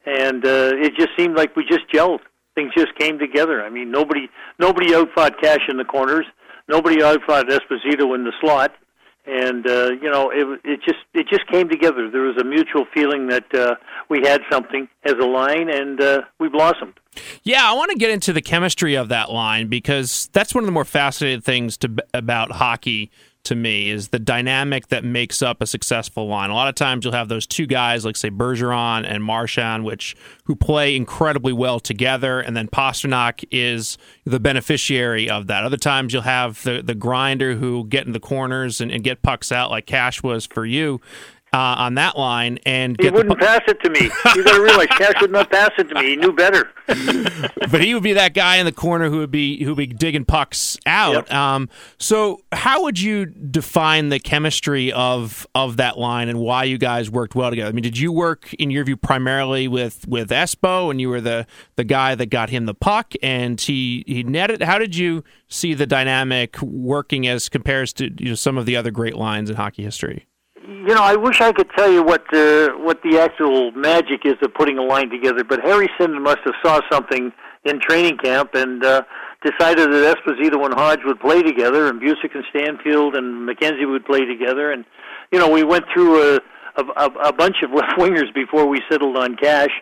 and 0.07 0.45
uh, 0.45 0.73
it 0.75 0.95
just 0.97 1.11
seemed 1.17 1.37
like 1.37 1.55
we 1.55 1.65
just 1.65 1.89
gelled. 1.93 2.21
Things 2.55 2.73
just 2.77 2.95
came 2.99 3.19
together. 3.19 3.63
I 3.63 3.71
mean, 3.71 3.91
nobody 3.91 4.29
nobody 4.59 4.95
outfought 4.95 5.41
Cash 5.41 5.69
in 5.69 5.77
the 5.77 5.85
corners. 5.85 6.27
Nobody 6.67 7.03
outfought 7.03 7.47
Esposito 7.49 8.15
in 8.15 8.25
the 8.25 8.33
slot, 8.41 8.73
and 9.27 9.67
uh, 9.69 9.91
you 10.03 10.11
know 10.11 10.31
it 10.31 10.61
it 10.65 10.81
just 10.85 10.99
it 11.15 11.29
just 11.29 11.47
came 11.47 11.69
together. 11.69 12.11
There 12.11 12.23
was 12.23 12.37
a 12.41 12.45
mutual 12.45 12.87
feeling 12.93 13.29
that 13.29 13.55
uh, 13.55 13.77
we 14.09 14.23
had 14.25 14.41
something 14.51 14.89
as 15.05 15.15
a 15.21 15.27
line, 15.27 15.69
and 15.71 16.01
uh, 16.01 16.23
we 16.41 16.49
blossomed. 16.49 16.95
Yeah, 17.43 17.69
I 17.69 17.75
want 17.75 17.91
to 17.91 17.99
get 17.99 18.11
into 18.11 18.33
the 18.33 18.43
chemistry 18.43 18.95
of 18.95 19.09
that 19.09 19.31
line 19.31 19.69
because 19.69 20.29
that's 20.33 20.55
one 20.55 20.65
of 20.65 20.67
the 20.67 20.73
more 20.73 20.85
fascinating 20.85 21.41
things 21.43 21.77
to, 21.79 21.93
about 22.15 22.53
hockey 22.53 23.11
to 23.49 23.55
me 23.55 23.91
is 23.91 24.09
the 24.09 24.19
dynamic 24.19 24.89
that 24.89 25.05
makes 25.05 25.43
up 25.43 25.61
a 25.61 25.67
successful 25.67 26.29
line. 26.29 26.51
A 26.51 26.55
lot 26.55 26.69
of 26.69 26.75
times 26.75 27.05
you'll 27.05 27.15
have 27.15 27.29
those 27.29 27.47
two 27.47 27.67
guys, 27.67 28.05
like 28.05 28.17
say 28.17 28.31
Bergeron 28.31 29.05
and 29.07 29.25
Marchand, 29.25 29.85
which 29.85 30.15
who 30.45 30.55
play 30.55 30.95
incredibly 30.95 31.53
well 31.53 31.81
together, 31.81 32.41
and 32.41 32.57
then 32.57 32.69
Pastrnak 32.69 33.45
is 33.51 33.99
the 34.25 34.39
beneficiary 34.39 35.29
of 35.29 35.47
that. 35.47 35.65
Other 35.65 35.77
times 35.77 36.13
you'll 36.13 36.23
have 36.23 36.63
the 36.63 36.83
the 36.83 36.95
grinder 36.95 37.55
who 37.55 37.87
get 37.87 38.07
in 38.07 38.13
the 38.13 38.21
corners 38.21 38.81
and, 38.81 38.91
and 38.91 39.03
get 39.03 39.23
pucks 39.23 39.51
out, 39.51 39.71
like 39.71 39.87
Cash 39.87 40.23
was 40.23 40.47
for 40.47 40.65
you 40.65 41.01
uh, 41.53 41.57
on 41.79 41.95
that 41.95 42.17
line 42.17 42.59
and 42.67 42.97
he 43.01 43.11
wouldn't 43.11 43.39
pass 43.39 43.63
it 43.67 43.81
to 43.83 43.91
me. 43.91 44.11
You 44.37 44.45
got 44.45 44.57
to 44.57 44.63
realize 44.63 44.89
Cash 44.89 45.21
would 45.21 45.33
not 45.33 45.51
pass 45.51 45.71
it 45.79 45.89
to 45.89 45.95
me. 45.95 46.11
He 46.11 46.17
knew 46.17 46.33
better. 46.33 46.71
but 47.71 47.81
he 47.81 47.95
would 47.95 48.03
be 48.03 48.13
that 48.13 48.35
guy 48.35 48.57
in 48.57 48.67
the 48.67 48.73
corner 48.73 49.09
who 49.09 49.19
would 49.19 49.31
be 49.31 49.63
who 49.65 49.71
would 49.71 49.77
be 49.77 49.87
digging 49.87 50.25
pucks 50.25 50.77
out. 50.87 51.15
Yep. 51.15 51.33
Um, 51.33 51.69
so 51.99 52.43
how 52.53 52.83
would 52.83 53.01
you 53.01 53.27
define 53.27 54.11
the 54.11 54.19
chemistry 54.21 54.93
of 54.93 55.47
of 55.55 55.79
that 55.79 55.99
line 55.99 56.29
and 56.29 56.39
why 56.39 56.65
you 56.65 56.79
guys 56.79 57.11
worked 57.11 57.35
well 57.35 57.51
together? 57.51 57.71
I 57.71 57.73
mean, 57.73 57.83
did 57.83 57.99
you 57.99 58.13
work 58.13 58.53
in 58.55 58.71
your 58.71 58.85
view 58.85 58.97
primarily 58.97 59.67
with 59.67 60.07
with 60.07 60.29
Espo 60.31 60.91
and 60.91 61.01
you 61.01 61.09
were 61.09 61.21
the 61.21 61.47
the 61.77 61.85
guy 61.85 62.15
that 62.15 62.27
got 62.27 62.51
him 62.51 62.67
the 62.67 62.75
puck 62.75 63.15
and 63.23 63.61
he 63.61 64.05
he 64.07 64.23
netted? 64.23 64.63
How 64.63 64.79
did 64.79 64.95
you 64.95 65.25
see 65.49 65.75
the 65.75 65.87
dynamic 65.87 66.61
working 66.63 67.27
as 67.27 67.49
compares 67.49 67.93
to 67.95 68.11
you 68.23 68.31
know, 68.31 68.35
some 68.35 68.59
of 68.59 68.67
the 68.67 68.77
other 68.77 68.91
great 68.91 69.17
lines 69.17 69.51
in 69.51 69.57
hockey 69.57 69.83
history? 69.83 70.28
You 70.69 70.95
know, 70.95 71.03
I 71.03 71.17
wish 71.17 71.41
I 71.41 71.51
could 71.53 71.71
tell 71.77 71.91
you 71.91 72.03
what 72.03 72.25
the 72.31 72.75
what 72.77 73.01
the 73.03 73.19
actual 73.19 73.73
magic 73.73 74.27
is 74.27 74.35
of 74.43 74.53
putting 74.53 74.77
a 74.77 74.83
line 74.83 75.09
together, 75.09 75.43
but 75.43 75.61
Harry 75.65 75.89
Sinden 75.99 76.23
must 76.23 76.41
have 76.45 76.55
saw 76.63 76.81
something 76.93 77.33
in 77.65 77.81
training 77.81 78.19
camp 78.19 78.51
and 78.53 78.85
uh, 78.85 79.03
decided 79.43 79.91
that 79.91 80.17
Esposito 80.17 80.63
and 80.67 80.75
Hodge 80.75 81.01
would 81.07 81.21
play 81.21 81.43
together, 81.43 81.89
and 81.89 82.01
Bucyk 82.01 82.35
and 82.35 82.45
Stanfield 82.51 83.17
and 83.17 83.49
McKenzie 83.49 83.91
would 83.91 84.05
play 84.05 84.27
together, 84.27 84.71
and 84.71 84.85
you 85.33 85.39
know, 85.39 85.49
we 85.49 85.65
went 85.65 85.85
through 85.95 86.37
a 86.37 86.41
a, 86.77 87.07
a 87.25 87.33
bunch 87.33 87.57
of 87.65 87.71
left 87.71 87.93
wingers 87.99 88.33
before 88.35 88.67
we 88.67 88.83
settled 88.91 89.17
on 89.17 89.37
Cash, 89.37 89.73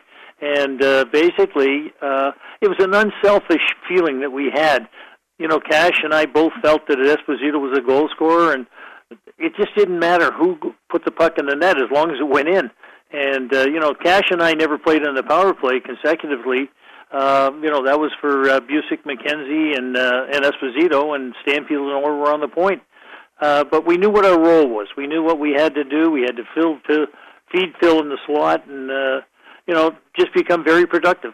and 0.41 0.83
uh, 0.85 1.05
basically, 1.13 1.93
uh, 2.01 2.31
it 2.61 2.69
was 2.69 2.79
an 2.79 2.95
unselfish 2.95 3.75
feeling 3.89 4.21
that 4.21 4.31
we 4.31 4.51
had. 4.55 4.89
You 5.39 5.49
know, 5.49 5.59
Cash 5.59 5.99
and 6.05 6.15
I 6.15 6.27
both 6.27 6.53
felt 6.63 6.87
that 6.89 6.99
Esposito 6.99 7.61
was 7.61 7.77
a 7.77 7.83
goal 7.83 8.09
scorer, 8.15 8.53
and 8.53 8.67
it 9.39 9.53
just 9.57 9.75
didn't 9.77 9.99
matter 9.99 10.33
who 10.33 10.59
put 10.89 11.05
the 11.05 11.11
puck 11.11 11.39
in 11.39 11.47
the 11.47 11.57
net 11.57 11.77
as 11.77 11.91
long 11.91 12.11
as 12.11 12.19
it 12.19 12.29
went 12.29 12.49
in. 12.49 12.71
And 13.13 13.53
uh, 13.55 13.67
you 13.67 13.81
know, 13.81 13.95
Cash 13.95 14.31
and 14.31 14.43
I 14.43 14.55
never 14.55 14.79
played 14.79 15.07
on 15.07 15.15
the 15.15 15.23
power 15.23 15.55
play 15.55 15.81
consecutively. 15.81 16.69
Uh, 17.13 17.53
you 17.63 17.71
know, 17.71 17.85
that 17.85 18.01
was 18.01 18.11
for 18.21 18.51
uh, 18.51 18.61
Bucyk, 18.61 19.05
McKenzie, 19.05 19.79
and 19.79 19.97
uh, 19.97 20.27
and 20.33 20.45
Esposito, 20.45 21.15
and 21.15 21.35
Stanfield 21.43 21.83
and 21.83 22.05
Orr 22.05 22.17
were 22.17 22.33
on 22.33 22.41
the 22.41 22.49
point. 22.49 22.83
Uh, 23.41 23.65
but 23.65 23.87
we 23.87 23.97
knew 23.97 24.11
what 24.11 24.25
our 24.25 24.39
role 24.39 24.69
was. 24.69 24.89
We 24.97 25.07
knew 25.07 25.23
what 25.23 25.39
we 25.39 25.53
had 25.53 25.75
to 25.75 25.85
do. 25.85 26.11
We 26.11 26.23
had 26.23 26.37
to 26.37 26.45
fill, 26.55 26.79
to 26.89 27.07
feed 27.53 27.75
Phil 27.81 28.01
in 28.01 28.09
the 28.09 28.19
slot, 28.27 28.67
and 28.67 28.91
uh, 28.91 29.21
you 29.67 29.75
know, 29.75 29.93
just 30.19 30.33
become 30.35 30.65
very 30.65 30.87
productive. 30.87 31.33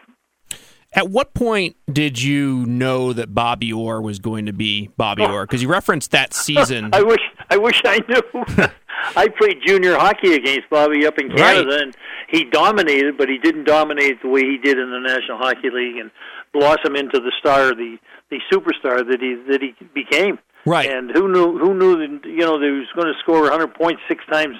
At 0.95 1.09
what 1.09 1.33
point 1.33 1.75
did 1.91 2.21
you 2.21 2.65
know 2.67 3.13
that 3.13 3.33
Bobby 3.33 3.73
Orr 3.73 4.01
was 4.01 4.19
going 4.19 4.45
to 4.45 4.53
be 4.53 4.89
Bobby 4.95 5.23
Orr? 5.23 5.45
Because 5.45 5.61
you 5.61 5.69
referenced 5.69 6.11
that 6.11 6.33
season. 6.33 6.89
I 6.93 7.01
wish 7.01 7.21
I 7.49 7.57
wish 7.57 7.81
I 7.85 7.99
knew. 8.07 8.67
I 9.15 9.27
played 9.27 9.57
junior 9.65 9.97
hockey 9.97 10.33
against 10.33 10.69
Bobby 10.69 11.05
up 11.05 11.17
in 11.17 11.29
Canada, 11.29 11.69
right. 11.69 11.81
and 11.81 11.97
he 12.29 12.45
dominated, 12.45 13.17
but 13.17 13.27
he 13.27 13.37
didn't 13.37 13.65
dominate 13.65 14.21
the 14.21 14.29
way 14.29 14.41
he 14.41 14.57
did 14.57 14.77
in 14.77 14.91
the 14.91 14.99
National 14.99 15.37
Hockey 15.37 15.69
League 15.69 15.97
and 15.97 16.09
blossom 16.53 16.95
into 16.95 17.19
the 17.19 17.31
star, 17.39 17.75
the 17.75 17.97
the 18.29 18.39
superstar 18.51 19.05
that 19.05 19.19
he 19.19 19.35
that 19.51 19.61
he 19.61 19.75
became. 19.93 20.39
Right. 20.65 20.89
And 20.89 21.11
who 21.11 21.27
knew 21.27 21.57
who 21.57 21.73
knew 21.73 21.97
that 21.97 22.27
you 22.27 22.37
know 22.37 22.59
that 22.59 22.65
he 22.65 22.71
was 22.71 22.87
going 22.95 23.07
to 23.07 23.19
score 23.19 23.41
100 23.41 23.73
points 23.73 24.01
six 24.07 24.23
times 24.31 24.55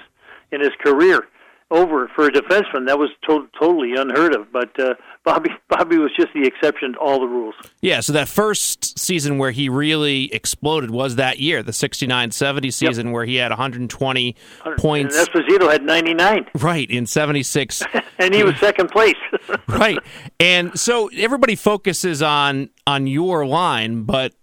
in 0.52 0.60
his 0.60 0.72
career. 0.84 1.26
Over 1.74 2.08
for 2.14 2.26
a 2.26 2.30
defenseman. 2.30 2.86
That 2.86 2.98
was 2.98 3.10
to- 3.28 3.48
totally 3.58 3.94
unheard 3.96 4.34
of. 4.34 4.52
But 4.52 4.78
uh, 4.80 4.94
Bobby 5.24 5.50
Bobby 5.68 5.98
was 5.98 6.10
just 6.16 6.32
the 6.34 6.46
exception 6.46 6.92
to 6.92 6.98
all 6.98 7.20
the 7.20 7.26
rules. 7.26 7.54
Yeah, 7.80 8.00
so 8.00 8.12
that 8.12 8.28
first 8.28 8.98
season 8.98 9.38
where 9.38 9.50
he 9.50 9.68
really 9.68 10.32
exploded 10.32 10.90
was 10.90 11.16
that 11.16 11.40
year, 11.40 11.62
the 11.62 11.72
69-70 11.72 12.72
season 12.72 13.12
where 13.12 13.24
he 13.24 13.36
had 13.36 13.50
120 13.50 14.36
points. 14.78 15.16
And 15.18 15.28
Esposito 15.28 15.70
had 15.70 15.82
99, 15.82 16.46
Right, 16.54 16.90
in 16.90 17.06
76. 17.06 17.82
and 18.18 18.34
he 18.34 18.44
was 18.44 18.56
second 18.58 18.90
place. 18.90 19.14
right. 19.68 19.98
And 20.40 20.78
so 20.78 21.08
everybody 21.16 21.56
focuses 21.56 22.22
on 22.22 22.70
on 22.86 23.06
your 23.06 23.46
line, 23.46 24.02
but 24.04 24.34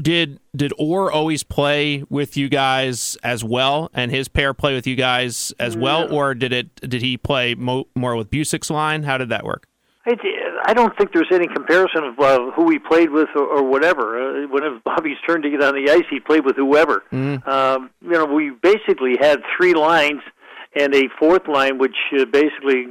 did 0.00 0.40
did 0.54 0.72
Orr 0.78 1.10
always 1.10 1.42
play 1.42 2.04
with 2.08 2.36
you 2.36 2.48
guys 2.48 3.16
as 3.22 3.44
well, 3.44 3.90
and 3.94 4.10
his 4.10 4.28
pair 4.28 4.54
play 4.54 4.74
with 4.74 4.86
you 4.86 4.96
guys 4.96 5.52
as 5.58 5.76
well, 5.76 6.12
or 6.12 6.34
did 6.34 6.52
it 6.52 6.74
did 6.76 7.02
he 7.02 7.16
play 7.16 7.54
mo- 7.54 7.86
more 7.94 8.16
with 8.16 8.30
Bucyk's 8.30 8.70
line? 8.70 9.04
How 9.04 9.18
did 9.18 9.28
that 9.28 9.44
work? 9.44 9.66
I, 10.06 10.16
I 10.64 10.74
don't 10.74 10.96
think 10.96 11.12
there's 11.12 11.28
any 11.30 11.46
comparison 11.46 12.04
of 12.04 12.18
uh, 12.18 12.50
who 12.52 12.70
he 12.70 12.78
played 12.78 13.10
with 13.10 13.28
or, 13.34 13.44
or 13.44 13.62
whatever. 13.62 14.44
Uh, 14.44 14.48
when 14.48 14.64
it 14.64 14.70
was 14.70 14.80
Bobby's 14.84 15.18
turn 15.26 15.42
to 15.42 15.50
get 15.50 15.62
on 15.62 15.74
the 15.74 15.90
ice, 15.90 16.04
he 16.10 16.20
played 16.20 16.44
with 16.44 16.56
whoever. 16.56 17.04
Mm. 17.12 17.46
Um, 17.46 17.90
you 18.02 18.12
know, 18.12 18.24
we 18.24 18.50
basically 18.50 19.16
had 19.20 19.40
three 19.56 19.74
lines 19.74 20.22
and 20.74 20.94
a 20.94 21.04
fourth 21.18 21.48
line, 21.48 21.78
which 21.78 21.96
uh, 22.18 22.24
basically 22.26 22.86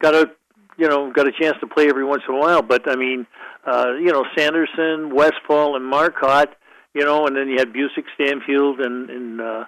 got 0.00 0.14
a 0.14 0.30
you 0.76 0.88
know 0.88 1.12
got 1.12 1.26
a 1.26 1.32
chance 1.32 1.56
to 1.60 1.66
play 1.66 1.88
every 1.88 2.04
once 2.04 2.22
in 2.28 2.34
a 2.34 2.38
while. 2.38 2.62
But 2.62 2.88
I 2.88 2.96
mean, 2.96 3.26
uh, 3.68 3.92
you 3.94 4.12
know, 4.12 4.24
Sanderson, 4.36 5.14
Westfall, 5.14 5.76
and 5.76 5.84
Marcotte. 5.84 6.54
You 6.94 7.04
know, 7.04 7.26
and 7.26 7.36
then 7.36 7.48
you 7.48 7.56
had 7.58 7.72
Bucyk, 7.72 8.04
Stanfield, 8.14 8.80
and 8.80 9.10
and 9.10 9.40
uh, 9.40 9.64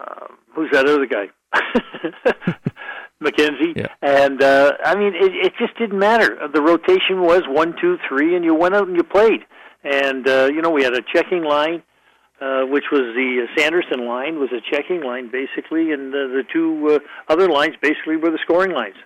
uh, 0.00 0.26
who's 0.54 0.70
that 0.72 0.86
other 0.86 1.06
guy? 1.06 1.26
McKenzie. 3.22 3.74
And 4.00 4.42
uh, 4.42 4.72
I 4.84 4.94
mean, 4.94 5.14
it, 5.14 5.32
it 5.46 5.52
just 5.58 5.76
didn't 5.78 5.98
matter. 5.98 6.48
The 6.52 6.62
rotation 6.62 7.20
was 7.20 7.42
one, 7.48 7.74
two, 7.80 7.98
three, 8.08 8.34
and 8.34 8.44
you 8.44 8.54
went 8.54 8.74
out 8.74 8.88
and 8.88 8.96
you 8.96 9.02
played. 9.02 9.40
And 9.84 10.28
uh, 10.28 10.48
you 10.52 10.62
know, 10.62 10.70
we 10.70 10.82
had 10.84 10.94
a 10.94 11.02
checking 11.14 11.42
line, 11.42 11.82
uh, 12.40 12.62
which 12.62 12.84
was 12.92 13.02
the 13.14 13.46
Sanderson 13.56 14.06
line, 14.06 14.38
was 14.38 14.50
a 14.52 14.60
checking 14.74 15.02
line 15.02 15.30
basically, 15.30 15.92
and 15.92 16.14
uh, 16.14 16.28
the 16.28 16.44
two 16.52 16.88
uh, 16.94 17.32
other 17.32 17.48
lines 17.48 17.74
basically 17.80 18.16
were 18.16 18.30
the 18.30 18.38
scoring 18.42 18.72
lines. 18.72 18.96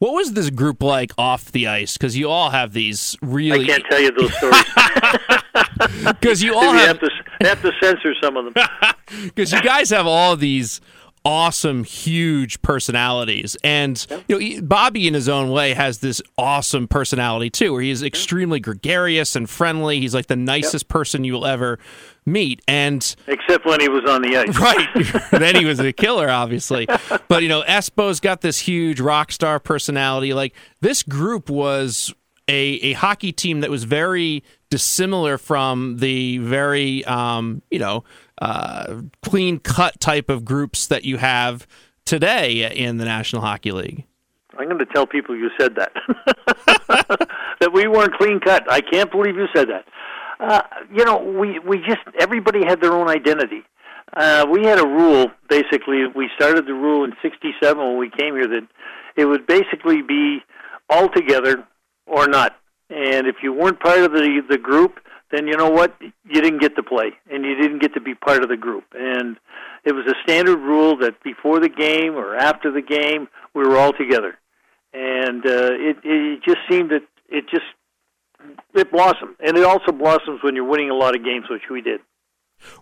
What 0.00 0.12
was 0.12 0.32
this 0.32 0.50
group 0.50 0.82
like 0.82 1.12
off 1.18 1.50
the 1.50 1.66
ice? 1.66 1.96
Because 1.96 2.16
you 2.16 2.30
all 2.30 2.50
have 2.50 2.72
these 2.72 3.16
really. 3.20 3.64
I 3.64 3.66
can't 3.66 3.84
tell 3.90 4.00
you 4.00 4.12
those 4.12 4.32
stories 4.36 4.64
because 6.20 6.42
you 6.42 6.54
all 6.54 6.72
have 6.72 6.98
have 6.98 7.00
to 7.00 7.10
have 7.40 7.62
to 7.62 7.72
censor 7.80 8.14
some 8.22 8.36
of 8.36 8.52
them. 8.52 8.64
because 9.24 9.52
you 9.52 9.60
guys 9.62 9.90
have 9.90 10.06
all 10.06 10.36
these 10.36 10.80
awesome, 11.28 11.84
huge 11.84 12.62
personalities, 12.62 13.54
and 13.62 14.06
you 14.28 14.38
know 14.56 14.66
Bobby 14.66 15.06
in 15.06 15.12
his 15.12 15.28
own 15.28 15.50
way 15.50 15.74
has 15.74 15.98
this 15.98 16.22
awesome 16.38 16.88
personality 16.88 17.50
too, 17.50 17.74
where 17.74 17.82
he's 17.82 18.02
extremely 18.02 18.60
gregarious 18.60 19.36
and 19.36 19.48
friendly. 19.48 20.00
He's 20.00 20.14
like 20.14 20.28
the 20.28 20.36
nicest 20.36 20.88
person 20.88 21.24
you'll 21.24 21.44
ever 21.44 21.78
meet, 22.24 22.62
and 22.66 23.14
Except 23.26 23.66
when 23.66 23.78
he 23.78 23.90
was 23.90 24.08
on 24.08 24.22
the 24.22 24.38
ice. 24.38 24.58
Right. 24.58 24.88
then 25.38 25.54
he 25.54 25.66
was 25.66 25.78
a 25.80 25.92
killer, 25.92 26.30
obviously. 26.30 26.86
But 27.28 27.42
you 27.42 27.50
know, 27.50 27.62
Espo's 27.62 28.20
got 28.20 28.40
this 28.40 28.60
huge 28.60 28.98
rock 28.98 29.30
star 29.30 29.60
personality. 29.60 30.32
Like 30.32 30.54
this 30.80 31.02
group 31.02 31.50
was 31.50 32.14
a 32.48 32.54
a 32.54 32.92
hockey 32.94 33.32
team 33.32 33.60
that 33.60 33.70
was 33.70 33.84
very 33.84 34.42
dissimilar 34.70 35.36
from 35.36 35.98
the 35.98 36.38
very 36.38 37.04
um, 37.04 37.60
you 37.70 37.78
know 37.78 38.04
uh, 38.40 39.02
clean 39.22 39.58
cut 39.58 40.00
type 40.00 40.28
of 40.28 40.44
groups 40.44 40.86
that 40.86 41.04
you 41.04 41.16
have 41.18 41.66
today 42.04 42.70
in 42.74 42.96
the 42.98 43.04
National 43.04 43.42
Hockey 43.42 43.72
League. 43.72 44.04
I'm 44.58 44.66
going 44.66 44.78
to 44.78 44.86
tell 44.86 45.06
people 45.06 45.36
you 45.36 45.50
said 45.58 45.76
that. 45.76 45.92
that 47.60 47.72
we 47.72 47.86
weren't 47.86 48.14
clean 48.14 48.40
cut. 48.40 48.70
I 48.70 48.80
can't 48.80 49.10
believe 49.10 49.36
you 49.36 49.46
said 49.54 49.68
that. 49.68 49.84
Uh, 50.40 50.62
you 50.92 51.04
know, 51.04 51.18
we 51.18 51.58
we 51.58 51.78
just 51.78 52.00
everybody 52.18 52.64
had 52.64 52.80
their 52.80 52.92
own 52.92 53.08
identity. 53.08 53.62
Uh, 54.16 54.46
we 54.50 54.64
had 54.64 54.78
a 54.78 54.86
rule. 54.86 55.26
Basically, 55.48 56.06
we 56.14 56.28
started 56.36 56.66
the 56.66 56.74
rule 56.74 57.04
in 57.04 57.12
'67 57.22 57.76
when 57.76 57.98
we 57.98 58.10
came 58.10 58.34
here 58.34 58.46
that 58.46 58.66
it 59.16 59.24
would 59.24 59.46
basically 59.46 60.02
be 60.02 60.38
all 60.88 61.08
together 61.08 61.64
or 62.06 62.28
not. 62.28 62.56
And 62.88 63.26
if 63.26 63.36
you 63.42 63.52
weren't 63.52 63.80
part 63.80 63.98
of 63.98 64.12
the 64.12 64.42
the 64.48 64.58
group, 64.58 65.00
then 65.30 65.46
you 65.46 65.56
know 65.56 65.70
what? 65.70 65.94
You 66.00 66.40
didn't 66.40 66.60
get 66.60 66.76
to 66.76 66.82
play, 66.82 67.12
and 67.30 67.44
you 67.44 67.54
didn't 67.54 67.80
get 67.80 67.94
to 67.94 68.00
be 68.00 68.14
part 68.14 68.42
of 68.42 68.48
the 68.48 68.56
group. 68.56 68.84
And 68.94 69.36
it 69.84 69.92
was 69.92 70.06
a 70.06 70.14
standard 70.22 70.58
rule 70.58 70.96
that 70.98 71.22
before 71.22 71.60
the 71.60 71.68
game 71.68 72.14
or 72.14 72.36
after 72.36 72.70
the 72.72 72.82
game, 72.82 73.28
we 73.54 73.62
were 73.62 73.76
all 73.76 73.92
together. 73.92 74.38
And 74.92 75.44
uh, 75.44 75.72
it 75.72 75.96
it 76.02 76.42
just 76.42 76.58
seemed 76.70 76.90
that 76.90 77.02
it 77.28 77.44
just 77.50 77.66
it 78.74 78.90
blossomed, 78.90 79.36
and 79.40 79.56
it 79.56 79.64
also 79.64 79.92
blossoms 79.92 80.40
when 80.42 80.54
you're 80.54 80.64
winning 80.64 80.90
a 80.90 80.94
lot 80.94 81.14
of 81.14 81.24
games, 81.24 81.46
which 81.50 81.68
we 81.70 81.82
did. 81.82 82.00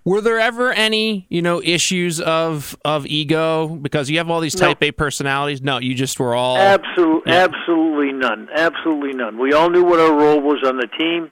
Were 0.04 0.20
there 0.20 0.38
ever 0.38 0.72
any, 0.72 1.26
you 1.28 1.42
know, 1.42 1.60
issues 1.62 2.20
of 2.20 2.76
of 2.84 3.06
ego 3.06 3.68
because 3.68 4.08
you 4.08 4.18
have 4.18 4.30
all 4.30 4.40
these 4.40 4.54
type 4.54 4.82
A 4.82 4.92
personalities? 4.92 5.60
No, 5.60 5.78
you 5.78 5.94
just 5.94 6.18
were 6.18 6.34
all 6.34 6.56
Absolutely, 6.56 7.32
absolutely 7.32 8.12
none. 8.12 8.48
Absolutely 8.54 9.12
none. 9.12 9.38
We 9.38 9.52
all 9.52 9.68
knew 9.68 9.84
what 9.84 10.00
our 10.00 10.12
role 10.12 10.40
was 10.40 10.62
on 10.64 10.76
the 10.76 10.88
team, 10.98 11.30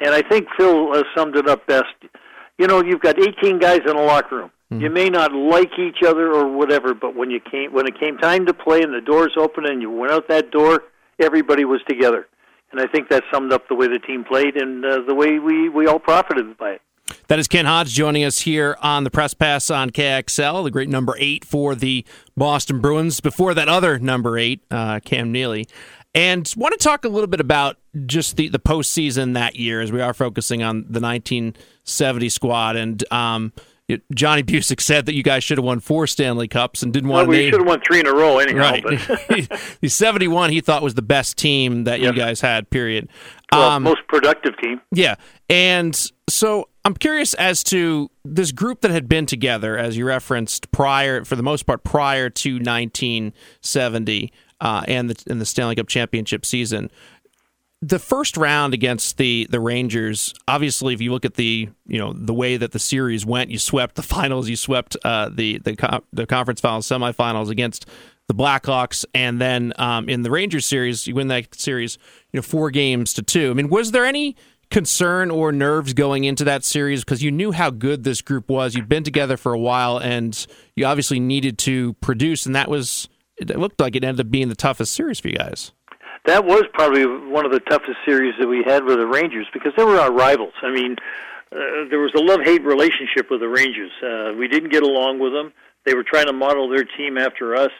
and 0.00 0.14
I 0.14 0.22
think 0.22 0.48
Phil 0.56 0.92
uh, 0.92 1.02
summed 1.14 1.36
it 1.36 1.48
up 1.48 1.66
best. 1.66 1.94
You 2.58 2.66
know, 2.66 2.82
you've 2.82 3.00
got 3.00 3.18
18 3.18 3.58
guys 3.58 3.80
in 3.86 3.96
a 3.96 4.02
locker 4.02 4.36
room. 4.36 4.50
You 4.68 4.90
may 4.90 5.08
not 5.08 5.32
like 5.32 5.78
each 5.78 6.02
other 6.04 6.32
or 6.32 6.48
whatever, 6.48 6.92
but 6.92 7.14
when 7.14 7.30
you 7.30 7.38
came 7.38 7.72
when 7.72 7.86
it 7.86 7.98
came 8.00 8.18
time 8.18 8.46
to 8.46 8.52
play 8.52 8.82
and 8.82 8.92
the 8.92 9.00
doors 9.00 9.32
opened 9.38 9.66
and 9.66 9.80
you 9.80 9.90
went 9.92 10.10
out 10.10 10.26
that 10.28 10.50
door, 10.50 10.82
everybody 11.20 11.64
was 11.64 11.80
together. 11.88 12.26
And 12.72 12.80
I 12.80 12.86
think 12.88 13.08
that 13.10 13.22
summed 13.32 13.52
up 13.52 13.68
the 13.68 13.76
way 13.76 13.86
the 13.86 14.00
team 14.00 14.24
played 14.24 14.56
and 14.56 14.84
uh, 14.84 15.02
the 15.06 15.14
way 15.14 15.38
we 15.38 15.68
we 15.68 15.86
all 15.86 16.00
profited 16.00 16.58
by 16.58 16.72
it. 16.72 16.82
That 17.28 17.38
is 17.38 17.46
Ken 17.46 17.64
Hodge 17.64 17.90
joining 17.90 18.24
us 18.24 18.40
here 18.40 18.76
on 18.82 19.04
the 19.04 19.10
Press 19.10 19.34
Pass 19.34 19.70
on 19.70 19.90
KXL, 19.90 20.64
the 20.64 20.72
great 20.72 20.88
number 20.88 21.14
eight 21.18 21.44
for 21.44 21.76
the 21.76 22.04
Boston 22.36 22.80
Bruins. 22.80 23.20
Before 23.20 23.54
that 23.54 23.68
other 23.68 24.00
number 24.00 24.36
eight, 24.36 24.62
uh, 24.72 24.98
Cam 25.04 25.30
Neely. 25.30 25.68
And 26.12 26.52
want 26.56 26.72
to 26.72 26.78
talk 26.78 27.04
a 27.04 27.08
little 27.08 27.28
bit 27.28 27.40
about 27.40 27.76
just 28.04 28.36
the, 28.36 28.48
the 28.48 28.58
postseason 28.58 29.34
that 29.34 29.56
year 29.56 29.80
as 29.80 29.90
we 29.90 30.00
are 30.02 30.12
focusing 30.12 30.62
on 30.62 30.80
the 30.88 31.00
1970 31.00 32.28
squad. 32.28 32.76
And 32.76 33.02
um, 33.12 33.52
it- 33.88 34.02
Johnny 34.14 34.42
Bucyk 34.42 34.80
said 34.80 35.06
that 35.06 35.14
you 35.14 35.22
guys 35.22 35.42
should 35.44 35.56
have 35.58 35.64
won 35.64 35.80
four 35.80 36.06
Stanley 36.06 36.48
Cups 36.48 36.82
and 36.82 36.92
didn't 36.92 37.08
Well, 37.08 37.18
want 37.24 37.26
to 37.32 37.38
we 37.38 37.50
should 37.50 37.60
have 37.60 37.66
won 37.66 37.80
three 37.86 38.00
in 38.00 38.06
a 38.06 38.12
row 38.12 38.38
anyhow. 38.38 38.58
Right. 38.58 38.84
But 39.28 39.60
He's 39.80 39.94
71. 39.94 40.50
He 40.50 40.60
thought 40.60 40.82
was 40.82 40.94
the 40.94 41.02
best 41.02 41.38
team 41.38 41.84
that 41.84 42.00
you 42.00 42.12
guys 42.12 42.40
had, 42.40 42.68
period. 42.70 43.08
well, 43.52 43.70
Um, 43.70 43.84
most 43.84 44.02
productive 44.08 44.56
team. 44.58 44.80
yeah. 44.92 45.14
And 45.48 45.94
so 46.28 46.68
I'm 46.84 46.94
curious 46.94 47.32
as 47.34 47.62
to 47.64 48.10
this 48.24 48.50
group 48.52 48.80
that 48.80 48.90
had 48.90 49.08
been 49.08 49.26
together, 49.26 49.78
as 49.78 49.96
you 49.96 50.04
referenced 50.06 50.70
prior, 50.72 51.24
for 51.24 51.36
the 51.36 51.42
most 51.44 51.64
part, 51.66 51.84
prior 51.84 52.28
to 52.30 52.54
1970 52.58 54.32
uh, 54.60 54.82
and 54.88 55.10
the 55.10 55.22
and 55.30 55.40
the 55.40 55.46
Stanley 55.46 55.74
Cup 55.76 55.86
championship 55.88 56.44
season. 56.46 56.90
The 57.82 57.98
first 57.98 58.36
round 58.36 58.72
against 58.72 59.18
the 59.18 59.46
the 59.50 59.60
Rangers, 59.60 60.34
obviously, 60.48 60.94
if 60.94 61.00
you 61.00 61.12
look 61.12 61.24
at 61.24 61.34
the 61.34 61.68
you 61.86 61.98
know 61.98 62.12
the 62.12 62.34
way 62.34 62.56
that 62.56 62.72
the 62.72 62.78
series 62.78 63.26
went, 63.26 63.50
you 63.50 63.58
swept 63.58 63.96
the 63.96 64.02
finals, 64.14 64.48
you 64.48 64.56
swept 64.56 64.96
uh, 65.04 65.28
the 65.32 65.58
the 65.58 65.76
co- 65.76 66.02
the 66.12 66.26
conference 66.26 66.60
finals, 66.60 66.88
semifinals 66.88 67.50
against 67.50 67.86
the 68.28 68.34
Blackhawks, 68.34 69.04
and 69.14 69.40
then 69.40 69.72
um, 69.76 70.08
in 70.08 70.22
the 70.22 70.30
Rangers 70.30 70.66
series, 70.66 71.06
you 71.06 71.14
win 71.14 71.28
that 71.28 71.54
series, 71.54 71.98
you 72.32 72.38
know, 72.38 72.42
four 72.42 72.70
games 72.70 73.14
to 73.14 73.22
two. 73.22 73.50
I 73.50 73.54
mean, 73.54 73.68
was 73.68 73.92
there 73.92 74.04
any 74.04 74.36
concern 74.70 75.30
or 75.30 75.52
nerves 75.52 75.92
going 75.92 76.24
into 76.24 76.42
that 76.44 76.64
series 76.64 77.04
because 77.04 77.22
you 77.22 77.30
knew 77.30 77.52
how 77.52 77.70
good 77.70 78.02
this 78.02 78.22
group 78.22 78.48
was? 78.48 78.74
You've 78.74 78.88
been 78.88 79.04
together 79.04 79.36
for 79.36 79.52
a 79.52 79.58
while, 79.58 79.98
and 79.98 80.46
you 80.74 80.86
obviously 80.86 81.20
needed 81.20 81.58
to 81.58 81.92
produce, 81.94 82.46
and 82.46 82.56
that 82.56 82.68
was 82.68 83.08
it 83.36 83.50
looked 83.58 83.80
like 83.80 83.94
it 83.94 84.02
ended 84.02 84.26
up 84.26 84.30
being 84.30 84.48
the 84.48 84.56
toughest 84.56 84.94
series 84.94 85.20
for 85.20 85.28
you 85.28 85.36
guys. 85.36 85.72
That 86.26 86.44
was 86.44 86.64
probably 86.72 87.06
one 87.06 87.46
of 87.46 87.52
the 87.52 87.60
toughest 87.60 87.98
series 88.04 88.34
that 88.40 88.48
we 88.48 88.64
had 88.66 88.84
with 88.84 88.98
the 88.98 89.06
Rangers 89.06 89.46
because 89.52 89.72
they 89.76 89.84
were 89.84 89.98
our 89.98 90.12
rivals. 90.12 90.54
I 90.60 90.72
mean, 90.72 90.96
uh, 91.52 91.86
there 91.88 92.00
was 92.00 92.12
a 92.16 92.20
love-hate 92.20 92.64
relationship 92.64 93.30
with 93.30 93.40
the 93.40 93.48
Rangers. 93.48 93.92
Uh, 94.02 94.36
we 94.36 94.48
didn't 94.48 94.70
get 94.70 94.82
along 94.82 95.20
with 95.20 95.32
them. 95.32 95.52
They 95.84 95.94
were 95.94 96.02
trying 96.02 96.26
to 96.26 96.32
model 96.32 96.68
their 96.68 96.84
team 96.84 97.16
after 97.16 97.54
us, 97.54 97.70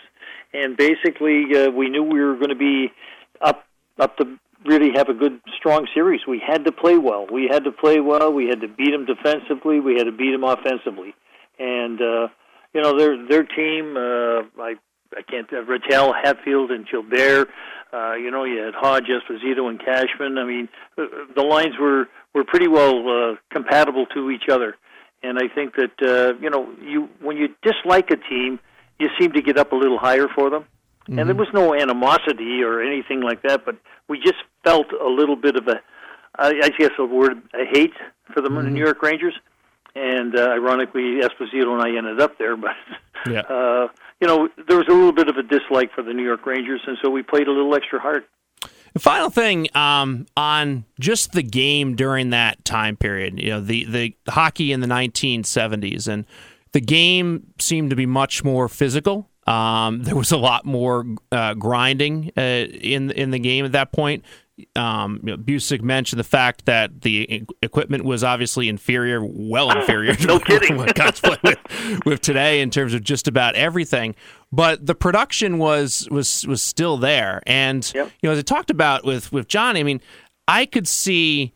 and 0.55 0.77
basically, 0.77 1.47
uh, 1.57 1.71
we 1.71 1.89
knew 1.89 2.05
we 2.05 2.21
were 2.21 2.37
going 2.37 2.51
to 2.51 2.55
be 2.55 2.93
up 3.41 3.65
up 3.99 4.17
to 4.19 4.39
really 4.65 4.91
have 4.95 5.09
a 5.09 5.15
good, 5.15 5.41
strong 5.57 5.89
series. 5.93 6.21
We 6.27 6.41
had 6.47 6.65
to 6.67 6.73
play 6.73 6.99
well. 6.99 7.27
We 7.31 7.49
had 7.51 7.65
to 7.65 7.73
play 7.73 7.99
well. 7.99 8.33
We 8.33 8.47
had 8.47 8.61
to 8.61 8.69
beat 8.69 8.93
them 8.93 9.07
defensively. 9.07 9.81
We 9.81 9.95
had 9.95 10.05
to 10.05 10.13
beat 10.13 10.31
them 10.31 10.45
offensively, 10.45 11.15
and 11.59 12.01
uh, 12.01 12.29
you 12.73 12.81
know 12.81 12.97
their 12.97 13.27
their 13.27 13.43
team. 13.43 13.97
Uh, 13.97 14.63
I 14.63 14.75
I 15.17 15.23
can't. 15.29 15.53
Uh, 15.53 15.65
Ratelle, 15.65 16.13
Hadfield, 16.13 16.71
and 16.71 16.87
Gilbert. 16.89 17.49
Uh, 17.97 18.15
you 18.15 18.31
know, 18.31 18.45
you 18.45 18.59
had 18.63 18.75
Hodge, 18.75 19.05
Esposito, 19.05 19.69
and 19.71 19.79
Cashman. 19.81 20.37
I 20.39 20.45
mean, 20.45 20.69
uh, 20.99 21.05
the 21.35 21.43
lines 21.43 21.75
were 21.81 22.09
were 22.35 22.45
pretty 22.45 22.69
well 22.69 22.97
uh, 23.09 23.37
compatible 23.51 24.05
to 24.15 24.31
each 24.31 24.49
other, 24.51 24.77
and 25.23 25.39
I 25.39 25.49
think 25.49 25.77
that 25.77 25.97
uh, 26.03 26.39
you 26.43 26.51
know, 26.51 26.69
you 26.83 27.09
when 27.21 27.37
you 27.39 27.49
dislike 27.63 28.11
a 28.11 28.17
team, 28.17 28.59
you 28.99 29.09
seemed 29.19 29.35
to 29.35 29.41
get 29.41 29.57
up 29.57 29.73
a 29.73 29.77
little 29.77 29.99
higher 29.99 30.29
for 30.35 30.51
them. 30.51 30.65
And 31.09 31.19
there 31.29 31.37
Mhm. 31.37 31.39
was 31.39 31.53
no 31.55 31.73
animosity 31.73 32.65
or 32.65 32.83
anything 32.83 33.21
like 33.21 33.41
that, 33.43 33.65
but 33.65 33.77
we 34.09 34.19
just 34.19 34.41
felt 34.65 34.89
a 34.93 35.07
little 35.09 35.37
bit 35.37 35.55
of 35.55 35.69
a, 35.69 35.81
I 36.37 36.49
I 36.65 36.69
guess 36.77 36.91
a 36.99 37.05
word, 37.05 37.41
a 37.55 37.65
hate 37.65 37.95
for 38.33 38.41
the 38.41 38.51
New 38.51 38.85
York 38.85 39.01
Rangers. 39.03 39.35
And 39.97 40.37
uh, 40.37 40.51
ironically, 40.51 41.21
Esposito 41.23 41.73
and 41.73 41.83
I 41.83 41.97
ended 41.97 42.21
up 42.21 42.37
there, 42.39 42.57
but 42.67 42.73
Yeah. 43.27 43.41
uh, 43.41 43.89
you 44.21 44.27
know, 44.27 44.49
there 44.69 44.77
was 44.77 44.87
a 44.89 44.93
little 44.93 45.13
bit 45.13 45.29
of 45.29 45.37
a 45.37 45.43
dislike 45.43 45.93
for 45.95 46.03
the 46.03 46.13
New 46.13 46.25
York 46.25 46.45
Rangers, 46.47 46.81
and 46.87 46.97
so 47.03 47.11
we 47.11 47.23
played 47.23 47.49
a 47.49 47.53
little 47.53 47.75
extra 47.75 47.99
hard. 47.99 48.25
The 48.93 49.01
final 49.01 49.29
thing 49.29 49.69
um, 49.75 50.27
on 50.37 50.85
just 50.99 51.33
the 51.33 51.43
game 51.43 51.97
during 51.97 52.31
that 52.31 52.65
time 52.65 52.97
period, 52.97 53.39
you 53.39 53.51
know, 53.51 53.61
the, 53.61 53.85
the 53.85 54.15
hockey 54.29 54.73
in 54.73 54.81
the 54.81 54.87
1970s, 54.87 56.09
and 56.09 56.25
the 56.73 56.81
game 56.81 57.49
seemed 57.59 57.91
to 57.91 57.97
be 57.97 58.07
much 58.07 58.43
more 58.45 58.69
physical. 58.69 59.29
Um, 59.47 60.03
there 60.05 60.17
was 60.17 60.33
a 60.33 60.37
lot 60.39 60.65
more 60.65 61.05
uh, 61.31 61.55
grinding 61.55 62.33
uh, 62.37 62.41
in 62.41 63.11
in 63.13 63.31
the 63.31 63.39
game 63.39 63.65
at 63.65 63.73
that 63.73 63.93
point. 63.93 64.25
Um, 64.75 65.21
you 65.23 65.31
know, 65.31 65.37
Bucyk 65.37 65.83
mentioned 65.83 66.19
the 66.19 66.25
fact 66.25 66.65
that 66.65 67.03
the 67.03 67.45
equipment 67.61 68.05
was 68.05 68.25
obviously 68.25 68.71
inferior, 68.71 69.21
well 69.23 69.71
inferior 69.71 70.15
to 70.17 70.27
No 70.27 70.39
kidding. 70.39 70.79
what 70.79 70.95
play 70.95 71.37
with, 71.45 72.07
with 72.07 72.21
today 72.23 72.61
in 72.61 72.71
terms 72.71 72.95
of 72.95 73.03
just 73.05 73.29
about 73.29 73.55
everything. 73.55 74.15
But 74.53 74.87
the 74.87 74.95
production 74.95 75.59
was 75.59 76.09
was 76.11 76.47
was 76.47 76.63
still 76.63 76.97
there, 76.97 77.43
and 77.47 77.91
you 77.95 78.11
know, 78.23 78.31
as 78.31 78.39
I 78.39 78.43
talked 78.43 78.71
about 78.71 79.05
with 79.05 79.31
with 79.31 79.47
Johnny, 79.47 79.81
I 79.81 79.83
mean, 79.83 80.01
I 80.49 80.65
could 80.65 80.89
see 80.89 81.53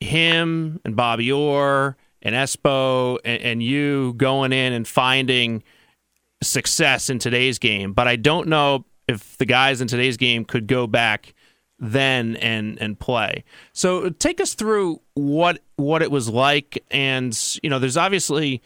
him 0.00 0.80
and 0.84 0.94
Bobby 0.94 1.32
Orr 1.32 1.96
and 2.20 2.34
Espo 2.34 3.18
and, 3.24 3.42
and 3.42 3.62
you 3.62 4.14
going 4.16 4.52
in 4.52 4.72
and 4.72 4.86
finding 4.86 5.62
success 6.42 7.08
in 7.08 7.18
today's 7.18 7.58
game, 7.58 7.92
but 7.92 8.08
I 8.08 8.16
don't 8.16 8.48
know 8.48 8.84
if 9.08 9.38
the 9.38 9.46
guys 9.46 9.80
in 9.80 9.88
today's 9.88 10.16
game 10.16 10.44
could 10.44 10.66
go 10.66 10.86
back 10.86 11.34
then 11.82 12.36
and 12.36 12.80
and 12.80 12.98
play. 12.98 13.44
So 13.72 14.08
take 14.08 14.40
us 14.40 14.54
through 14.54 15.00
what 15.14 15.58
what 15.76 16.00
it 16.00 16.10
was 16.10 16.28
like. 16.28 16.82
And 16.90 17.36
you 17.62 17.68
know 17.68 17.78
there's 17.78 17.96
obviously 17.96 18.62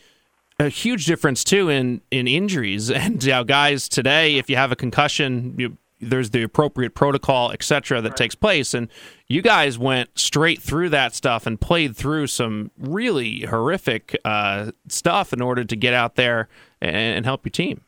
a 0.60 0.68
huge 0.68 1.06
difference 1.06 1.42
too 1.42 1.70
in 1.70 2.02
in 2.10 2.28
injuries. 2.28 2.90
And 2.96 3.24
you 3.24 3.30
know, 3.30 3.42
guys 3.42 3.88
today 3.88 4.36
if 4.36 4.48
you 4.50 4.56
have 4.56 4.70
a 4.70 4.76
concussion 4.76 5.54
you 5.58 5.78
there's 5.98 6.28
the 6.28 6.42
appropriate 6.42 6.94
protocol 6.94 7.50
etc 7.52 8.02
that 8.02 8.18
takes 8.18 8.34
place. 8.34 8.74
And 8.74 8.88
you 9.28 9.40
guys 9.40 9.78
went 9.78 10.10
straight 10.18 10.60
through 10.60 10.90
that 10.90 11.14
stuff 11.14 11.46
and 11.46 11.58
played 11.58 11.96
through 11.96 12.26
some 12.26 12.70
really 12.78 13.40
horrific 13.40 14.14
uh, 14.26 14.72
stuff 14.88 15.32
in 15.32 15.40
order 15.40 15.64
to 15.64 15.74
get 15.74 15.94
out 15.94 16.16
there 16.16 16.48
and, 16.82 16.94
and 16.94 17.24
help 17.24 17.46
your 17.46 17.50
team 17.50 17.80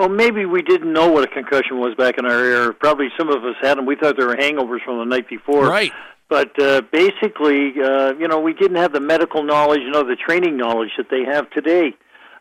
Well, 0.00 0.08
maybe 0.08 0.46
we 0.46 0.62
didn't 0.62 0.94
know 0.94 1.10
what 1.10 1.24
a 1.24 1.26
concussion 1.26 1.78
was 1.78 1.94
back 1.94 2.16
in 2.16 2.24
our 2.24 2.42
era. 2.42 2.72
Probably 2.72 3.08
some 3.18 3.28
of 3.28 3.44
us 3.44 3.54
had 3.60 3.76
them. 3.76 3.84
We 3.84 3.96
thought 3.96 4.16
they 4.16 4.24
were 4.24 4.34
hangovers 4.34 4.82
from 4.82 4.98
the 4.98 5.04
night 5.04 5.28
before. 5.28 5.68
Right. 5.68 5.92
But 6.30 6.58
uh, 6.58 6.80
basically, 6.90 7.74
uh, 7.84 8.14
you 8.18 8.26
know, 8.26 8.40
we 8.40 8.54
didn't 8.54 8.78
have 8.78 8.94
the 8.94 9.00
medical 9.00 9.42
knowledge, 9.42 9.80
you 9.80 9.90
know, 9.90 10.02
the 10.02 10.16
training 10.16 10.56
knowledge 10.56 10.88
that 10.96 11.10
they 11.10 11.24
have 11.30 11.50
today. 11.50 11.92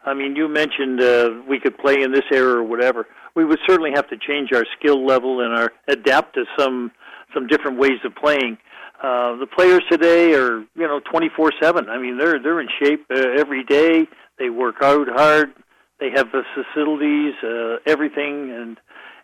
I 0.06 0.14
mean, 0.14 0.38
you 0.38 0.48
mentioned 0.48 1.02
uh, 1.02 1.32
we 1.50 1.60
could 1.60 1.78
play 1.78 2.02
in 2.02 2.14
this 2.14 2.24
era 2.32 2.60
or 2.60 2.64
whatever. 2.64 3.08
We 3.36 3.44
would 3.44 3.60
certainly 3.68 3.92
have 3.94 4.08
to 4.08 4.16
change 4.16 4.54
our 4.54 4.64
skill 4.80 5.06
level 5.06 5.42
and 5.42 5.54
our 5.54 5.74
adapt 5.90 6.36
to 6.36 6.46
some 6.58 6.94
some 7.34 7.46
different 7.48 7.78
ways 7.78 8.00
of 8.06 8.16
playing. 8.16 8.58
Uh, 9.04 9.36
the 9.36 9.48
players 9.54 9.82
today 9.92 10.34
are, 10.34 10.60
you 10.62 10.88
know, 10.88 11.02
24/7. 11.14 11.90
I 11.90 11.98
mean, 11.98 12.18
they're 12.18 12.42
they're 12.42 12.62
in 12.62 12.70
shape 12.82 13.06
uh, 13.14 13.20
every 13.38 13.66
day. 13.66 14.08
They 14.38 14.50
work 14.50 14.76
out 14.82 15.10
hard. 15.10 15.52
They 16.00 16.10
have 16.16 16.32
the 16.32 16.44
facilities, 16.54 17.34
uh, 17.44 17.78
everything, 17.86 18.52
and 18.52 18.78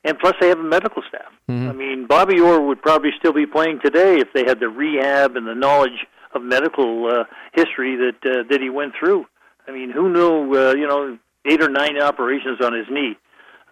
and 0.04 0.20
plus 0.20 0.34
they 0.40 0.50
have 0.50 0.60
a 0.60 0.64
medical 0.64 1.02
staff. 1.08 1.32
I 1.70 1.72
mean, 1.72 2.06
Bobby 2.06 2.40
Orr 2.40 2.62
would 2.62 2.82
probably 2.82 3.12
still 3.18 3.34
be 3.34 3.46
playing 3.46 3.80
today 3.84 4.20
if 4.20 4.28
they 4.34 4.44
had 4.46 4.60
the 4.60 4.70
rehab 4.70 5.36
and 5.36 5.48
the 5.48 5.56
knowledge 5.56 6.06
of 6.34 6.44
medical 6.44 7.08
uh, 7.08 7.24
history 7.54 7.96
that 7.96 8.30
uh, 8.30 8.44
that 8.50 8.62
he 8.62 8.70
went 8.70 8.94
through. 9.00 9.26
I 9.68 9.72
mean, 9.72 9.92
who 9.92 10.12
knew? 10.12 10.56
Uh, 10.56 10.76
you 10.76 10.88
know, 10.88 11.18
eight 11.46 11.62
or 11.62 11.70
nine 11.70 12.00
operations 12.00 12.60
on 12.62 12.74
his 12.74 12.86
knee. 12.90 13.18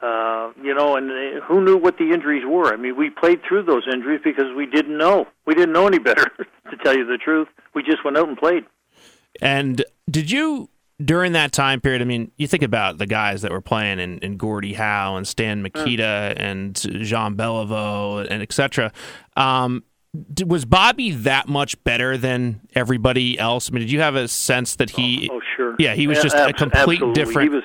Uh, 0.02 0.52
you 0.62 0.74
know, 0.74 0.98
and 0.98 1.10
uh, 1.10 1.46
who 1.46 1.64
knew 1.64 1.78
what 1.78 1.98
the 1.98 2.12
injuries 2.12 2.44
were? 2.46 2.74
I 2.74 2.76
mean, 2.76 2.98
we 2.98 3.10
played 3.10 3.40
through 3.48 3.64
those 3.64 3.84
injuries 3.92 4.20
because 4.24 4.54
we 4.56 4.66
didn't 4.66 4.98
know. 4.98 5.28
We 5.46 5.56
didn't 5.56 5.72
know 5.72 5.88
any 5.88 6.00
better, 6.00 6.26
to 6.70 6.78
tell 6.84 6.96
you 6.96 7.06
the 7.06 7.18
truth. 7.18 7.48
We 7.74 7.84
just 7.84 8.04
went 8.04 8.18
out 8.18 8.28
and 8.28 8.38
played. 8.38 8.66
And 9.42 9.84
did 10.10 10.30
you 10.30 10.70
during 11.04 11.34
that 11.34 11.52
time 11.52 11.82
period? 11.82 12.02
I 12.02 12.06
mean, 12.06 12.32
you 12.38 12.48
think 12.48 12.64
about 12.64 12.98
the 12.98 13.06
guys 13.06 13.42
that 13.42 13.52
were 13.52 13.62
playing 13.62 14.00
in, 14.00 14.20
in 14.20 14.38
Gordie 14.38 14.74
Howe 14.74 15.16
and 15.16 15.28
Stan 15.28 15.62
Mikita 15.62 16.34
and 16.38 16.76
Jean 16.76 17.36
Beliveau 17.36 18.28
and 18.30 18.42
etc. 18.42 18.92
Um, 19.36 19.84
was 20.46 20.66
Bobby 20.66 21.12
that 21.12 21.48
much 21.48 21.82
better 21.84 22.18
than 22.18 22.62
everybody 22.76 23.38
else? 23.40 23.70
I 23.70 23.74
mean, 23.74 23.82
did 23.82 23.92
you 23.92 24.02
have 24.02 24.16
a 24.16 24.28
sense 24.28 24.76
that 24.76 24.92
he? 24.92 25.30
Oh, 25.32 25.42
sure. 25.56 25.76
Yeah, 25.80 25.96
he 25.96 26.08
was 26.08 26.22
just 26.22 26.36
a 26.36 26.50
abs- 26.50 26.58
complete 26.58 26.96
absolutely. 27.02 27.14
different. 27.14 27.52
He 27.52 27.56
was. 27.56 27.64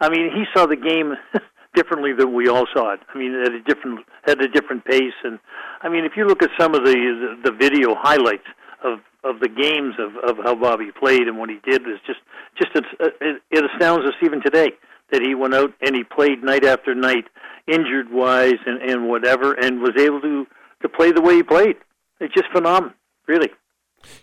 I 0.00 0.08
mean, 0.08 0.30
he 0.34 0.44
saw 0.52 0.66
the 0.66 0.76
game 0.76 1.14
differently 1.74 2.12
than 2.12 2.34
we 2.34 2.48
all 2.48 2.66
saw 2.74 2.92
it. 2.92 3.00
I 3.12 3.18
mean, 3.18 3.34
at 3.34 3.52
a 3.52 3.60
different 3.60 4.00
at 4.26 4.42
a 4.42 4.48
different 4.48 4.84
pace, 4.84 5.14
and 5.22 5.38
I 5.82 5.88
mean, 5.88 6.04
if 6.04 6.12
you 6.16 6.26
look 6.26 6.42
at 6.42 6.50
some 6.58 6.74
of 6.74 6.84
the 6.84 7.36
the, 7.44 7.50
the 7.50 7.56
video 7.56 7.94
highlights 7.94 8.46
of 8.82 8.98
of 9.24 9.40
the 9.40 9.48
games 9.48 9.94
of 9.98 10.16
of 10.28 10.44
how 10.44 10.54
Bobby 10.54 10.90
played 10.98 11.22
and 11.22 11.38
what 11.38 11.48
he 11.50 11.58
did 11.68 11.82
is 11.82 11.98
just 12.06 12.20
just 12.56 12.70
it's, 12.74 12.86
it, 13.20 13.42
it 13.50 13.64
astounds 13.72 14.06
us 14.06 14.14
even 14.22 14.40
today 14.42 14.70
that 15.12 15.22
he 15.22 15.34
went 15.34 15.54
out 15.54 15.72
and 15.80 15.94
he 15.94 16.04
played 16.04 16.42
night 16.42 16.64
after 16.64 16.94
night, 16.94 17.24
injured 17.66 18.10
wise 18.10 18.60
and 18.66 18.80
and 18.82 19.08
whatever, 19.08 19.52
and 19.54 19.80
was 19.80 19.92
able 19.98 20.20
to 20.20 20.46
to 20.82 20.88
play 20.88 21.12
the 21.12 21.22
way 21.22 21.36
he 21.36 21.42
played. 21.42 21.76
It's 22.20 22.32
just 22.34 22.46
phenomenal, 22.52 22.94
really. 23.26 23.50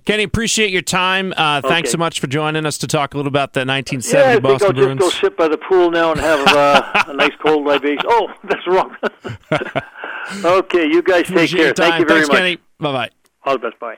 Kenny, 0.06 0.22
appreciate 0.24 0.70
your 0.70 0.84
time. 0.84 1.34
Uh, 1.36 1.60
Thanks 1.62 1.92
so 1.92 1.98
much 1.98 2.20
for 2.20 2.28
joining 2.28 2.68
us 2.68 2.78
to 2.80 2.88
talk 2.88 3.16
a 3.16 3.18
little 3.18 3.28
about 3.30 3.54
the 3.54 3.62
Yeah, 3.62 3.74
1970 3.74 4.24
I 4.28 4.32
think 4.34 4.44
Boston 4.44 4.68
I'll 4.68 4.74
Bruins. 4.74 5.00
just 5.02 5.22
go 5.22 5.28
sit 5.28 5.38
by 5.38 5.48
the 5.48 5.58
pool 5.58 5.90
now 5.90 6.12
and 6.12 6.20
have 6.20 6.48
uh, 6.50 7.04
a 7.08 7.14
nice 7.16 7.32
cold 7.44 7.66
libation. 7.66 8.06
Oh, 8.08 8.28
that's 8.44 8.68
wrong. 8.68 8.96
okay, 10.46 10.86
you 10.88 11.02
guys 11.02 11.24
take 11.24 11.30
Appreciate 11.32 11.64
care. 11.64 11.74
Thank 11.74 12.00
you 12.00 12.06
very 12.06 12.20
Thanks, 12.20 12.30
much. 12.30 12.38
Kenny. 12.38 12.58
Bye 12.80 12.92
bye. 12.92 13.10
All 13.44 13.54
the 13.54 13.60
best. 13.70 13.80
Bye. 13.80 13.98